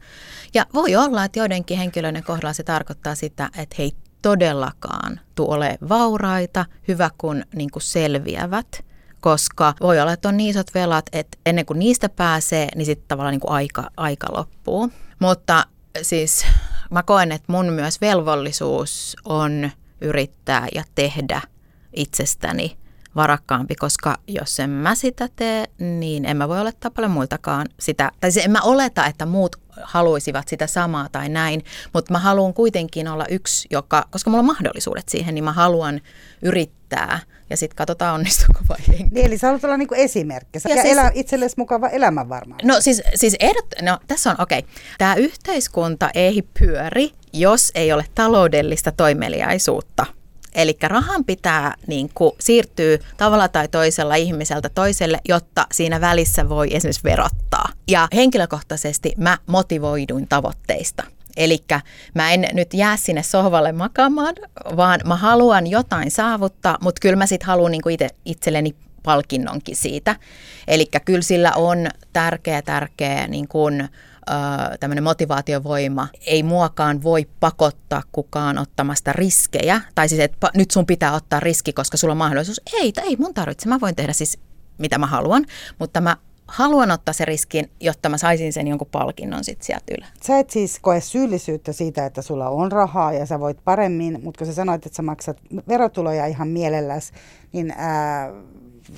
Ja 0.53 0.65
voi 0.73 0.95
olla, 0.95 1.23
että 1.23 1.39
joidenkin 1.39 1.77
henkilöiden 1.77 2.23
kohdalla 2.23 2.53
se 2.53 2.63
tarkoittaa 2.63 3.15
sitä, 3.15 3.49
että 3.57 3.75
he 3.77 3.83
ei 3.83 3.91
todellakaan 4.21 5.19
tule 5.35 5.77
vauraita, 5.89 6.65
hyvä 6.87 7.09
kun 7.17 7.43
niin 7.55 7.71
kuin 7.71 7.83
selviävät 7.83 8.89
koska 9.21 9.73
voi 9.81 9.99
olla, 9.99 10.13
että 10.13 10.29
on 10.29 10.37
niin 10.37 10.49
isot 10.49 10.73
velat, 10.73 11.05
että 11.11 11.37
ennen 11.45 11.65
kuin 11.65 11.79
niistä 11.79 12.09
pääsee, 12.09 12.67
niin 12.75 12.85
sitten 12.85 13.07
tavallaan 13.07 13.31
niin 13.31 13.39
kuin 13.39 13.51
aika, 13.51 13.89
aika 13.97 14.27
loppuu. 14.31 14.91
Mutta 15.19 15.65
siis 16.01 16.45
mä 16.91 17.03
koen, 17.03 17.31
että 17.31 17.51
mun 17.51 17.73
myös 17.73 18.01
velvollisuus 18.01 19.15
on 19.25 19.69
yrittää 20.01 20.67
ja 20.75 20.83
tehdä 20.95 21.41
itsestäni 21.95 22.77
varakkaampi, 23.15 23.75
koska 23.75 24.17
jos 24.27 24.59
en 24.59 24.69
mä 24.69 24.95
sitä 24.95 25.29
tee, 25.35 25.65
niin 25.79 26.25
en 26.25 26.37
mä 26.37 26.49
voi 26.49 26.59
olettaa 26.59 26.91
paljon 26.91 27.11
muiltakaan 27.11 27.67
sitä. 27.79 28.11
Tai 28.19 28.31
se, 28.31 28.41
en 28.41 28.51
mä 28.51 28.61
oleta, 28.61 29.05
että 29.05 29.25
muut 29.25 29.55
haluaisivat 29.81 30.47
sitä 30.47 30.67
samaa 30.67 31.09
tai 31.11 31.29
näin, 31.29 31.63
mutta 31.93 32.13
mä 32.13 32.19
haluan 32.19 32.53
kuitenkin 32.53 33.07
olla 33.07 33.25
yksi, 33.29 33.67
joka, 33.71 34.05
koska 34.11 34.29
mulla 34.29 34.39
on 34.39 34.45
mahdollisuudet 34.45 35.09
siihen, 35.09 35.35
niin 35.35 35.43
mä 35.43 35.53
haluan 35.53 36.01
yrittää 36.41 37.19
ja 37.49 37.57
sitten 37.57 37.75
katsotaan 37.75 38.15
onnistuuko 38.15 38.59
vai 38.69 38.77
ei. 38.93 39.03
Niin, 39.11 39.25
eli 39.25 39.37
sä 39.37 39.47
haluat 39.47 39.63
olla 39.63 39.77
niinku 39.77 39.95
esimerkki 39.95 40.59
ja, 40.63 40.75
ja 40.75 40.81
siis, 40.81 40.93
elä 40.93 41.11
itsellesi 41.13 41.55
mukava 41.57 41.89
elämä 41.89 42.29
varmaan. 42.29 42.59
No 42.63 42.81
siis, 42.81 43.01
siis 43.15 43.35
ehdot, 43.39 43.65
no 43.81 43.99
tässä 44.07 44.31
on 44.31 44.41
okei. 44.41 44.59
Okay. 44.59 44.71
Tämä 44.97 45.15
yhteiskunta 45.15 46.09
ei 46.13 46.41
pyöri, 46.59 47.11
jos 47.33 47.71
ei 47.75 47.91
ole 47.91 48.05
taloudellista 48.15 48.91
toimeliaisuutta. 48.91 50.05
Eli 50.55 50.77
rahan 50.83 51.25
pitää 51.25 51.73
niin 51.87 52.09
kuin, 52.13 52.31
siirtyä 52.39 52.97
tavalla 53.17 53.47
tai 53.47 53.67
toisella 53.67 54.15
ihmiseltä 54.15 54.69
toiselle, 54.69 55.19
jotta 55.29 55.67
siinä 55.71 56.01
välissä 56.01 56.49
voi 56.49 56.75
esimerkiksi 56.75 57.03
verottaa. 57.03 57.69
Ja 57.87 58.07
henkilökohtaisesti 58.15 59.13
mä 59.17 59.37
motivoiduin 59.45 60.27
tavoitteista. 60.27 61.03
Eli 61.37 61.63
mä 62.13 62.31
en 62.31 62.47
nyt 62.53 62.73
jää 62.73 62.97
sinne 62.97 63.23
sohvalle 63.23 63.71
makaamaan, 63.71 64.35
vaan 64.77 64.99
mä 65.05 65.15
haluan 65.15 65.67
jotain 65.67 66.11
saavuttaa, 66.11 66.77
mutta 66.81 66.99
kyllä 66.99 67.15
mä 67.15 67.25
sitten 67.25 67.47
haluan 67.47 67.71
niinku 67.71 67.89
itse, 67.89 68.09
itselleni 68.25 68.75
palkinnonkin 69.03 69.75
siitä. 69.75 70.15
Eli 70.67 70.85
kyllä 71.05 71.21
sillä 71.21 71.51
on 71.55 71.87
tärkeä, 72.13 72.61
tärkeä 72.61 73.27
niin 73.27 73.47
tämmöinen 74.79 75.03
motivaatiovoima. 75.03 76.07
Ei 76.25 76.43
muakaan 76.43 77.03
voi 77.03 77.27
pakottaa 77.39 78.03
kukaan 78.11 78.57
ottamasta 78.57 79.13
riskejä. 79.13 79.81
Tai 79.95 80.09
siis, 80.09 80.21
että 80.21 80.49
nyt 80.55 80.71
sun 80.71 80.85
pitää 80.85 81.13
ottaa 81.13 81.39
riski, 81.39 81.73
koska 81.73 81.97
sulla 81.97 82.11
on 82.11 82.17
mahdollisuus. 82.17 82.61
Ei, 82.73 82.93
ei 83.03 83.15
mun 83.19 83.33
tarvitse. 83.33 83.69
Mä 83.69 83.79
voin 83.81 83.95
tehdä 83.95 84.13
siis 84.13 84.39
mitä 84.77 84.97
mä 84.97 85.07
haluan, 85.07 85.45
mutta 85.79 86.01
mä 86.01 86.17
haluan 86.47 86.91
ottaa 86.91 87.13
se 87.13 87.25
riskin, 87.25 87.71
jotta 87.79 88.09
mä 88.09 88.17
saisin 88.17 88.53
sen 88.53 88.67
jonkun 88.67 88.87
palkinnon 88.91 89.43
sitten 89.43 89.65
sieltä 89.65 89.93
ylä. 89.97 90.07
Sä 90.23 90.39
et 90.39 90.49
siis 90.49 90.79
koe 90.81 91.01
syyllisyyttä 91.01 91.73
siitä, 91.73 92.05
että 92.05 92.21
sulla 92.21 92.49
on 92.49 92.71
rahaa 92.71 93.13
ja 93.13 93.25
sä 93.25 93.39
voit 93.39 93.57
paremmin, 93.63 94.19
mutta 94.23 94.37
kun 94.37 94.47
sä 94.47 94.53
sanoit, 94.53 94.85
että 94.85 94.95
sä 94.95 95.01
maksat 95.01 95.37
verotuloja 95.67 96.25
ihan 96.25 96.47
mielelläsi, 96.47 97.13
niin 97.51 97.73
ää, 97.77 98.29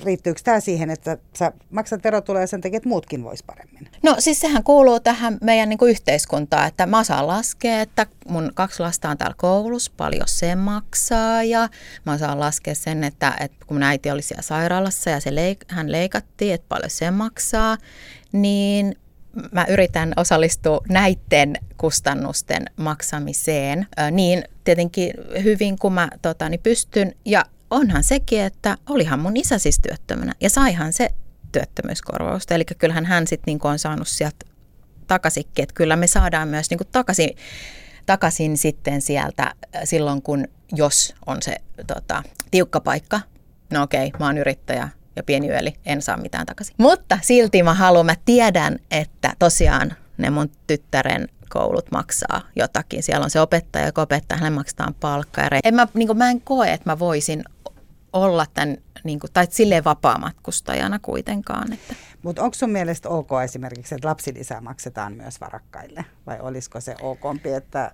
riittyykö 0.04 0.40
tämä 0.44 0.60
siihen, 0.60 0.90
että 0.90 1.18
sä 1.38 1.52
maksat 1.70 2.04
verotuloja 2.04 2.46
sen 2.46 2.60
takia, 2.60 2.76
että 2.76 2.88
muutkin 2.88 3.24
vois 3.24 3.42
paremmin? 3.42 3.88
No 4.02 4.16
siis 4.18 4.40
sehän 4.40 4.64
kuuluu 4.64 5.00
tähän 5.00 5.38
meidän 5.40 5.68
niin 5.68 5.78
yhteiskuntaan, 5.88 6.68
että 6.68 6.86
mä 6.86 6.98
osaan 6.98 7.26
laskea, 7.26 7.80
että 7.80 8.06
mun 8.28 8.50
kaksi 8.54 8.82
lasta 8.82 9.08
on 9.08 9.18
täällä 9.18 9.34
koulussa, 9.38 9.92
paljon 9.96 10.28
se 10.28 10.54
maksaa 10.54 11.42
ja 11.42 11.68
mä 12.06 12.12
osaan 12.12 12.40
laskea 12.40 12.74
sen, 12.74 13.04
että, 13.04 13.34
että 13.40 13.66
kun 13.66 13.76
mun 13.76 13.82
äiti 13.82 14.10
oli 14.10 14.22
siellä 14.22 14.42
sairaalassa 14.42 15.10
ja 15.10 15.20
se 15.20 15.30
leik- 15.30 15.64
hän 15.68 15.92
leikattiin, 15.92 16.54
että 16.54 16.68
paljon 16.68 16.90
se 16.90 17.10
maksaa, 17.10 17.76
niin 18.32 18.96
mä 19.52 19.66
yritän 19.68 20.12
osallistua 20.16 20.80
näiden 20.88 21.56
kustannusten 21.76 22.64
maksamiseen 22.76 23.86
niin 24.10 24.44
tietenkin 24.64 25.12
hyvin 25.42 25.78
kuin 25.78 25.94
mä 25.94 26.08
tota, 26.22 26.48
niin 26.48 26.60
pystyn. 26.62 27.14
Ja 27.24 27.44
onhan 27.72 28.04
sekin, 28.04 28.40
että 28.40 28.76
olihan 28.88 29.18
mun 29.18 29.36
isä 29.36 29.58
siis 29.58 29.78
työttömänä 29.78 30.32
ja 30.40 30.50
saihan 30.50 30.92
se 30.92 31.10
työttömyyskorvausta. 31.52 32.54
Eli 32.54 32.64
kyllähän 32.78 33.06
hän 33.06 33.26
sitten 33.26 33.52
niin 33.52 33.66
on 33.66 33.78
saanut 33.78 34.08
sieltä 34.08 34.46
takaisinkin, 35.06 35.62
että 35.62 35.74
kyllä 35.74 35.96
me 35.96 36.06
saadaan 36.06 36.48
myös 36.48 36.70
niin 36.70 36.80
takaisin, 36.92 37.30
takaisin 38.06 38.56
sitten 38.56 39.02
sieltä 39.02 39.42
äh, 39.42 39.82
silloin, 39.84 40.22
kun 40.22 40.48
jos 40.72 41.14
on 41.26 41.42
se 41.42 41.56
tota, 41.86 42.22
tiukka 42.50 42.80
paikka. 42.80 43.20
No 43.70 43.82
okei, 43.82 44.12
mä 44.18 44.26
oon 44.26 44.38
yrittäjä 44.38 44.88
ja 45.16 45.22
pieni 45.22 45.48
yöli, 45.48 45.74
en 45.86 46.02
saa 46.02 46.16
mitään 46.16 46.46
takaisin. 46.46 46.74
Mutta 46.78 47.18
silti 47.22 47.62
mä 47.62 47.74
haluan, 47.74 48.06
mä 48.06 48.14
tiedän, 48.24 48.78
että 48.90 49.32
tosiaan 49.38 49.96
ne 50.18 50.30
mun 50.30 50.50
tyttären 50.66 51.28
koulut 51.48 51.90
maksaa 51.90 52.40
jotakin. 52.56 53.02
Siellä 53.02 53.24
on 53.24 53.30
se 53.30 53.40
opettaja, 53.40 53.86
joka 53.86 54.02
opettaa, 54.02 54.38
hänelle 54.38 54.58
maksetaan 54.58 54.94
palkkaa. 54.94 55.48
En 55.64 55.74
mä, 55.74 55.88
niin 55.94 56.16
mä 56.16 56.30
en 56.30 56.40
koe, 56.40 56.72
että 56.72 56.90
mä 56.90 56.98
voisin 56.98 57.44
olla 58.12 58.46
tämän, 58.54 58.76
niin 59.04 59.20
kuin, 59.20 59.32
tai 59.32 59.46
silleen 59.50 59.84
vapaamatkustajana 59.84 60.98
kuitenkaan. 60.98 61.72
Että. 61.72 61.94
Mutta 62.22 62.42
onko 62.42 62.54
sun 62.54 62.70
mielestä 62.70 63.08
ok 63.08 63.30
esimerkiksi, 63.44 63.94
että 63.94 64.08
lapsilisää 64.08 64.60
maksetaan 64.60 65.12
myös 65.12 65.40
varakkaille? 65.40 66.04
Vai 66.26 66.40
olisiko 66.40 66.80
se 66.80 66.94
ok, 67.00 67.20
että... 67.56 67.92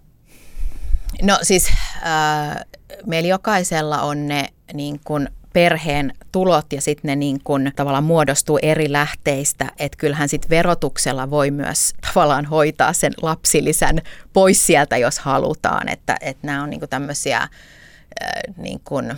No 1.22 1.38
siis 1.42 1.68
äh, 1.68 2.64
meillä 3.06 3.28
jokaisella 3.28 4.02
on 4.02 4.26
ne 4.26 4.48
niin 4.74 5.00
kuin 5.04 5.28
perheen 5.52 6.12
tulot 6.32 6.72
ja 6.72 6.80
sitten 6.80 7.08
ne 7.08 7.16
niin 7.16 7.40
kun 7.44 7.72
tavallaan 7.76 8.04
muodostuu 8.04 8.58
eri 8.62 8.92
lähteistä, 8.92 9.66
että 9.78 9.98
kyllähän 9.98 10.28
sitten 10.28 10.50
verotuksella 10.50 11.30
voi 11.30 11.50
myös 11.50 11.94
tavallaan 12.14 12.44
hoitaa 12.44 12.92
sen 12.92 13.12
lapsilisän 13.22 13.98
pois 14.32 14.66
sieltä, 14.66 14.96
jos 14.96 15.18
halutaan, 15.18 15.88
että, 15.88 16.16
että 16.20 16.46
nämä 16.46 16.62
on 16.62 16.70
niin 16.70 16.80
tämmöisiä 16.90 17.38
äh, 17.38 17.48
niin 18.56 18.80
kun, 18.84 19.14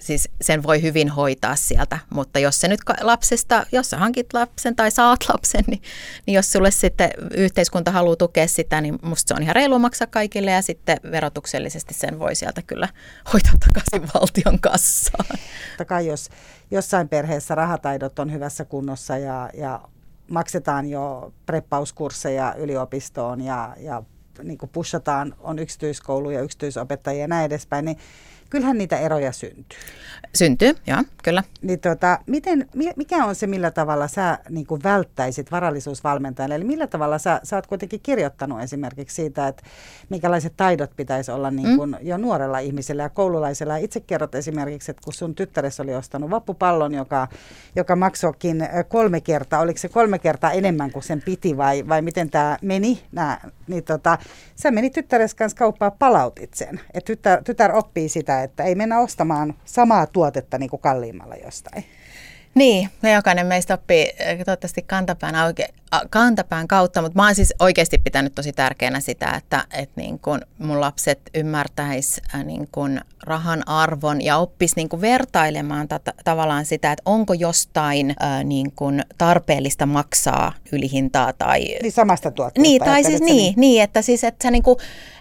siis 0.00 0.28
sen 0.40 0.62
voi 0.62 0.82
hyvin 0.82 1.08
hoitaa 1.08 1.56
sieltä, 1.56 1.98
mutta 2.10 2.38
jos 2.38 2.60
se 2.60 2.68
nyt 2.68 2.80
lapsesta, 3.00 3.66
jos 3.72 3.90
sä 3.90 3.96
hankit 3.96 4.34
lapsen 4.34 4.76
tai 4.76 4.90
saat 4.90 5.18
lapsen, 5.32 5.64
niin, 5.66 5.82
niin 6.26 6.34
jos 6.34 6.52
sulle 6.52 6.70
sitten 6.70 7.10
yhteiskunta 7.34 7.90
haluaa 7.90 8.16
tukea 8.16 8.48
sitä, 8.48 8.80
niin 8.80 8.98
musta 9.02 9.28
se 9.28 9.34
on 9.34 9.42
ihan 9.42 9.54
reilu 9.54 9.78
maksaa 9.78 10.06
kaikille 10.06 10.50
ja 10.50 10.62
sitten 10.62 10.96
verotuksellisesti 11.10 11.94
sen 11.94 12.18
voi 12.18 12.34
sieltä 12.34 12.62
kyllä 12.62 12.88
hoitaa 13.32 13.52
takaisin 13.66 14.10
valtion 14.14 14.60
kassaan. 14.60 15.38
Takai 15.78 16.06
jos 16.06 16.28
jossain 16.70 17.08
perheessä 17.08 17.54
rahataidot 17.54 18.18
on 18.18 18.32
hyvässä 18.32 18.64
kunnossa 18.64 19.18
ja, 19.18 19.50
ja 19.54 19.80
maksetaan 20.30 20.86
jo 20.86 21.32
preppauskursseja 21.46 22.54
yliopistoon 22.58 23.40
ja, 23.40 23.76
ja 23.78 24.02
niin 24.42 24.58
pushataan, 24.72 25.34
on 25.40 25.58
yksityiskouluja, 25.58 26.40
yksityisopettajia 26.40 27.20
ja 27.20 27.28
näin 27.28 27.44
edespäin, 27.44 27.84
niin 27.84 27.98
kyllähän 28.50 28.78
niitä 28.78 28.98
eroja 28.98 29.32
syntyy. 29.32 29.78
Syntyy, 30.34 30.74
joo, 30.86 31.02
kyllä. 31.22 31.42
Niin 31.62 31.80
tota, 31.80 32.18
miten, 32.26 32.68
mikä 32.96 33.24
on 33.24 33.34
se, 33.34 33.46
millä 33.46 33.70
tavalla 33.70 34.08
sä 34.08 34.38
niin 34.48 34.66
kuin 34.66 34.82
välttäisit 34.82 35.52
varallisuusvalmentajalle? 35.52 36.54
Eli 36.54 36.64
millä 36.64 36.86
tavalla 36.86 37.18
sä, 37.18 37.40
sä 37.42 37.56
oot 37.56 37.66
kuitenkin 37.66 38.00
kirjoittanut 38.02 38.60
esimerkiksi 38.60 39.16
siitä, 39.16 39.48
että 39.48 39.62
minkälaiset 40.08 40.52
taidot 40.56 40.90
pitäisi 40.96 41.30
olla 41.30 41.50
niin 41.50 41.76
kuin 41.76 41.90
mm. 41.90 41.96
jo 42.02 42.16
nuorella 42.16 42.58
ihmisellä 42.58 43.02
ja 43.02 43.08
koululaisella. 43.08 43.76
Itse 43.76 44.00
kerrot 44.00 44.34
esimerkiksi, 44.34 44.90
että 44.90 45.02
kun 45.04 45.12
sun 45.12 45.34
tyttäres 45.34 45.80
oli 45.80 45.94
ostanut 45.94 46.30
vappupallon, 46.30 46.94
joka, 46.94 47.28
joka 47.76 47.96
maksoikin 47.96 48.68
kolme 48.88 49.20
kertaa, 49.20 49.60
oliko 49.60 49.78
se 49.78 49.88
kolme 49.88 50.18
kertaa 50.18 50.52
enemmän 50.52 50.90
kuin 50.90 51.02
sen 51.02 51.22
piti 51.22 51.56
vai, 51.56 51.88
vai 51.88 52.02
miten 52.02 52.30
tämä 52.30 52.58
meni? 52.62 53.02
Nää, 53.12 53.50
niin 53.66 53.84
tota, 53.84 54.18
sä 54.56 54.70
meni 54.70 54.90
tyttäres 54.90 55.34
kanssa 55.34 55.56
kauppaa, 55.56 55.90
palautit 55.90 56.54
sen. 56.54 56.80
Et 56.94 57.04
tytär, 57.04 57.42
tytär 57.44 57.76
oppii 57.76 58.08
sitä, 58.08 58.33
että 58.42 58.62
ei 58.62 58.74
mennä 58.74 58.98
ostamaan 58.98 59.54
samaa 59.64 60.06
tuotetta 60.06 60.58
niin 60.58 60.70
kuin 60.70 60.82
kalliimmalla 60.82 61.34
jostain. 61.34 61.84
Niin, 62.54 62.88
no 63.02 63.10
jokainen 63.10 63.46
meistä 63.46 63.74
oppii 63.74 64.12
toivottavasti 64.44 64.82
kantapään, 64.82 65.34
auke, 65.34 65.68
kantapään 66.10 66.68
kautta, 66.68 67.02
mutta 67.02 67.16
mä 67.16 67.24
oon 67.24 67.34
siis 67.34 67.54
oikeasti 67.58 67.98
pitänyt 67.98 68.34
tosi 68.34 68.52
tärkeänä 68.52 69.00
sitä, 69.00 69.30
että, 69.36 69.64
että 69.72 70.00
niin 70.00 70.18
kun 70.18 70.40
mun 70.58 70.80
lapset 70.80 71.20
ymmärtäis 71.34 72.20
niin 72.44 72.68
kun 72.72 73.00
rahan 73.22 73.68
arvon 73.68 74.24
ja 74.24 74.36
oppis 74.36 74.76
niin 74.76 74.88
kun 74.88 75.00
vertailemaan 75.00 75.88
ta- 75.88 76.00
tavallaan 76.24 76.66
sitä, 76.66 76.92
että 76.92 77.02
onko 77.06 77.34
jostain 77.34 78.14
ää, 78.20 78.44
niin 78.44 78.72
kun 78.72 79.02
tarpeellista 79.18 79.86
maksaa 79.86 80.52
ylihintaa 80.72 81.32
tai... 81.32 81.64
Niin 81.82 81.92
samasta 81.92 82.30
tuotteesta. 82.30 82.62
Niin, 82.62 82.82
tai 82.82 83.04
siis 83.04 83.20
niin, 83.20 83.36
niin, 83.36 83.54
niin, 83.56 83.82
että 83.82 84.02
siis 84.02 84.24
että 84.24 84.42
sä 84.42 84.50
niin 84.50 84.62
kun, 84.62 84.76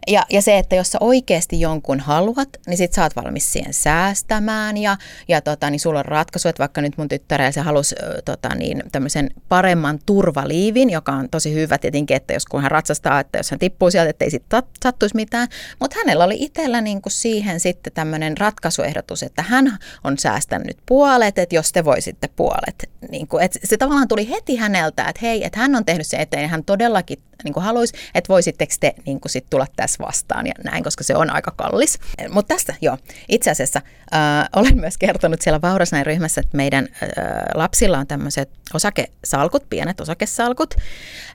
ja, 0.08 0.26
ja 0.30 0.42
se, 0.42 0.58
että 0.58 0.76
jos 0.76 0.92
sä 0.92 0.98
oikeasti 1.02 1.60
jonkun 1.60 2.00
haluat, 2.00 2.50
niin 2.68 2.78
sit 2.78 2.94
sä 2.94 3.04
oot 3.04 3.16
valmis 3.16 3.54
siihen 3.54 3.74
säästämään 3.74 4.78
ja, 4.78 4.98
ja 5.28 5.42
tota, 5.42 5.70
niin 5.70 5.80
sulla 5.80 6.00
on 6.00 6.06
ratkaisu, 6.06 6.50
että 6.50 6.60
vaikka 6.60 6.82
nyt 6.82 6.98
mun 6.98 7.08
tyttärellä 7.08 7.52
se 7.52 7.62
halusi 7.62 7.96
tota, 8.26 8.56
niin, 8.56 8.84
tämmöisen 8.92 9.30
paremman 9.50 10.00
turvaliivin, 10.06 10.90
joka 10.90 11.12
on 11.12 11.30
tosi 11.30 11.54
hyvä 11.54 11.78
tietenkin, 11.78 12.18
että 12.18 12.34
jos 12.34 12.46
kun 12.46 12.62
hän 12.62 12.72
ratsastaa, 12.72 13.20
että 13.20 13.40
jos 13.40 13.52
hän 13.52 13.60
tippuu 13.60 13.92
sieltä, 13.92 14.10
että 14.10 14.26
ei 14.26 14.32
sitten 14.32 14.64
sattuisi 14.84 15.16
mitään. 15.16 15.48
Mutta 15.80 15.98
hänellä 16.00 16.24
oli 16.24 16.36
itsellä 16.40 16.82
niin 16.82 17.02
kuin 17.02 17.14
siihen 17.14 17.60
sitten 17.60 17.94
tämmöinen 17.94 18.38
ratkaisuehdotus, 18.38 19.24
että 19.24 19.42
hän 19.42 19.78
on 20.04 20.18
säästänyt 20.18 20.78
puolet, 20.86 21.38
että 21.38 21.56
jos 21.56 21.72
te 21.72 21.86
voisitte 21.86 22.28
puolet. 22.28 22.90
Niin 23.10 23.28
kuin, 23.28 23.44
että 23.44 23.60
se 23.64 23.78
tavallaan 23.78 24.08
tuli 24.08 24.30
heti 24.30 24.56
häneltä, 24.56 25.06
että 25.10 25.20
hei, 25.22 25.46
että 25.46 25.60
hän 25.60 25.76
on 25.76 25.86
tehnyt 25.86 26.08
sen 26.08 26.20
eteen 26.20 26.44
ja 26.44 26.48
hän 26.48 26.64
todellakin 26.64 27.20
niin 27.44 27.54
kuin 27.54 27.64
haluaisi, 27.64 27.94
että 28.16 28.30
voisitteko 28.30 28.74
te 28.80 28.94
niin 29.06 29.20
kuin 29.20 29.30
sit 29.30 29.46
tulla 29.50 29.68
tässä 29.76 29.93
vastaan 30.00 30.48
ja 30.48 30.54
näin, 30.64 30.84
koska 30.84 31.04
se 31.04 31.16
on 31.16 31.30
aika 31.30 31.52
kallis. 31.56 32.00
Mutta 32.30 32.56
tästä, 32.56 32.74
joo, 32.82 32.98
itse 33.30 33.52
asiassa 33.52 33.82
äh, 34.14 34.50
olen 34.56 34.78
myös 34.78 34.98
kertonut 34.98 35.42
siellä 35.42 35.62
Vaurasnain 35.62 36.06
ryhmässä, 36.06 36.42
että 36.42 36.58
meidän 36.58 36.88
äh, 36.94 37.10
lapsilla 37.56 37.98
on 37.98 38.08
tämmöiset 38.08 38.50
osakesalkut, 38.74 39.70
pienet 39.70 40.02
osakesalkut. 40.02 40.76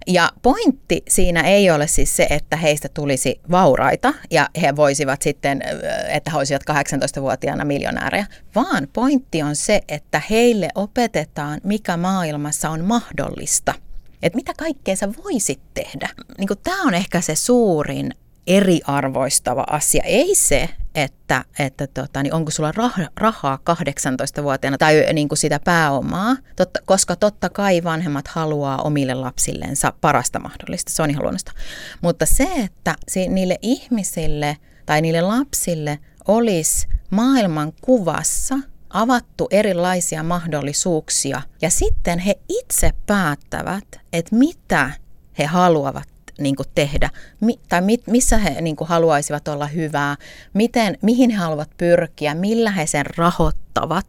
Ja 0.07 0.31
pointti 0.43 1.03
siinä 1.09 1.41
ei 1.41 1.71
ole 1.71 1.87
siis 1.87 2.17
se, 2.17 2.27
että 2.31 2.57
heistä 2.57 2.89
tulisi 2.95 3.41
vauraita 3.51 4.15
ja 4.31 4.49
he 4.63 4.77
voisivat 4.77 5.23
sitten, 5.23 5.63
äh, 5.67 6.17
että 6.17 6.31
he 6.31 6.37
olisivat 6.37 6.63
18-vuotiaana 6.71 7.65
miljonäärejä, 7.65 8.27
vaan 8.55 8.89
pointti 8.93 9.43
on 9.43 9.57
se, 9.57 9.81
että 9.89 10.23
heille 10.31 10.69
opetetaan, 10.75 11.61
mikä 11.65 11.97
maailmassa 11.97 12.71
on 12.71 12.85
mahdollista– 12.85 13.75
että 14.23 14.37
mitä 14.37 14.53
kaikkea 14.59 14.97
sä 14.97 15.09
voisit 15.25 15.61
tehdä. 15.75 16.09
Niin 16.39 16.49
Tämä 16.63 16.83
on 16.83 16.95
ehkä 16.95 17.21
se 17.21 17.35
suurin 17.35 18.15
eriarvoistava 18.49 19.65
asia. 19.71 20.03
Ei 20.05 20.35
se, 20.35 20.69
että, 20.95 21.45
että 21.59 21.87
tota, 21.87 22.23
niin 22.23 22.35
onko 22.35 22.51
sulla 22.51 22.73
rah, 22.73 22.95
rahaa 23.17 23.59
18-vuotiaana 23.71 24.79
tai 24.79 25.07
niin 25.13 25.29
kuin 25.29 25.39
sitä 25.39 25.61
pääomaa, 25.65 26.37
totta, 26.57 26.81
koska 26.85 27.17
totta 27.17 27.49
kai 27.49 27.85
vanhemmat 27.85 28.29
haluaa 28.29 28.83
omille 28.83 29.15
lapsillensa 29.15 29.93
parasta 30.01 30.39
mahdollista, 30.39 30.93
se 30.93 31.03
on 31.03 31.11
ihan 31.11 31.23
luonnosta. 31.23 31.53
Mutta 32.01 32.27
se, 32.27 32.49
että 32.65 32.95
se, 33.09 33.29
niille 33.29 33.59
ihmisille 33.63 34.57
tai 34.87 35.01
niille 35.01 35.21
lapsille 35.21 35.99
olisi 36.29 36.89
maailman 37.11 37.73
kuvassa– 37.81 38.59
avattu 38.91 39.49
erilaisia 39.51 40.23
mahdollisuuksia 40.23 41.43
ja 41.63 41.71
sitten 41.71 42.19
he 42.19 42.35
itse 42.49 42.93
päättävät, 43.07 43.85
että 44.13 44.37
mitä 44.37 44.91
he 45.39 45.45
haluavat 45.45 46.09
niin 46.39 46.57
kuin 46.57 46.67
tehdä, 46.75 47.11
mi, 47.41 47.59
tai 47.69 47.81
mit, 47.81 48.07
missä 48.07 48.39
he 48.39 48.61
niin 48.61 48.77
kuin 48.77 48.89
haluaisivat 48.89 49.49
olla 49.49 49.67
hyvää, 49.67 50.17
miten, 50.55 50.99
mihin 51.03 51.31
he 51.31 51.37
haluavat 51.37 51.71
pyrkiä, 51.79 52.35
millä 52.35 52.71
he 52.71 52.87
sen 52.87 53.07
rahoittavat. 53.17 54.07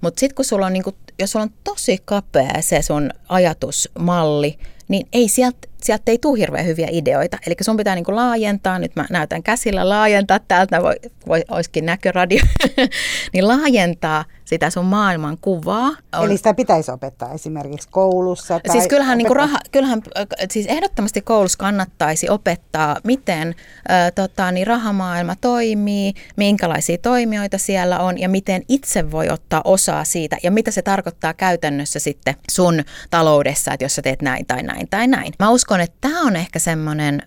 Mutta 0.00 0.20
sitten 0.20 0.34
kun 0.34 0.44
sulla 0.44 0.66
on, 0.66 0.72
niin 0.72 0.82
kuin, 0.82 0.96
jos 1.18 1.30
sulla 1.30 1.42
on 1.42 1.52
tosi 1.64 1.98
kapea 2.04 2.62
se 2.62 2.82
sun 2.82 3.10
ajatusmalli, 3.28 4.58
niin 4.88 5.08
ei 5.12 5.28
sieltä 5.28 5.68
sieltä 5.82 6.02
ei 6.06 6.18
tule 6.18 6.38
hirveän 6.38 6.66
hyviä 6.66 6.88
ideoita. 6.90 7.38
Eli 7.46 7.54
sun 7.60 7.76
pitää 7.76 7.94
niin 7.94 8.04
kuin 8.04 8.16
laajentaa, 8.16 8.78
nyt 8.78 8.96
mä 8.96 9.06
näytän 9.10 9.42
käsillä 9.42 9.88
laajentaa, 9.88 10.38
täältä 10.38 10.82
voi, 10.82 10.94
voi, 11.26 11.44
olisikin 11.50 11.86
näköradio, 11.86 12.42
niin 13.32 13.48
laajentaa 13.48 14.24
sitä 14.44 14.70
sun 14.70 14.84
maailman 14.84 15.38
kuvaa. 15.40 15.90
On... 16.12 16.26
Eli 16.26 16.36
sitä 16.36 16.54
pitäisi 16.54 16.90
opettaa 16.90 17.32
esimerkiksi 17.32 17.88
koulussa? 17.90 18.60
Tai 18.60 18.72
siis 18.72 18.88
kyllähän, 18.88 19.18
niin 19.18 19.36
raha, 19.36 19.58
kyllähän 19.72 20.02
siis 20.50 20.66
ehdottomasti 20.66 21.20
koulussa 21.20 21.58
kannattaisi 21.58 22.30
opettaa, 22.30 22.96
miten 23.04 23.48
äh, 23.48 24.12
tota, 24.14 24.52
niin 24.52 24.66
rahamaailma 24.66 25.36
toimii, 25.40 26.12
minkälaisia 26.36 26.98
toimijoita 26.98 27.58
siellä 27.58 27.98
on 27.98 28.18
ja 28.18 28.28
miten 28.28 28.62
itse 28.68 29.10
voi 29.10 29.28
ottaa 29.28 29.60
osaa 29.64 30.04
siitä 30.04 30.36
ja 30.42 30.50
mitä 30.50 30.70
se 30.70 30.82
tarkoittaa 30.82 31.34
käytännössä 31.34 31.98
sitten 31.98 32.34
sun 32.50 32.84
taloudessa, 33.10 33.72
että 33.72 33.84
jos 33.84 33.94
sä 33.94 34.02
teet 34.02 34.22
näin 34.22 34.46
tai 34.46 34.62
näin 34.62 34.88
tai 34.90 35.06
näin. 35.06 35.32
Mä 35.38 35.50
uskon, 35.50 35.71
että 35.80 35.96
tämä 36.00 36.20
on 36.20 36.36
ehkä 36.36 36.58
semmoinen 36.58 37.22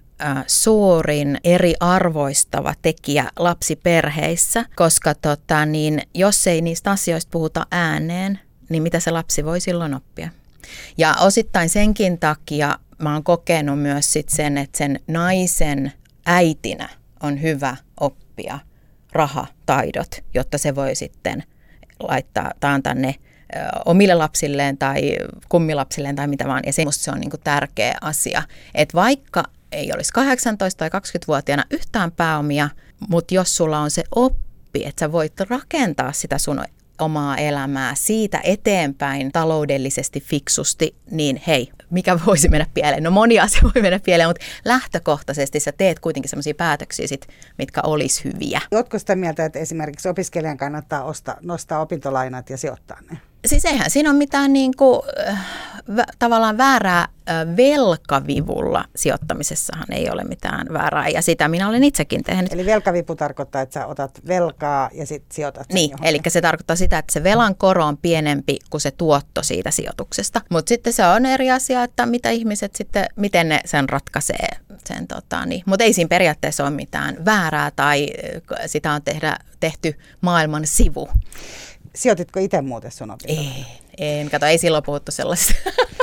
suurin 0.48 1.38
eriarvoistava 1.44 2.74
tekijä 2.82 3.32
lapsiperheissä, 3.40 4.66
koska 4.76 5.16
tota, 5.16 5.66
niin, 5.66 6.02
jos 6.14 6.48
ei 6.48 6.62
niistä 6.62 6.92
asioista 6.92 7.30
puhuta 7.32 7.68
ääneen, 7.72 8.40
niin 8.70 8.84
mitä 8.84 9.00
se 9.00 9.12
lapsi 9.12 9.46
voi 9.46 9.60
silloin 9.60 9.94
oppia? 9.94 10.30
Ja 10.98 11.16
osittain 11.22 11.70
senkin 11.70 12.20
takia 12.20 12.80
mä 13.00 13.14
oon 13.14 13.24
kokenut 13.24 13.80
myös 13.80 14.14
sit 14.14 14.30
sen, 14.30 14.58
että 14.58 14.78
sen 14.78 15.00
naisen 15.08 15.92
äitinä 16.26 16.90
on 17.24 17.42
hyvä 17.42 17.76
oppia 18.00 18.60
rahataidot, 19.12 20.24
jotta 20.34 20.58
se 20.58 20.76
voi 20.76 20.96
sitten 20.96 21.44
laittaa 22.00 22.52
tai 22.60 22.74
antaa 22.74 22.94
ne 22.94 23.16
omille 23.86 24.14
lapsilleen 24.14 24.78
tai 24.78 25.18
kummilapsilleen 25.50 26.16
tai 26.16 26.28
mitä 26.28 26.48
vaan. 26.48 26.64
Ja 26.66 26.74
se, 26.74 26.84
se 26.90 27.12
on 27.12 27.20
niin 27.20 27.30
kuin 27.30 27.42
tärkeä 27.44 27.98
asia, 28.02 28.44
että 28.76 28.96
vaikka 28.96 29.44
ei 29.72 29.94
olisi 29.94 30.14
18 30.14 30.78
tai 30.78 31.02
20-vuotiaana 31.02 31.64
yhtään 31.72 32.12
pääomia, 32.12 32.70
mutta 33.10 33.34
jos 33.34 33.58
sulla 33.58 33.80
on 33.80 33.92
se 33.92 34.04
oppi, 34.16 34.86
että 34.86 35.00
sä 35.00 35.12
voit 35.12 35.40
rakentaa 35.50 36.12
sitä 36.12 36.38
sun 36.38 36.64
omaa 37.00 37.38
elämää 37.38 37.96
siitä 37.96 38.40
eteenpäin 38.44 39.32
taloudellisesti 39.32 40.22
fiksusti, 40.22 40.96
niin 41.12 41.42
hei, 41.48 41.72
mikä 41.90 42.20
voisi 42.26 42.50
mennä 42.50 42.66
pieleen? 42.74 43.04
No 43.04 43.12
moni 43.12 43.40
asia 43.40 43.62
voi 43.64 43.82
mennä 43.82 44.00
pieleen, 44.00 44.30
mutta 44.30 44.46
lähtökohtaisesti 44.66 45.60
sä 45.60 45.72
teet 45.72 46.00
kuitenkin 46.00 46.30
sellaisia 46.30 46.54
päätöksiä, 46.54 47.08
sit, 47.08 47.28
mitkä 47.58 47.82
olisi 47.84 48.24
hyviä. 48.24 48.62
Oletko 48.72 49.00
sitä 49.00 49.16
mieltä, 49.16 49.46
että 49.46 49.60
esimerkiksi 49.60 50.10
opiskelijan 50.10 50.58
kannattaa 50.58 51.04
osta, 51.04 51.38
nostaa 51.42 51.80
opintolainat 51.82 52.50
ja 52.50 52.58
sijoittaa 52.58 52.98
ne? 53.12 53.18
Siis 53.46 53.66
eihän 53.66 53.90
siinä 53.90 54.10
ole 54.10 54.18
mitään 54.18 54.54
niin 54.54 54.72
kuin, 54.78 55.02
äh, 55.30 55.46
tavallaan 56.20 56.58
väärää 56.58 57.08
velkavivulla 57.58 58.86
sijoittamisessahan 58.96 59.92
ei 59.92 60.10
ole 60.10 60.24
mitään 60.24 60.68
väärää 60.74 61.10
ja 61.10 61.22
sitä 61.22 61.48
minä 61.48 61.70
olen 61.70 61.84
itsekin 61.84 62.24
tehnyt. 62.24 62.54
Eli 62.54 62.66
velkavipu 62.66 63.16
tarkoittaa, 63.16 63.62
että 63.62 63.74
sä 63.74 63.86
otat 63.86 64.22
velkaa 64.28 64.90
ja 64.94 65.06
sitten 65.06 65.36
sijoitat 65.36 65.68
sen 65.68 65.76
Niin, 65.76 65.90
johonkin. 65.92 66.10
eli 66.10 66.20
se 66.28 66.42
tarkoittaa 66.42 66.76
sitä, 66.76 66.98
että 66.98 67.14
se 67.14 67.24
velan 67.24 67.56
koro 67.56 67.86
on 67.86 67.98
pienempi 67.98 68.60
kuin 68.70 68.82
se 68.82 68.92
tuotto 68.92 69.44
siitä 69.44 69.72
sijoituksesta. 69.72 70.42
Mutta 70.50 70.70
sitten 70.70 70.94
se 70.94 71.06
on 71.06 71.26
eri 71.26 71.52
asia, 71.52 71.84
että 71.84 72.06
mitä 72.06 72.30
ihmiset 72.30 72.76
sitten, 72.76 73.06
miten 73.16 73.50
ne 73.50 73.60
sen 73.66 73.90
ratkaisee. 73.90 74.48
Sen, 74.86 75.08
tota, 75.08 75.46
niin. 75.46 75.64
Mutta 75.66 75.84
ei 75.84 75.94
siinä 75.94 76.08
periaatteessa 76.08 76.64
ole 76.64 76.72
mitään 76.72 77.26
väärää 77.26 77.72
tai 77.76 78.08
sitä 78.66 78.92
on 78.92 79.02
tehdä, 79.02 79.38
tehty 79.60 79.94
maailman 80.22 80.68
sivu. 80.68 81.10
Sijoititko 81.96 82.40
itse 82.40 82.62
muuten 82.62 82.92
sun 82.92 83.16
Ei, 83.28 83.66
en. 83.98 84.30
Kato, 84.30 84.46
ei 84.46 84.58
silloin 84.58 84.84
puhuttu 84.84 85.12
sellaista. 85.12 85.54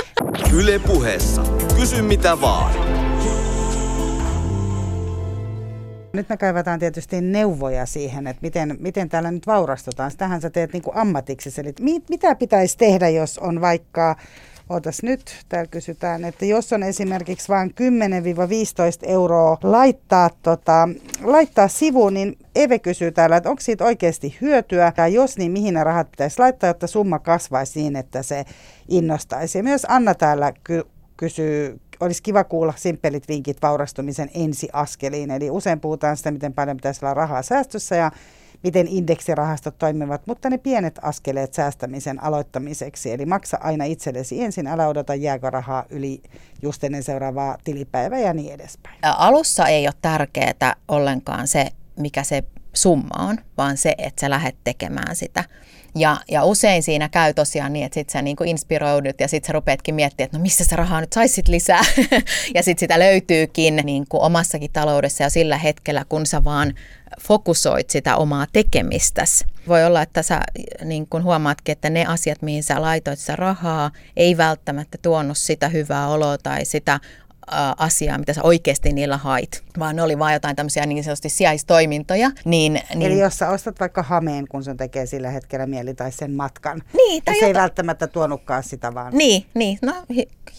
Yle 0.57 0.79
puheessa. 0.79 1.43
Kysy 1.79 2.01
mitä 2.01 2.41
vaan. 2.41 2.73
Nyt 6.13 6.29
me 6.29 6.37
kaivataan 6.37 6.79
tietysti 6.79 7.21
neuvoja 7.21 7.85
siihen, 7.85 8.27
että 8.27 8.41
miten, 8.41 8.77
miten 8.79 9.09
täällä 9.09 9.31
nyt 9.31 9.47
vaurastutaan. 9.47 10.11
Sitähän 10.11 10.41
sä 10.41 10.49
teet 10.49 10.73
niin 10.73 10.83
kuin 10.83 10.97
ammatiksi. 10.97 11.61
Eli 11.61 11.73
mit, 11.79 12.09
mitä 12.09 12.35
pitäisi 12.35 12.77
tehdä, 12.77 13.09
jos 13.09 13.37
on 13.37 13.61
vaikka 13.61 14.15
Otas 14.69 15.03
nyt, 15.03 15.45
täällä 15.49 15.67
kysytään, 15.67 16.25
että 16.25 16.45
jos 16.45 16.73
on 16.73 16.83
esimerkiksi 16.83 17.49
vain 17.49 17.69
10-15 17.69 17.73
euroa 19.01 19.57
laittaa, 19.63 20.29
tota, 20.43 20.89
laittaa 21.23 21.67
sivuun, 21.67 22.13
niin 22.13 22.37
Eve 22.55 22.79
kysyy 22.79 23.11
täällä, 23.11 23.37
että 23.37 23.49
onko 23.49 23.61
siitä 23.61 23.85
oikeasti 23.85 24.37
hyötyä, 24.41 24.93
ja 24.97 25.07
jos 25.07 25.37
niin, 25.37 25.51
mihin 25.51 25.73
ne 25.73 25.83
rahat 25.83 26.11
pitäisi 26.11 26.39
laittaa, 26.39 26.67
jotta 26.67 26.87
summa 26.87 27.19
kasvaisi 27.19 27.79
niin, 27.79 27.95
että 27.95 28.23
se 28.23 28.45
innostaisi. 28.89 29.57
Ja 29.57 29.63
myös 29.63 29.85
Anna 29.89 30.15
täällä 30.15 30.53
ky- 30.63 30.87
kysyy, 31.17 31.79
olisi 31.99 32.23
kiva 32.23 32.43
kuulla 32.43 32.73
simppelit 32.77 33.27
vinkit 33.27 33.61
vaurastumisen 33.61 34.29
ensiaskeliin. 34.33 35.31
Eli 35.31 35.49
usein 35.51 35.79
puhutaan 35.79 36.17
sitä, 36.17 36.31
miten 36.31 36.53
paljon 36.53 36.77
pitäisi 36.77 37.05
olla 37.05 37.13
rahaa 37.13 37.41
säästössä 37.41 37.95
ja 37.95 38.11
miten 38.63 38.87
indeksirahastot 38.87 39.77
toimivat, 39.77 40.27
mutta 40.27 40.49
ne 40.49 40.57
pienet 40.57 40.99
askeleet 41.01 41.53
säästämisen 41.53 42.23
aloittamiseksi. 42.23 43.11
Eli 43.11 43.25
maksa 43.25 43.57
aina 43.61 43.85
itsellesi 43.85 44.43
ensin, 44.43 44.67
älä 44.67 44.87
odota 44.87 45.15
jääkö 45.15 45.49
rahaa 45.49 45.85
yli 45.89 46.21
just 46.61 46.83
ennen 46.83 47.03
seuraavaa 47.03 47.57
tilipäivää 47.63 48.19
ja 48.19 48.33
niin 48.33 48.53
edespäin. 48.53 48.99
Alussa 49.01 49.67
ei 49.67 49.87
ole 49.87 49.93
tärkeää 50.01 50.75
ollenkaan 50.87 51.47
se, 51.47 51.69
mikä 51.99 52.23
se 52.23 52.43
summa 52.73 53.29
on, 53.29 53.37
vaan 53.57 53.77
se, 53.77 53.95
että 53.97 54.21
sä 54.21 54.29
lähdet 54.29 54.55
tekemään 54.63 55.15
sitä. 55.15 55.43
Ja, 55.95 56.17
ja 56.31 56.43
usein 56.43 56.83
siinä 56.83 57.09
käy 57.09 57.33
tosiaan 57.33 57.73
niin, 57.73 57.85
että 57.85 57.93
sit 57.93 58.09
sä 58.09 58.21
niin 58.21 58.37
inspiroidut 58.45 59.19
ja 59.19 59.27
sitten 59.27 59.47
sä 59.47 59.53
rupeatkin 59.53 59.95
miettimään, 59.95 60.25
että 60.25 60.37
no 60.37 60.41
missä 60.41 60.63
sä 60.63 60.75
rahaa 60.75 61.01
nyt 61.01 61.13
saisit 61.13 61.47
lisää. 61.47 61.81
ja 62.55 62.63
sitten 62.63 62.79
sitä 62.79 62.99
löytyykin 62.99 63.81
niin 63.83 64.05
kuin 64.09 64.21
omassakin 64.21 64.71
taloudessa 64.73 65.23
ja 65.23 65.29
sillä 65.29 65.57
hetkellä, 65.57 66.05
kun 66.09 66.25
sä 66.25 66.43
vaan 66.43 66.73
fokusoit 67.21 67.89
sitä 67.89 68.15
omaa 68.15 68.47
tekemistäsi. 68.53 69.45
Voi 69.67 69.85
olla, 69.85 70.01
että 70.01 70.23
sä 70.23 70.41
niin 70.85 71.07
kun 71.07 71.23
huomaatkin, 71.23 71.73
että 71.73 71.89
ne 71.89 72.05
asiat, 72.05 72.41
mihin 72.41 72.63
sä 72.63 72.81
laitoit 72.81 73.19
sitä 73.19 73.35
rahaa, 73.35 73.91
ei 74.17 74.37
välttämättä 74.37 74.97
tuonut 75.01 75.37
sitä 75.37 75.69
hyvää 75.69 76.07
oloa 76.07 76.37
tai 76.37 76.65
sitä 76.65 76.99
asiaa, 77.77 78.17
mitä 78.17 78.33
sä 78.33 78.43
oikeasti 78.43 78.93
niillä 78.93 79.17
hait, 79.17 79.63
vaan 79.79 79.95
ne 79.95 80.01
oli 80.01 80.19
vaan 80.19 80.33
jotain 80.33 80.55
tämmöisiä 80.55 80.85
niin 80.85 81.03
sanotusti 81.03 81.29
sijaistoimintoja. 81.29 82.31
Niin, 82.45 82.81
niin... 82.95 83.11
Eli 83.11 83.19
jos 83.19 83.37
sä 83.37 83.49
ostat 83.49 83.79
vaikka 83.79 84.03
hameen, 84.03 84.47
kun 84.47 84.63
sun 84.63 84.77
tekee 84.77 85.05
sillä 85.05 85.29
hetkellä 85.29 85.65
mieli 85.65 85.93
tai 85.93 86.11
sen 86.11 86.31
matkan, 86.31 86.81
niin, 86.93 87.23
tai 87.23 87.35
se 87.35 87.37
jota... 87.37 87.47
ei 87.47 87.53
välttämättä 87.53 88.07
tuonutkaan 88.07 88.63
sitä 88.63 88.93
vaan. 88.93 89.13
Niin, 89.13 89.45
niin, 89.53 89.77
no 89.81 89.93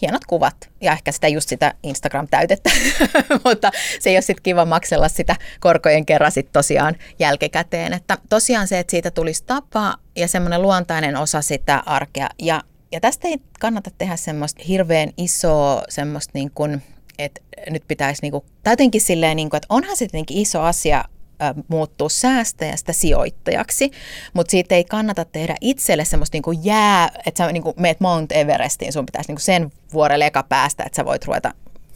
hienot 0.01 0.25
kuvat 0.25 0.69
ja 0.81 0.91
ehkä 0.91 1.11
sitä 1.11 1.27
just 1.27 1.49
sitä 1.49 1.73
Instagram-täytettä, 1.83 2.69
mutta 3.45 3.71
se 3.99 4.09
ei 4.09 4.15
ole 4.15 4.21
sitten 4.21 4.43
kiva 4.43 4.65
maksella 4.65 5.09
sitä 5.09 5.35
korkojen 5.59 6.05
kerran 6.05 6.31
sit 6.31 6.51
tosiaan 6.51 6.95
jälkikäteen. 7.19 7.93
Että 7.93 8.17
tosiaan 8.29 8.67
se, 8.67 8.79
että 8.79 8.91
siitä 8.91 9.11
tulisi 9.11 9.43
tapa 9.45 9.95
ja 10.15 10.27
semmoinen 10.27 10.61
luontainen 10.61 11.17
osa 11.17 11.41
sitä 11.41 11.83
arkea 11.85 12.29
ja 12.39 12.61
ja 12.95 13.01
tästä 13.01 13.27
ei 13.27 13.37
kannata 13.59 13.91
tehdä 13.97 14.15
semmoista 14.15 14.63
hirveän 14.67 15.09
isoa 15.17 15.83
semmoista 15.89 16.31
niin 16.33 16.51
kuin, 16.51 16.81
että 17.19 17.41
nyt 17.69 17.83
pitäisi 17.87 18.21
niin 18.21 18.31
kuin, 18.31 18.43
tai 18.63 18.73
jotenkin 18.73 19.01
silleen, 19.01 19.35
niin 19.35 19.49
kuin, 19.49 19.57
että 19.57 19.67
onhan 19.69 19.97
se 19.97 20.05
tietenkin 20.05 20.37
iso 20.37 20.61
asia 20.61 21.03
muuttua 21.67 22.09
säästäjästä 22.09 22.93
sijoittajaksi, 22.93 23.91
mutta 24.33 24.51
siitä 24.51 24.75
ei 24.75 24.83
kannata 24.83 25.25
tehdä 25.25 25.55
itselle 25.61 26.05
semmoista 26.05 26.35
niinku 26.35 26.51
jää, 26.51 27.09
että 27.25 27.37
sä 27.37 27.51
niinku 27.51 27.73
meet 27.77 27.99
Mount 27.99 28.31
Everestiin, 28.31 28.93
sun 28.93 29.05
pitäisi 29.05 29.29
niinku 29.29 29.41
sen 29.41 29.71
vuorelle 29.93 30.25
eka 30.25 30.43
päästä, 30.43 30.83
että 30.83 30.95
sä 30.95 31.05
voit 31.05 31.25
ruveta, 31.25 31.53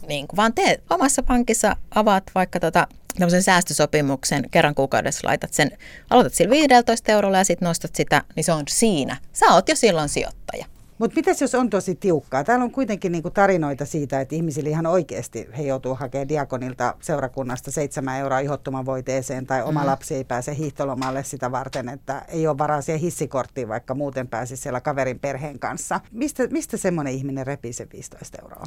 niinku, 0.08 0.36
vaan 0.36 0.54
teet 0.54 0.82
omassa 0.90 1.22
pankissa, 1.22 1.76
avaat 1.94 2.24
vaikka 2.34 2.60
tota, 2.60 2.86
tämmöisen 3.18 3.42
säästösopimuksen, 3.42 4.50
kerran 4.50 4.74
kuukaudessa 4.74 5.28
laitat 5.28 5.52
sen, 5.52 5.70
aloitat 6.10 6.34
sillä 6.34 6.50
15 6.50 7.12
eurolla 7.12 7.38
ja 7.38 7.44
sitten 7.44 7.66
nostat 7.66 7.94
sitä, 7.94 8.22
niin 8.36 8.44
se 8.44 8.52
on 8.52 8.64
siinä. 8.68 9.16
Sä 9.32 9.46
oot 9.46 9.68
jo 9.68 9.76
silloin 9.76 10.08
sijoittaja. 10.08 10.66
Mutta 11.00 11.16
mitäs 11.16 11.40
jos 11.40 11.54
on 11.54 11.70
tosi 11.70 11.94
tiukkaa? 11.94 12.44
Täällä 12.44 12.64
on 12.64 12.70
kuitenkin 12.70 13.12
niinku 13.12 13.30
tarinoita 13.30 13.84
siitä, 13.84 14.20
että 14.20 14.34
ihmisillä 14.34 14.70
ihan 14.70 14.86
oikeasti 14.86 15.48
he 15.58 15.62
joutuu 15.62 15.94
hakemaan 15.94 16.28
diakonilta 16.28 16.94
seurakunnasta 17.02 17.70
seitsemän 17.70 18.18
euroa 18.18 18.38
ihottumavoiteeseen 18.38 19.46
tai 19.46 19.62
oma 19.62 19.80
mm. 19.80 19.86
lapsi 19.86 20.14
ei 20.14 20.24
pääse 20.24 20.56
hiihtolomalle 20.56 21.24
sitä 21.24 21.52
varten, 21.52 21.88
että 21.88 22.22
ei 22.28 22.46
ole 22.46 22.58
varaa 22.58 22.80
siihen 22.80 23.00
hissikorttiin, 23.00 23.68
vaikka 23.68 23.94
muuten 23.94 24.28
pääsisi 24.28 24.62
siellä 24.62 24.80
kaverin 24.80 25.18
perheen 25.18 25.58
kanssa. 25.58 26.00
Mistä, 26.12 26.46
mistä 26.46 26.76
semmoinen 26.76 27.12
ihminen 27.12 27.46
repii 27.46 27.72
se 27.72 27.86
15 27.92 28.38
euroa? 28.42 28.66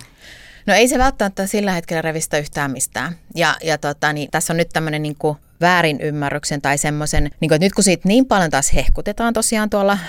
No 0.65 0.73
ei 0.73 0.88
se 0.88 0.97
välttämättä 0.97 1.47
sillä 1.47 1.71
hetkellä 1.71 2.01
revistä 2.01 2.38
yhtään 2.38 2.71
mistään. 2.71 3.15
Ja, 3.36 3.55
ja 3.63 3.77
tota, 3.77 4.13
niin, 4.13 4.31
tässä 4.31 4.53
on 4.53 4.57
nyt 4.57 4.69
tämmöinen 4.73 5.03
niin 5.03 5.15
väärinymmärryksen 5.62 6.62
tai 6.62 6.78
semmoisen, 6.78 7.24
niin 7.39 7.54
että 7.54 7.66
nyt 7.66 7.74
kun 7.74 7.84
siitä 7.84 8.08
niin 8.08 8.26
paljon 8.26 8.49
taas 8.49 8.74
hehkutetaan 8.74 9.34
tosiaan 9.34 9.70
tuolla 9.70 9.93
äh, 9.93 9.99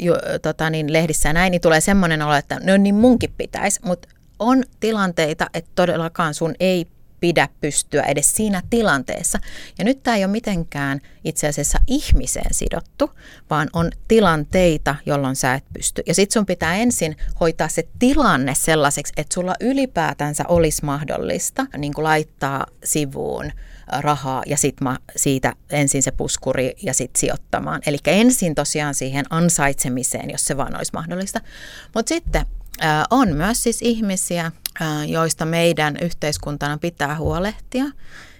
jo, 0.00 0.14
tota, 0.42 0.70
niin 0.70 0.92
lehdissä 0.92 1.28
ja 1.28 1.32
näin, 1.32 1.50
niin 1.50 1.60
tulee 1.60 1.80
semmoinen 1.80 2.22
olo, 2.22 2.34
että 2.34 2.60
no 2.62 2.76
niin 2.76 2.94
munkin 2.94 3.34
pitäisi, 3.36 3.80
mutta 3.84 4.08
on 4.38 4.64
tilanteita, 4.80 5.46
että 5.54 5.70
todellakaan 5.74 6.34
sun 6.34 6.54
ei 6.60 6.86
pidä 7.20 7.48
pystyä 7.60 8.02
edes 8.02 8.36
siinä 8.36 8.62
tilanteessa. 8.70 9.38
Ja 9.78 9.84
nyt 9.84 10.02
tämä 10.02 10.16
ei 10.16 10.24
ole 10.24 10.32
mitenkään 10.32 11.00
itse 11.24 11.48
asiassa 11.48 11.78
ihmiseen 11.86 12.54
sidottu, 12.54 13.10
vaan 13.50 13.68
on 13.72 13.90
tilanteita, 14.08 14.96
jolloin 15.06 15.36
sä 15.36 15.54
et 15.54 15.64
pysty. 15.72 16.02
Ja 16.06 16.14
sitten 16.14 16.32
sun 16.32 16.46
pitää 16.46 16.76
ensin 16.76 17.16
hoitaa 17.40 17.68
se 17.68 17.88
tilanne 17.98 18.54
sellaiseksi, 18.54 19.12
että 19.16 19.34
sulla 19.34 19.54
ylipäätänsä 19.60 20.44
olisi 20.48 20.84
mahdollista 20.84 21.66
niin 21.78 21.94
kuin 21.94 22.04
laittaa 22.04 22.66
sivuun 22.84 23.52
rahaa 24.00 24.42
ja 24.46 24.56
sitten 24.56 24.88
siitä 25.16 25.52
ensin 25.70 26.02
se 26.02 26.10
puskuri 26.10 26.72
ja 26.82 26.94
sitten 26.94 27.20
sijoittamaan. 27.20 27.80
Eli 27.86 27.98
ensin 28.06 28.54
tosiaan 28.54 28.94
siihen 28.94 29.24
ansaitsemiseen, 29.30 30.30
jos 30.30 30.44
se 30.44 30.56
vaan 30.56 30.76
olisi 30.76 30.92
mahdollista. 30.94 31.40
Mutta 31.94 32.08
sitten 32.08 32.46
on 33.10 33.36
myös 33.36 33.62
siis 33.62 33.82
ihmisiä, 33.82 34.52
joista 35.06 35.44
meidän 35.44 35.96
yhteiskuntana 36.02 36.78
pitää 36.78 37.18
huolehtia. 37.18 37.84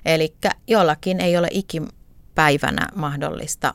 Eli 0.04 0.34
jollakin 0.66 1.20
ei 1.20 1.36
ole 1.36 1.48
ikipäivänä 1.50 2.88
mahdollista 2.94 3.74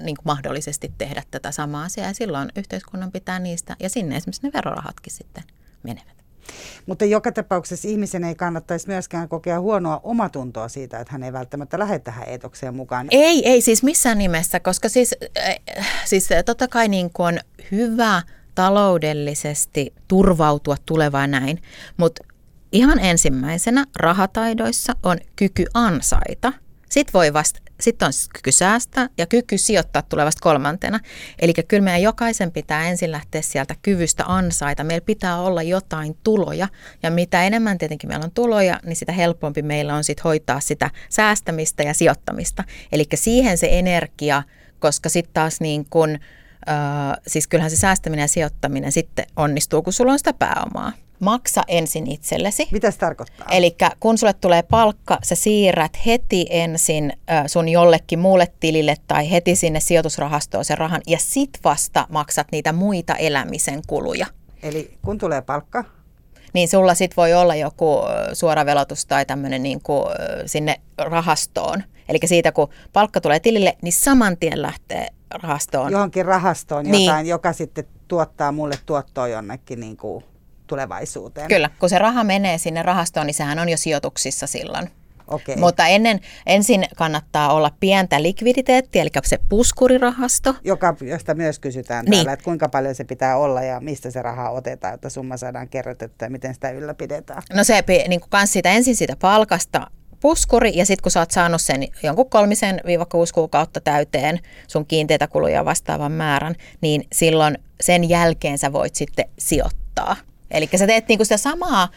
niin 0.00 0.16
kuin 0.16 0.24
mahdollisesti 0.24 0.92
tehdä 0.98 1.22
tätä 1.30 1.52
samaa 1.52 1.84
asiaa. 1.84 2.06
Ja 2.06 2.14
silloin 2.14 2.52
yhteiskunnan 2.56 3.12
pitää 3.12 3.38
niistä, 3.38 3.76
ja 3.80 3.88
sinne 3.88 4.16
esimerkiksi 4.16 4.42
ne 4.42 4.50
verorahatkin 4.52 5.12
sitten 5.12 5.44
menevät. 5.82 6.23
Mutta 6.86 7.04
joka 7.04 7.32
tapauksessa 7.32 7.88
ihmisen 7.88 8.24
ei 8.24 8.34
kannattaisi 8.34 8.88
myöskään 8.88 9.28
kokea 9.28 9.60
huonoa 9.60 10.00
omatuntoa 10.02 10.68
siitä, 10.68 10.98
että 10.98 11.12
hän 11.12 11.22
ei 11.22 11.32
välttämättä 11.32 11.78
lähde 11.78 11.98
tähän 11.98 12.28
eetokseen 12.28 12.74
mukaan. 12.74 13.06
Ei, 13.10 13.48
ei 13.48 13.60
siis 13.60 13.82
missään 13.82 14.18
nimessä, 14.18 14.60
koska 14.60 14.88
siis, 14.88 15.14
äh, 15.38 15.86
siis 16.04 16.28
totta 16.46 16.68
kai 16.68 16.88
niin 16.88 17.10
kuin 17.12 17.26
on 17.26 17.40
hyvä 17.72 18.22
taloudellisesti 18.54 19.94
turvautua 20.08 20.76
tulevaan 20.86 21.30
näin, 21.30 21.62
mutta 21.96 22.24
ihan 22.72 22.98
ensimmäisenä 22.98 23.84
rahataidoissa 23.96 24.92
on 25.02 25.18
kyky 25.36 25.64
ansaita. 25.74 26.52
Sitten 26.90 27.12
voi 27.12 27.32
vasta 27.32 27.60
sitten 27.84 28.06
on 28.06 28.12
kyky 28.34 28.52
säästää 28.52 29.08
ja 29.18 29.26
kyky 29.26 29.58
sijoittaa 29.58 30.02
tulevasta 30.02 30.40
kolmantena. 30.42 31.00
Eli 31.38 31.52
kyllä 31.68 31.82
meidän 31.82 32.02
jokaisen 32.02 32.52
pitää 32.52 32.88
ensin 32.88 33.12
lähteä 33.12 33.42
sieltä 33.42 33.74
kyvystä 33.82 34.24
ansaita. 34.26 34.84
Meillä 34.84 35.04
pitää 35.04 35.40
olla 35.40 35.62
jotain 35.62 36.16
tuloja 36.24 36.68
ja 37.02 37.10
mitä 37.10 37.42
enemmän 37.42 37.78
tietenkin 37.78 38.10
meillä 38.10 38.24
on 38.24 38.30
tuloja, 38.30 38.80
niin 38.84 38.96
sitä 38.96 39.12
helpompi 39.12 39.62
meillä 39.62 39.94
on 39.94 40.04
sitten 40.04 40.24
hoitaa 40.24 40.60
sitä 40.60 40.90
säästämistä 41.08 41.82
ja 41.82 41.94
sijoittamista. 41.94 42.64
Eli 42.92 43.04
siihen 43.14 43.58
se 43.58 43.68
energia, 43.70 44.42
koska 44.78 45.08
sitten 45.08 45.34
taas 45.34 45.60
niin 45.60 45.86
kun, 45.90 46.10
äh, 46.68 47.16
siis 47.26 47.48
kyllähän 47.48 47.70
se 47.70 47.76
säästäminen 47.76 48.22
ja 48.22 48.28
sijoittaminen 48.28 48.92
sitten 48.92 49.26
onnistuu, 49.36 49.82
kun 49.82 49.92
sulla 49.92 50.12
on 50.12 50.18
sitä 50.18 50.32
pääomaa 50.32 50.92
maksa 51.24 51.62
ensin 51.68 52.10
itsellesi. 52.10 52.68
Mitä 52.72 52.90
se 52.90 52.98
tarkoittaa? 52.98 53.46
Eli 53.50 53.76
kun 54.00 54.18
sulle 54.18 54.32
tulee 54.32 54.62
palkka, 54.62 55.18
sä 55.22 55.34
siirrät 55.34 56.06
heti 56.06 56.46
ensin 56.50 57.12
sun 57.46 57.68
jollekin 57.68 58.18
muulle 58.18 58.48
tilille 58.60 58.96
tai 59.06 59.30
heti 59.30 59.56
sinne 59.56 59.80
sijoitusrahastoon 59.80 60.64
sen 60.64 60.78
rahan 60.78 61.00
ja 61.06 61.18
sit 61.18 61.50
vasta 61.64 62.06
maksat 62.10 62.46
niitä 62.52 62.72
muita 62.72 63.16
elämisen 63.16 63.82
kuluja. 63.86 64.26
Eli 64.62 64.98
kun 65.04 65.18
tulee 65.18 65.42
palkka? 65.42 65.84
Niin 66.52 66.68
sulla 66.68 66.94
sit 66.94 67.16
voi 67.16 67.34
olla 67.34 67.54
joku 67.54 68.00
suoravelotus 68.32 69.06
tai 69.06 69.26
tämmöinen 69.26 69.62
niin 69.62 69.80
kuin 69.82 70.04
sinne 70.46 70.80
rahastoon. 70.98 71.82
Eli 72.08 72.18
siitä 72.24 72.52
kun 72.52 72.68
palkka 72.92 73.20
tulee 73.20 73.40
tilille, 73.40 73.76
niin 73.82 73.92
saman 73.92 74.36
tien 74.36 74.62
lähtee 74.62 75.08
rahastoon. 75.30 75.92
Johonkin 75.92 76.24
rahastoon 76.24 76.84
niin. 76.84 77.04
jotain, 77.04 77.26
joka 77.26 77.52
sitten 77.52 77.84
tuottaa 78.08 78.52
mulle 78.52 78.78
tuottoa 78.86 79.28
jonnekin 79.28 79.80
niin 79.80 79.96
kuin 79.96 80.24
tulevaisuuteen. 80.66 81.48
Kyllä, 81.48 81.70
kun 81.78 81.88
se 81.88 81.98
raha 81.98 82.24
menee 82.24 82.58
sinne 82.58 82.82
rahastoon, 82.82 83.26
niin 83.26 83.34
sehän 83.34 83.58
on 83.58 83.68
jo 83.68 83.76
sijoituksissa 83.76 84.46
silloin. 84.46 84.90
Okay. 85.26 85.56
Mutta 85.56 85.86
ennen, 85.86 86.20
ensin 86.46 86.84
kannattaa 86.96 87.52
olla 87.52 87.70
pientä 87.80 88.22
likviditeettiä, 88.22 89.02
eli 89.02 89.10
se 89.24 89.38
puskurirahasto. 89.48 90.54
Joka, 90.64 90.96
josta 91.00 91.34
myös 91.34 91.58
kysytään 91.58 92.04
niin. 92.04 92.12
täällä, 92.12 92.32
että 92.32 92.44
kuinka 92.44 92.68
paljon 92.68 92.94
se 92.94 93.04
pitää 93.04 93.36
olla 93.36 93.62
ja 93.62 93.80
mistä 93.80 94.10
se 94.10 94.22
raha 94.22 94.50
otetaan, 94.50 94.94
jotta 94.94 95.10
summa 95.10 95.36
saadaan 95.36 95.68
kerrotettua 95.68 96.26
ja 96.26 96.30
miten 96.30 96.54
sitä 96.54 96.70
ylläpidetään. 96.70 97.42
No 97.52 97.64
se 97.64 97.84
niin 98.08 98.20
kans 98.28 98.52
siitä, 98.52 98.70
ensin 98.70 98.96
siitä 98.96 99.16
palkasta 99.16 99.86
puskuri 100.20 100.72
ja 100.74 100.86
sitten 100.86 101.02
kun 101.02 101.12
sä 101.12 101.20
oot 101.20 101.30
saanut 101.30 101.60
sen 101.60 101.88
jonkun 102.02 102.30
kolmisen 102.30 102.80
viiva 102.86 103.06
kuusi 103.06 103.34
kuukautta 103.34 103.80
täyteen 103.80 104.38
sun 104.68 104.86
kiinteitä 104.86 105.26
kuluja 105.26 105.64
vastaavan 105.64 106.12
määrän, 106.12 106.54
niin 106.80 107.06
silloin 107.12 107.58
sen 107.80 108.08
jälkeen 108.08 108.58
sä 108.58 108.72
voit 108.72 108.94
sitten 108.94 109.24
sijoittaa. 109.38 110.16
Eli 110.50 110.68
sä 110.76 110.86
teet 110.86 111.08
niinku 111.08 111.24
sitä 111.24 111.36
samaa 111.36 111.88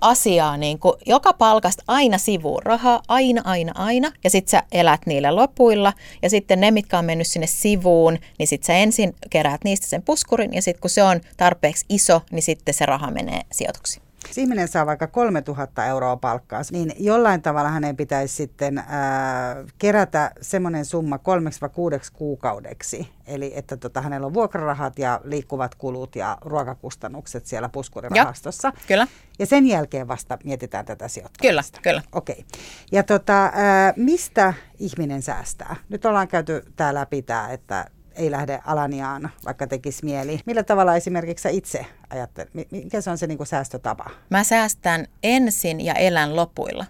asiaa 0.00 0.56
niin 0.56 0.78
kuin 0.78 0.94
joka 1.06 1.32
palkasta 1.32 1.82
aina 1.88 2.18
sivuun. 2.18 2.62
Rahaa, 2.62 3.02
aina, 3.08 3.42
aina, 3.44 3.72
aina, 3.74 4.12
ja 4.24 4.30
sitten 4.30 4.50
sä 4.50 4.62
elät 4.72 5.00
niillä 5.06 5.36
lopuilla, 5.36 5.92
ja 6.22 6.30
sitten 6.30 6.60
ne, 6.60 6.70
mitkä 6.70 6.98
on 6.98 7.04
mennyt 7.04 7.26
sinne 7.26 7.46
sivuun, 7.46 8.18
niin 8.38 8.46
sitten 8.46 8.66
sä 8.66 8.74
ensin 8.74 9.14
keräät 9.30 9.64
niistä 9.64 9.86
sen 9.86 10.02
puskurin, 10.02 10.54
ja 10.54 10.62
sitten 10.62 10.80
kun 10.80 10.90
se 10.90 11.02
on 11.02 11.20
tarpeeksi 11.36 11.84
iso, 11.88 12.22
niin 12.30 12.42
sitten 12.42 12.74
se 12.74 12.86
raha 12.86 13.10
menee 13.10 13.40
sijoituksiin. 13.52 14.03
Jos 14.28 14.38
ihminen 14.38 14.68
saa 14.68 14.86
vaikka 14.86 15.06
3000 15.06 15.86
euroa 15.86 16.16
palkkaa, 16.16 16.62
niin 16.72 16.92
jollain 16.98 17.42
tavalla 17.42 17.70
hänen 17.70 17.96
pitäisi 17.96 18.34
sitten 18.34 18.78
ää, 18.78 19.56
kerätä 19.78 20.30
semmoinen 20.40 20.84
summa 20.84 21.18
kolmeksi 21.18 21.60
vai 21.60 21.68
kuudeksi 21.68 22.12
kuukaudeksi. 22.12 23.08
Eli 23.26 23.52
että 23.54 23.76
tota, 23.76 24.00
hänellä 24.00 24.26
on 24.26 24.34
vuokrarahat 24.34 24.98
ja 24.98 25.20
liikkuvat 25.24 25.74
kulut 25.74 26.16
ja 26.16 26.38
ruokakustannukset 26.40 27.46
siellä 27.46 27.68
puskurirahastossa. 27.68 28.68
Joo, 28.68 28.82
kyllä. 28.88 29.06
Ja 29.38 29.46
sen 29.46 29.66
jälkeen 29.66 30.08
vasta 30.08 30.38
mietitään 30.44 30.84
tätä 30.84 31.08
sijoittamista. 31.08 31.80
Kyllä, 31.80 31.82
kyllä. 31.82 32.02
Okei. 32.12 32.34
Okay. 32.34 32.60
Ja 32.92 33.02
tota, 33.02 33.50
ää, 33.54 33.92
mistä 33.96 34.54
ihminen 34.78 35.22
säästää? 35.22 35.76
Nyt 35.88 36.04
ollaan 36.04 36.28
käyty 36.28 36.64
tämä 36.76 36.94
läpi 36.94 37.22
tämä, 37.22 37.52
että 37.52 37.90
ei 38.14 38.30
lähde 38.30 38.60
Alaniaan, 38.64 39.30
vaikka 39.44 39.66
tekisi 39.66 40.04
mieli. 40.04 40.40
Millä 40.46 40.62
tavalla 40.62 40.96
esimerkiksi 40.96 41.42
sä 41.42 41.48
itse 41.48 41.86
ajattelet, 42.10 42.50
mikä 42.70 43.00
se 43.00 43.10
on 43.10 43.18
se 43.18 43.26
niin 43.26 43.38
kuin 43.38 43.46
säästötapa? 43.46 44.10
Mä 44.30 44.44
säästän 44.44 45.06
ensin 45.22 45.80
ja 45.80 45.94
elän 45.94 46.36
lopuilla. 46.36 46.84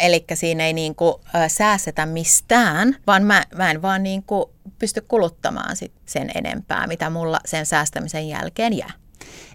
Eli 0.00 0.26
siinä 0.34 0.66
ei 0.66 0.72
niin 0.72 0.94
kuin, 0.94 1.14
äh, 1.34 1.50
säästetä 1.50 2.06
mistään, 2.06 2.96
vaan 3.06 3.22
mä, 3.22 3.44
mä 3.56 3.70
en 3.70 3.82
vaan 3.82 4.02
niin 4.02 4.22
kuin 4.22 4.44
pysty 4.78 5.00
kuluttamaan 5.00 5.76
sit 5.76 5.92
sen 6.06 6.30
enempää, 6.34 6.86
mitä 6.86 7.10
mulla 7.10 7.40
sen 7.44 7.66
säästämisen 7.66 8.28
jälkeen 8.28 8.76
jää. 8.76 8.90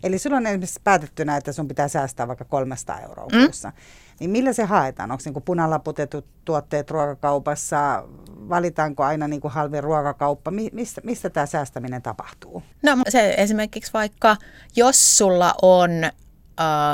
Eli 0.03 0.17
sulla 0.17 0.37
on 0.37 0.47
esimerkiksi 0.47 0.79
päätettynä, 0.83 1.37
että 1.37 1.51
sun 1.51 1.67
pitää 1.67 1.87
säästää 1.87 2.27
vaikka 2.27 2.45
300 2.45 2.99
euroa 2.99 3.27
mm. 3.33 3.43
kuussa. 3.43 3.71
Niin 4.19 4.29
millä 4.29 4.53
se 4.53 4.63
haetaan? 4.63 5.11
Onko 5.11 5.23
niin 5.25 5.43
punalaputetut 5.43 6.25
tuotteet 6.45 6.91
ruokakaupassa? 6.91 8.03
Valitaanko 8.35 9.03
aina 9.03 9.27
niin 9.27 9.41
kuin 9.41 9.51
halvin 9.51 9.83
ruokakauppa? 9.83 10.51
Mistä, 10.51 11.01
mistä 11.03 11.29
tämä 11.29 11.45
säästäminen 11.45 12.01
tapahtuu? 12.01 12.63
No 12.83 12.97
se 13.09 13.33
esimerkiksi 13.37 13.93
vaikka, 13.93 14.37
jos 14.75 15.17
sulla 15.17 15.53
on 15.61 16.03
äh, 16.03 16.11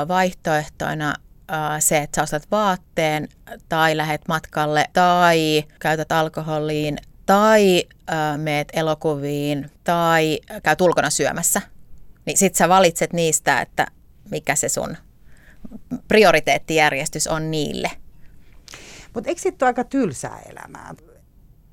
vaihtoehtoina 0.08 1.14
äh, 1.52 1.58
se, 1.78 1.98
että 1.98 2.16
sä 2.16 2.22
ostat 2.22 2.50
vaatteen 2.50 3.28
tai 3.68 3.96
lähet 3.96 4.20
matkalle 4.28 4.84
tai 4.92 5.64
käytät 5.80 6.12
alkoholiin 6.12 6.98
tai 7.26 7.84
äh, 8.10 8.38
meet 8.38 8.68
elokuviin 8.72 9.70
tai 9.84 10.40
käyt 10.62 10.80
ulkona 10.80 11.10
syömässä, 11.10 11.62
niin 12.26 12.38
sit 12.38 12.54
sä 12.54 12.68
valitset 12.68 13.12
niistä, 13.12 13.60
että 13.60 13.86
mikä 14.30 14.54
se 14.54 14.68
sun 14.68 14.96
prioriteettijärjestys 16.08 17.26
on 17.26 17.50
niille. 17.50 17.90
Mutta 19.14 19.28
eikö 19.28 19.40
sitten 19.40 19.66
ole 19.66 19.70
aika 19.70 19.84
tylsää 19.84 20.38
elämää? 20.48 20.94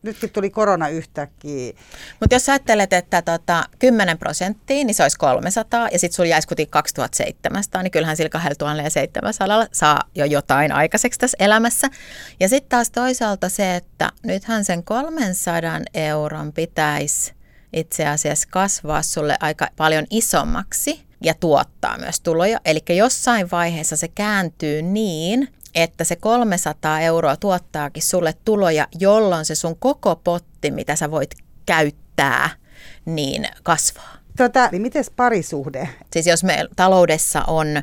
Nytkin 0.02 0.30
tuli 0.30 0.50
korona 0.50 0.88
yhtäkkiä. 0.88 1.74
Mutta 2.20 2.36
jos 2.36 2.50
ajattelet, 2.50 2.94
että 2.94 3.22
tota, 3.22 3.64
10 3.80 4.18
prosenttia, 4.18 4.86
niin 4.86 4.96
se 4.96 5.04
olisi 5.04 5.18
300 5.18 5.90
ja 5.92 6.00
sitten 6.00 6.16
sulla 6.16 6.30
jäisi 6.30 6.48
kuitenkin 6.48 6.72
2700, 6.72 7.84
niin 7.84 7.92
kyllähän 7.92 8.18
sillä 8.18 8.30
2700 8.30 9.32
saa 9.72 10.04
jo 10.16 10.26
jotain 10.26 10.72
aikaiseksi 10.72 11.20
tässä 11.20 11.38
elämässä. 11.40 11.90
Ja 12.40 12.50
sitten 12.50 12.70
taas 12.70 12.92
toisaalta 12.92 13.50
se, 13.50 13.76
että 13.76 14.12
nythän 14.24 14.66
sen 14.66 14.84
300 14.84 15.80
euron 15.94 16.54
pitäisi 16.54 17.34
itse 17.74 18.08
asiassa 18.08 18.48
kasvaa 18.52 19.02
sulle 19.02 19.38
aika 19.40 19.68
paljon 19.78 20.06
isommaksi 20.10 21.10
ja 21.24 21.34
tuottaa 21.34 21.98
myös 21.98 22.22
tuloja. 22.22 22.60
Eli 22.66 22.80
jossain 22.90 23.52
vaiheessa 23.52 23.96
se 23.96 24.08
kääntyy 24.08 24.82
niin, 24.82 25.48
että 25.76 26.04
se 26.04 26.16
300 26.16 27.00
euroa 27.00 27.36
tuottaakin 27.36 28.04
sulle 28.04 28.34
tuloja, 28.46 28.88
jolloin 29.00 29.46
se 29.46 29.56
sun 29.56 29.76
koko 29.80 30.16
potti, 30.16 30.72
mitä 30.72 30.96
sä 30.96 31.12
voit 31.12 31.36
käyttää, 31.66 32.50
niin 33.06 33.48
kasvaa. 33.64 34.18
Tota, 34.38 34.70
niin 34.72 34.82
miten 34.82 35.06
parisuhde? 35.16 35.90
Siis 36.14 36.28
jos 36.28 36.44
me 36.44 36.66
taloudessa 36.76 37.44
on 37.48 37.68
ö, 37.78 37.82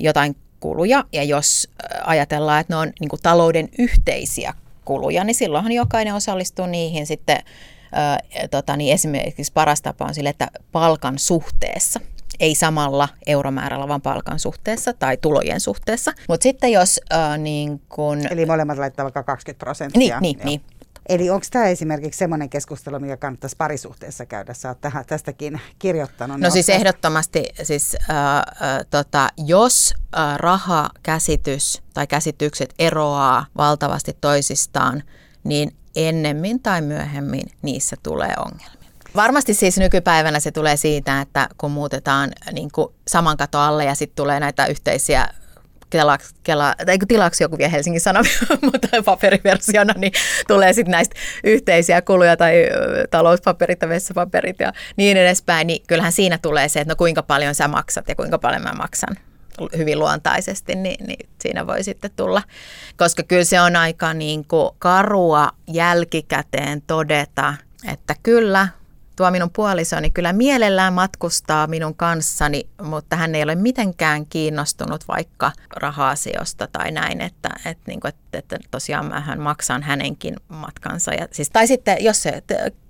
jotain 0.00 0.36
kuluja 0.60 1.04
ja 1.12 1.22
jos 1.22 1.68
ajatellaan, 2.04 2.60
että 2.60 2.72
ne 2.72 2.76
on 2.76 2.92
niin 3.00 3.10
talouden 3.22 3.68
yhteisiä 3.78 4.54
kuluja, 4.84 5.24
niin 5.24 5.34
silloinhan 5.34 5.72
jokainen 5.72 6.14
osallistuu 6.14 6.66
niihin 6.66 7.06
sitten 7.06 7.38
ö, 7.42 8.48
tota, 8.48 8.76
niin 8.76 8.94
esimerkiksi 8.94 9.52
paras 9.52 9.82
tapa 9.82 10.04
on 10.04 10.14
sille, 10.14 10.28
että 10.28 10.48
palkan 10.72 11.18
suhteessa 11.18 12.00
ei 12.40 12.54
samalla 12.54 13.08
euromäärällä, 13.26 13.88
vaan 13.88 14.02
palkan 14.02 14.38
suhteessa 14.38 14.92
tai 14.92 15.16
tulojen 15.16 15.60
suhteessa. 15.60 16.12
Mutta 16.28 16.42
sitten 16.42 16.72
jos 16.72 17.00
äh, 17.12 17.38
niin 17.38 17.82
kun... 17.88 18.18
Eli 18.30 18.46
molemmat 18.46 18.78
laittaa 18.78 19.04
vaikka 19.04 19.22
20 19.22 19.64
prosenttia. 19.64 20.20
Niin, 20.20 20.38
niin, 20.38 20.46
niin. 20.46 20.76
Eli 21.08 21.30
onko 21.30 21.46
tämä 21.50 21.64
esimerkiksi 21.64 22.18
semmoinen 22.18 22.50
keskustelu, 22.50 22.98
mikä 22.98 23.16
kannattaisi 23.16 23.56
parisuhteessa 23.56 24.26
käydä? 24.26 24.54
Sä 24.54 24.68
oot 24.68 24.80
tähän, 24.80 25.04
tästäkin 25.06 25.60
kirjoittanut. 25.78 26.40
No 26.40 26.50
siis 26.50 26.68
ehdottomasti, 26.68 27.44
siis, 27.62 27.96
äh, 28.10 28.36
äh, 28.36 28.44
tota, 28.90 29.28
jos 29.36 29.94
äh, 30.18 30.36
rahakäsitys 30.36 31.82
tai 31.94 32.06
käsitykset 32.06 32.74
eroaa 32.78 33.46
valtavasti 33.56 34.16
toisistaan, 34.20 35.02
niin 35.44 35.76
ennemmin 35.96 36.62
tai 36.62 36.82
myöhemmin 36.82 37.46
niissä 37.62 37.96
tulee 38.02 38.34
ongelmia. 38.38 38.75
Varmasti 39.16 39.54
siis 39.54 39.78
nykypäivänä 39.78 40.40
se 40.40 40.50
tulee 40.50 40.76
siitä, 40.76 41.20
että 41.20 41.48
kun 41.58 41.70
muutetaan 41.70 42.30
niin 42.52 42.70
kuin 42.72 42.88
saman 43.08 43.36
katon 43.36 43.60
alle 43.60 43.84
ja 43.84 43.94
sitten 43.94 44.16
tulee 44.16 44.40
näitä 44.40 44.66
yhteisiä 44.66 45.28
Kela, 45.90 46.18
Kela, 46.42 46.74
tai 46.86 46.98
tilaksi 47.08 47.44
joku 47.44 47.58
vielä 47.58 47.70
Helsingin 47.70 48.00
Sanomia, 48.00 48.32
mutta 48.72 48.88
paperiversiona, 49.04 49.94
niin 49.96 50.12
tulee 50.48 50.72
sitten 50.72 50.92
näistä 50.92 51.16
yhteisiä 51.44 52.02
kuluja 52.02 52.36
tai 52.36 52.54
talouspaperit 53.10 53.82
ja 53.82 53.88
vessapaperit 53.88 54.60
ja 54.60 54.72
niin 54.96 55.16
edespäin, 55.16 55.66
niin 55.66 55.82
kyllähän 55.86 56.12
siinä 56.12 56.38
tulee 56.38 56.68
se, 56.68 56.80
että 56.80 56.92
no 56.92 56.96
kuinka 56.96 57.22
paljon 57.22 57.54
sä 57.54 57.68
maksat 57.68 58.08
ja 58.08 58.14
kuinka 58.14 58.38
paljon 58.38 58.62
mä 58.62 58.72
maksan 58.72 59.16
hyvin 59.76 59.98
luontaisesti, 59.98 60.74
niin, 60.74 61.06
niin 61.06 61.28
siinä 61.40 61.66
voi 61.66 61.82
sitten 61.82 62.10
tulla. 62.16 62.42
Koska 62.96 63.22
kyllä 63.22 63.44
se 63.44 63.60
on 63.60 63.76
aika 63.76 64.14
niin 64.14 64.44
kuin 64.44 64.70
karua 64.78 65.50
jälkikäteen 65.66 66.82
todeta, 66.82 67.54
että 67.92 68.14
kyllä 68.22 68.68
tuo 69.16 69.30
minun 69.30 69.50
puolisoni 69.50 70.10
kyllä 70.10 70.32
mielellään 70.32 70.92
matkustaa 70.92 71.66
minun 71.66 71.94
kanssani, 71.94 72.68
mutta 72.82 73.16
hän 73.16 73.34
ei 73.34 73.42
ole 73.42 73.54
mitenkään 73.54 74.26
kiinnostunut 74.26 75.08
vaikka 75.08 75.52
raha-asioista 75.76 76.66
tai 76.66 76.90
näin, 76.90 77.20
että, 77.20 77.48
että, 77.64 77.82
niin 77.86 78.00
kuin, 78.00 78.08
että, 78.08 78.38
että 78.38 78.58
tosiaan 78.70 79.06
mä 79.06 79.36
maksan 79.38 79.82
hänenkin 79.82 80.36
matkansa. 80.48 81.14
Ja, 81.14 81.28
siis, 81.30 81.50
tai 81.50 81.66
sitten 81.66 82.04
jos 82.04 82.22
se 82.22 82.42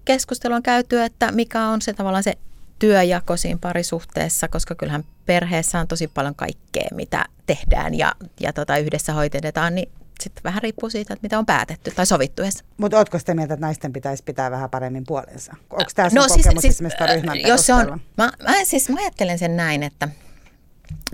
keskustelu 0.04 0.54
on 0.54 0.62
käyty, 0.62 1.02
että 1.02 1.32
mikä 1.32 1.66
on 1.66 1.82
se 1.82 1.92
tavallaan 1.92 2.24
se 2.24 2.34
työjako 2.78 3.36
siinä 3.36 3.58
parisuhteessa, 3.60 4.48
koska 4.48 4.74
kyllähän 4.74 5.04
perheessä 5.26 5.80
on 5.80 5.88
tosi 5.88 6.08
paljon 6.08 6.34
kaikkea, 6.34 6.88
mitä 6.94 7.24
tehdään 7.46 7.94
ja, 7.94 8.12
ja 8.40 8.52
tota, 8.52 8.76
yhdessä 8.76 9.12
hoitetaan, 9.12 9.74
niin 9.74 9.92
sitten 10.22 10.44
vähän 10.44 10.62
riippuu 10.62 10.90
siitä, 10.90 11.14
että 11.14 11.24
mitä 11.24 11.38
on 11.38 11.46
päätetty 11.46 11.90
tai 11.90 12.06
sovittu 12.06 12.42
edes. 12.42 12.64
Mutta 12.76 12.96
ootko 12.96 13.18
sitä 13.18 13.34
mieltä, 13.34 13.54
että 13.54 13.66
naisten 13.66 13.92
pitäisi 13.92 14.24
pitää 14.24 14.50
vähän 14.50 14.70
paremmin 14.70 15.04
puolensa? 15.06 15.52
Onko 15.70 15.90
tämä 15.94 16.08
no, 16.14 16.28
siis, 16.28 16.48
siis, 16.60 16.80
ryhmän 17.14 17.40
jos 17.40 17.66
se 17.66 17.74
on, 17.74 18.00
mä, 18.16 18.32
mä, 18.42 18.64
siis 18.64 18.88
mä 18.88 19.00
ajattelen 19.00 19.38
sen 19.38 19.56
näin, 19.56 19.82
että 19.82 20.08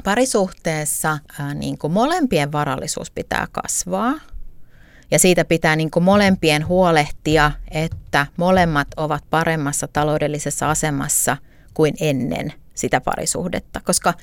parisuhteessa 0.04 1.18
äh, 1.40 1.54
niin 1.54 1.78
kuin 1.78 1.92
molempien 1.92 2.52
varallisuus 2.52 3.10
pitää 3.10 3.46
kasvaa. 3.52 4.14
Ja 5.10 5.18
siitä 5.18 5.44
pitää 5.44 5.76
niin 5.76 5.90
kuin 5.90 6.02
molempien 6.02 6.66
huolehtia, 6.66 7.52
että 7.70 8.26
molemmat 8.36 8.88
ovat 8.96 9.24
paremmassa 9.30 9.88
taloudellisessa 9.88 10.70
asemassa 10.70 11.36
kuin 11.74 11.94
ennen 12.00 12.52
sitä 12.74 13.00
parisuhdetta. 13.00 13.80
Koska 13.84 14.14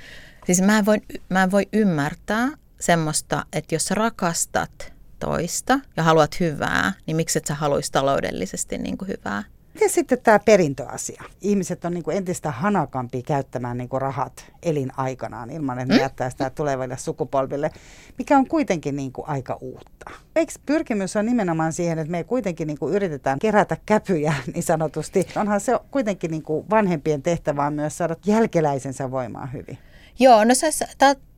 siis 0.46 0.62
mä 0.62 0.78
en 0.78 0.86
voi, 0.86 0.98
mä 1.30 1.44
en 1.44 1.52
voi 1.52 1.68
ymmärtää, 1.74 2.48
semmoista, 2.80 3.46
että 3.54 3.76
jos 3.76 3.86
sä 3.86 3.96
rakastat 3.96 4.94
toista 5.20 5.80
ja 5.98 6.04
haluat 6.04 6.40
hyvää, 6.40 6.94
niin 7.06 7.16
miksi 7.16 7.38
et 7.38 7.46
sä 7.46 7.56
haluaisi 7.56 7.92
taloudellisesti 7.92 8.78
niin 8.78 8.98
kuin 8.98 9.08
hyvää? 9.08 9.44
Miten 9.74 9.90
sitten 9.90 10.18
tämä 10.24 10.40
perintöasia? 10.40 11.24
Ihmiset 11.42 11.86
on 11.86 11.94
niin 11.94 12.04
kuin 12.04 12.18
entistä 12.18 12.52
hanakampia 12.52 13.22
käyttämään 13.22 13.78
niin 13.78 13.90
kuin 13.90 14.02
rahat 14.02 14.46
elinaikanaan 14.64 15.50
ilman, 15.50 15.80
että 15.80 15.94
ne 15.94 15.98
mm? 15.98 16.02
jättää 16.02 16.30
sitä 16.30 16.50
tuleville 16.50 16.98
sukupolville, 16.98 17.72
mikä 18.18 18.38
on 18.38 18.48
kuitenkin 18.48 18.96
niin 18.96 19.12
kuin 19.12 19.28
aika 19.28 19.58
uutta. 19.62 20.12
Eikö 20.36 20.54
pyrkimys 20.66 21.16
on 21.16 21.26
nimenomaan 21.26 21.74
siihen, 21.74 22.00
että 22.00 22.12
me 22.12 22.24
kuitenkin 22.24 22.68
niin 22.68 22.80
kuin 22.80 22.94
yritetään 22.94 23.40
kerätä 23.40 23.78
käpyjä 23.86 24.34
niin 24.54 24.64
sanotusti? 24.64 25.28
Onhan 25.36 25.62
se 25.62 25.80
kuitenkin 25.92 26.32
niin 26.32 26.44
kuin 26.44 26.70
vanhempien 26.70 27.22
tehtävää 27.22 27.72
myös 27.72 27.98
saada 27.98 28.16
jälkeläisensä 28.26 29.12
voimaan 29.12 29.54
hyvin. 29.54 29.78
Joo, 30.20 30.44
no 30.44 30.56
se, 30.56 30.70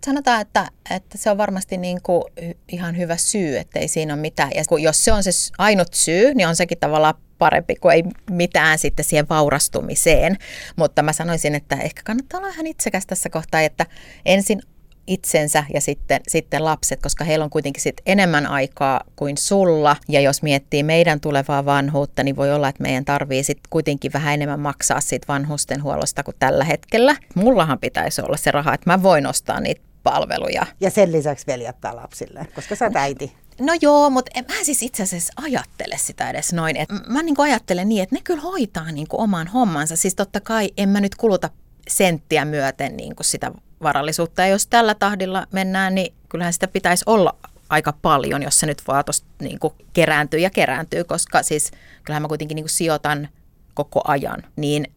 sanotaan, 0.05 0.41
että, 0.41 0.67
että 0.89 1.17
se 1.17 1.31
on 1.31 1.37
varmasti 1.37 1.77
niin 1.77 2.01
kuin 2.01 2.23
ihan 2.67 2.97
hyvä 2.97 3.17
syy, 3.17 3.57
että 3.57 3.79
ei 3.79 3.87
siinä 3.87 4.13
ole 4.13 4.21
mitään. 4.21 4.51
Ja 4.55 4.63
jos 4.79 5.05
se 5.05 5.13
on 5.13 5.23
se 5.23 5.31
ainut 5.57 5.93
syy, 5.93 6.33
niin 6.33 6.47
on 6.47 6.55
sekin 6.55 6.77
tavallaan 6.77 7.13
parempi 7.37 7.75
kuin 7.75 7.95
ei 7.95 8.03
mitään 8.29 8.79
sitten 8.79 9.05
siihen 9.05 9.29
vaurastumiseen. 9.29 10.37
Mutta 10.75 11.03
mä 11.03 11.13
sanoisin, 11.13 11.55
että 11.55 11.75
ehkä 11.75 12.01
kannattaa 12.05 12.37
olla 12.37 12.49
ihan 12.49 12.67
itsekäs 12.67 13.05
tässä 13.05 13.29
kohtaa, 13.29 13.61
että 13.61 13.85
ensin 14.25 14.61
itsensä 15.07 15.63
ja 15.73 15.81
sitten, 15.81 16.21
sitten 16.27 16.65
lapset, 16.65 17.01
koska 17.01 17.23
heillä 17.23 17.45
on 17.45 17.49
kuitenkin 17.49 17.81
sit 17.81 18.01
enemmän 18.05 18.47
aikaa 18.47 19.01
kuin 19.15 19.37
sulla. 19.37 19.95
Ja 20.07 20.21
jos 20.21 20.43
miettii 20.43 20.83
meidän 20.83 21.19
tulevaa 21.19 21.65
vanhuutta, 21.65 22.23
niin 22.23 22.35
voi 22.35 22.53
olla, 22.53 22.69
että 22.69 22.83
meidän 22.83 23.05
tarvii 23.05 23.43
sitten 23.43 23.69
kuitenkin 23.69 24.13
vähän 24.13 24.33
enemmän 24.33 24.59
maksaa 24.59 25.01
siitä 25.01 25.27
vanhusten 25.27 25.83
huollosta 25.83 26.23
kuin 26.23 26.35
tällä 26.39 26.63
hetkellä. 26.63 27.15
Mullahan 27.35 27.79
pitäisi 27.79 28.21
olla 28.21 28.37
se 28.37 28.51
raha, 28.51 28.73
että 28.73 28.89
mä 28.89 29.03
voin 29.03 29.27
ostaa 29.27 29.59
niitä 29.59 29.81
palveluja. 30.03 30.65
Ja 30.81 30.89
sen 30.89 31.11
lisäksi 31.11 31.47
veljättää 31.47 31.95
lapsille, 31.95 32.47
koska 32.55 32.75
sä 32.75 32.91
äiti. 32.95 33.31
No 33.59 33.73
joo, 33.81 34.09
mutta 34.09 34.31
en 34.35 34.45
mä 34.47 34.63
siis 34.63 34.81
itse 34.83 35.03
asiassa 35.03 35.33
ajattele 35.35 35.97
sitä 35.97 36.29
edes 36.29 36.53
noin. 36.53 36.77
Et 36.77 36.89
mä 37.07 37.23
niin 37.23 37.35
ajattelen 37.39 37.89
niin, 37.89 38.03
että 38.03 38.15
ne 38.15 38.21
kyllä 38.23 38.41
hoitaa 38.41 38.91
niin 38.91 39.07
oman 39.11 39.47
hommansa. 39.47 39.95
Siis 39.95 40.15
totta 40.15 40.39
kai 40.39 40.69
en 40.77 40.89
mä 40.89 41.01
nyt 41.01 41.15
kuluta 41.15 41.49
senttiä 41.87 42.45
myöten 42.45 42.97
niin 42.97 43.13
sitä 43.21 43.51
varallisuutta. 43.83 44.41
Ja 44.41 44.47
jos 44.47 44.67
tällä 44.67 44.95
tahdilla 44.95 45.47
mennään, 45.51 45.95
niin 45.95 46.13
kyllähän 46.29 46.53
sitä 46.53 46.67
pitäisi 46.67 47.03
olla 47.05 47.35
aika 47.69 47.93
paljon, 48.01 48.43
jos 48.43 48.59
se 48.59 48.65
nyt 48.65 48.81
vaan 48.87 49.05
tuosta 49.05 49.27
niin 49.41 49.59
kerääntyy 49.93 50.39
ja 50.39 50.49
kerääntyy, 50.49 51.03
koska 51.03 51.43
siis 51.43 51.71
kyllähän 52.03 52.21
mä 52.21 52.27
kuitenkin 52.27 52.55
niin 52.55 52.69
sijoitan 52.69 53.29
koko 53.73 54.01
ajan, 54.07 54.43
niin 54.55 54.87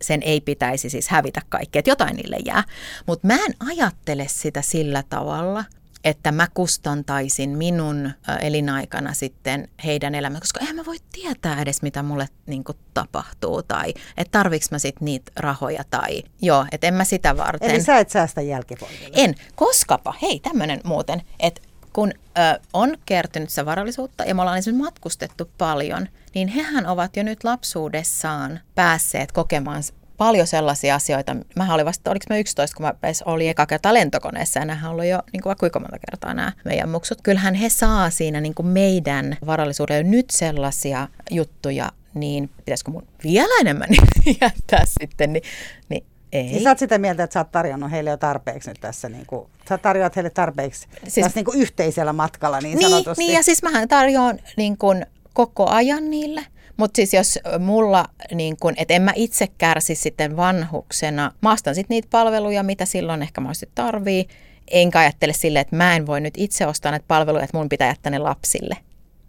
sen 0.00 0.22
ei 0.22 0.40
pitäisi 0.40 0.90
siis 0.90 1.08
hävitä 1.08 1.40
kaikkea, 1.48 1.80
että 1.80 1.90
jotain 1.90 2.16
niille 2.16 2.36
jää. 2.44 2.64
Mutta 3.06 3.26
mä 3.26 3.34
en 3.34 3.54
ajattele 3.70 4.26
sitä 4.28 4.62
sillä 4.62 5.04
tavalla, 5.08 5.64
että 6.04 6.32
mä 6.32 6.46
kustantaisin 6.54 7.50
minun 7.50 8.10
elinaikana 8.40 9.12
sitten 9.12 9.68
heidän 9.84 10.14
elämänsä, 10.14 10.40
koska 10.40 10.60
eihän 10.60 10.76
mä 10.76 10.84
voi 10.84 10.96
tietää 11.12 11.62
edes, 11.62 11.82
mitä 11.82 12.02
mulle 12.02 12.28
niin 12.46 12.64
kuin, 12.64 12.78
tapahtuu 12.94 13.62
tai 13.62 13.94
että 14.16 14.38
tarviks 14.38 14.70
mä 14.70 14.78
sitten 14.78 15.04
niitä 15.04 15.32
rahoja 15.36 15.84
tai 15.90 16.22
joo, 16.42 16.66
että 16.72 16.86
en 16.86 16.94
mä 16.94 17.04
sitä 17.04 17.36
varten. 17.36 17.70
Eli 17.70 17.82
sä 17.82 17.98
et 17.98 18.10
säästä 18.10 18.40
jälkipolville? 18.40 19.08
En, 19.12 19.34
koskapa, 19.54 20.14
hei 20.22 20.40
tämmöinen 20.40 20.80
muuten, 20.84 21.22
että 21.40 21.60
kun 21.92 22.12
ö, 22.12 22.60
on 22.72 22.98
kertynyt 23.06 23.50
se 23.50 23.66
varallisuutta 23.66 24.24
ja 24.24 24.34
me 24.34 24.42
ollaan 24.42 24.58
esimerkiksi 24.58 24.84
matkustettu 24.84 25.50
paljon, 25.58 26.08
niin 26.34 26.48
hehän 26.48 26.86
ovat 26.86 27.16
jo 27.16 27.22
nyt 27.22 27.44
lapsuudessaan 27.44 28.60
päässeet 28.74 29.32
kokemaan 29.32 29.82
paljon 30.24 30.46
sellaisia 30.46 30.94
asioita. 30.94 31.36
Mä 31.56 31.74
olin 31.74 31.86
vasta, 31.86 32.10
oliko 32.10 32.24
mä 32.30 32.36
11, 32.36 32.76
kun 32.76 32.86
mä 32.86 32.94
olin 33.24 33.50
eka 33.50 33.66
kerta 33.66 33.94
lentokoneessa 33.94 34.60
ja 34.60 34.64
nämähän 34.64 34.90
ollut 34.90 35.04
jo 35.04 35.22
niin 35.32 35.42
kuin 35.42 35.50
vaikka 35.50 35.60
kuinka 35.60 35.80
monta 35.80 35.98
kertaa 36.10 36.34
nämä 36.34 36.52
meidän 36.64 36.88
muksut. 36.88 37.18
Kyllähän 37.22 37.54
he 37.54 37.68
saa 37.68 38.10
siinä 38.10 38.40
niin 38.40 38.54
kuin 38.54 38.66
meidän 38.66 39.36
varallisuudella 39.46 40.10
nyt 40.10 40.30
sellaisia 40.30 41.08
juttuja, 41.30 41.90
niin 42.14 42.50
pitäisikö 42.56 42.90
mun 42.90 43.06
vielä 43.24 43.60
enemmän 43.60 43.88
jättää 44.40 44.82
sitten, 45.00 45.32
niin, 45.32 45.42
niin 45.88 46.04
ei. 46.32 46.42
Niin 46.42 46.62
sä 46.62 46.70
oot 46.70 46.78
sitä 46.78 46.98
mieltä, 46.98 47.22
että 47.22 47.34
sä 47.34 47.40
oot 47.40 47.52
tarjonnut 47.52 47.90
heille 47.90 48.10
jo 48.10 48.16
tarpeeksi 48.16 48.70
nyt 48.70 48.80
tässä, 48.80 49.08
niin 49.08 49.26
kuin, 49.26 49.46
sä 49.68 49.78
tarjoat 49.78 50.16
heille 50.16 50.30
tarpeeksi 50.30 50.88
siis, 51.08 51.24
tässä 51.24 51.38
niin 51.38 51.44
kuin 51.44 51.60
yhteisellä 51.60 52.12
matkalla 52.12 52.58
niin, 52.60 52.78
niin 52.78 52.90
sanotusti. 52.90 53.24
Niin, 53.24 53.34
ja 53.34 53.42
siis 53.42 53.62
mähän 53.62 53.88
tarjoan 53.88 54.38
niin 54.56 54.78
kuin 54.78 55.06
koko 55.32 55.68
ajan 55.70 56.10
niille. 56.10 56.46
Mutta 56.76 56.96
siis 56.96 57.14
jos 57.14 57.38
mulla, 57.58 58.04
niin 58.34 58.56
kun, 58.60 58.74
että 58.76 58.94
en 58.94 59.02
mä 59.02 59.12
itse 59.16 59.46
kärsi 59.58 59.94
sitten 59.94 60.36
vanhuksena, 60.36 61.32
mä 61.42 61.52
ostan 61.52 61.74
sitten 61.74 61.94
niitä 61.94 62.08
palveluja, 62.10 62.62
mitä 62.62 62.84
silloin 62.84 63.22
ehkä 63.22 63.40
mä 63.40 63.52
tarvii, 63.74 64.28
enkä 64.70 64.98
ajattele 64.98 65.32
sille, 65.32 65.60
että 65.60 65.76
mä 65.76 65.96
en 65.96 66.06
voi 66.06 66.20
nyt 66.20 66.34
itse 66.36 66.66
ostaa 66.66 66.92
näitä 66.92 67.04
palveluja, 67.08 67.44
että 67.44 67.58
mun 67.58 67.68
pitää 67.68 67.88
jättää 67.88 68.10
ne 68.10 68.18
lapsille, 68.18 68.76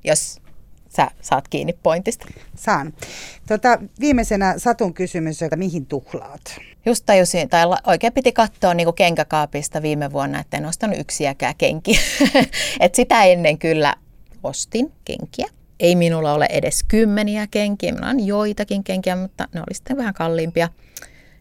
jos 0.03 0.41
sä 0.95 1.11
saat 1.21 1.47
kiinni 1.47 1.73
pointista. 1.83 2.25
Saan. 2.55 2.93
Tota, 3.47 3.79
viimeisenä 3.99 4.53
Satun 4.57 4.93
kysymys, 4.93 5.41
että 5.41 5.55
mihin 5.55 5.85
tuhlaat? 5.85 6.41
Just 6.85 7.05
tajusin, 7.05 7.49
tai 7.49 7.63
oikein 7.87 8.13
piti 8.13 8.31
katsoa 8.31 8.73
niin 8.73 8.93
kenkäkaapista 8.93 9.81
viime 9.81 10.11
vuonna, 10.11 10.39
että 10.39 10.57
en 10.57 10.65
ostanut 10.65 10.99
yksiäkään 10.99 11.55
kenkiä. 11.57 11.99
Et 12.79 12.95
sitä 12.95 13.23
ennen 13.23 13.57
kyllä 13.57 13.95
ostin 14.43 14.91
kenkiä 15.05 15.47
ei 15.83 15.95
minulla 15.95 16.33
ole 16.33 16.47
edes 16.49 16.83
kymmeniä 16.87 17.47
kenkiä, 17.51 17.91
minulla 17.91 18.09
on 18.09 18.25
joitakin 18.25 18.83
kenkiä, 18.83 19.15
mutta 19.15 19.47
ne 19.53 19.59
oli 19.59 19.73
sitten 19.73 19.97
vähän 19.97 20.13
kalliimpia. 20.13 20.69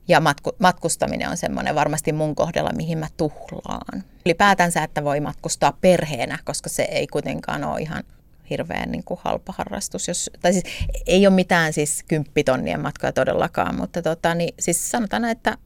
Ja 0.09 0.21
matku, 0.21 0.51
matkustaminen 0.59 1.29
on 1.29 1.37
semmoinen 1.37 1.75
varmasti 1.75 2.13
mun 2.13 2.35
kohdalla, 2.35 2.71
mihin 2.77 2.99
mä 2.99 3.09
tuhlaan. 3.17 4.05
Ylipäätänsä, 4.27 4.83
että 4.83 5.05
voi 5.05 5.21
matkustaa 5.21 5.79
perheenä, 5.81 6.39
koska 6.45 6.69
se 6.69 6.83
ei 6.83 7.07
kuitenkaan 7.07 7.65
ole 7.65 7.81
ihan 7.81 8.03
hirveän 8.51 8.91
niin 8.91 9.05
kuin 9.05 9.21
halpa 9.23 9.55
harrastus. 9.57 10.09
Jos, 10.09 10.31
tai 10.41 10.53
siis 10.53 10.65
ei 11.07 11.27
ole 11.27 11.35
mitään 11.35 11.73
siis 11.73 12.05
kymppitonnien 12.09 12.81
matkoja 12.81 13.13
todellakaan, 13.13 13.75
mutta 13.75 14.03
tota, 14.03 14.35
niin, 14.35 14.55
siis 14.59 14.91
sanotaan, 14.91 15.25
että 15.25 15.59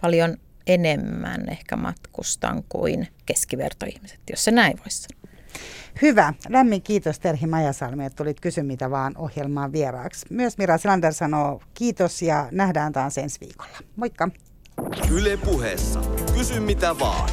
paljon 0.00 0.36
enemmän 0.66 1.48
ehkä 1.48 1.76
matkustan 1.76 2.62
kuin 2.68 3.08
keskivertoihmiset, 3.26 4.20
jos 4.30 4.44
se 4.44 4.50
näin 4.50 4.78
voisi 4.78 5.02
sanoa. 5.02 5.21
Hyvä. 6.02 6.34
Lämmin 6.48 6.82
kiitos 6.82 7.18
Terhi 7.20 7.46
Majasalmi, 7.46 8.04
että 8.04 8.16
tulit 8.16 8.40
Kysy 8.40 8.62
mitä 8.62 8.90
vaan 8.90 9.16
ohjelmaan 9.16 9.72
vieraaksi. 9.72 10.26
Myös 10.30 10.58
Mira 10.58 10.78
Selander 10.78 11.12
sanoo 11.12 11.62
kiitos 11.74 12.22
ja 12.22 12.48
nähdään 12.50 12.92
taas 12.92 13.18
ensi 13.18 13.40
viikolla. 13.40 13.78
Moikka! 13.96 14.28
Yle 15.10 15.36
puheessa. 15.36 16.00
Kysy 16.34 16.60
mitä 16.60 16.98
vaan. 16.98 17.30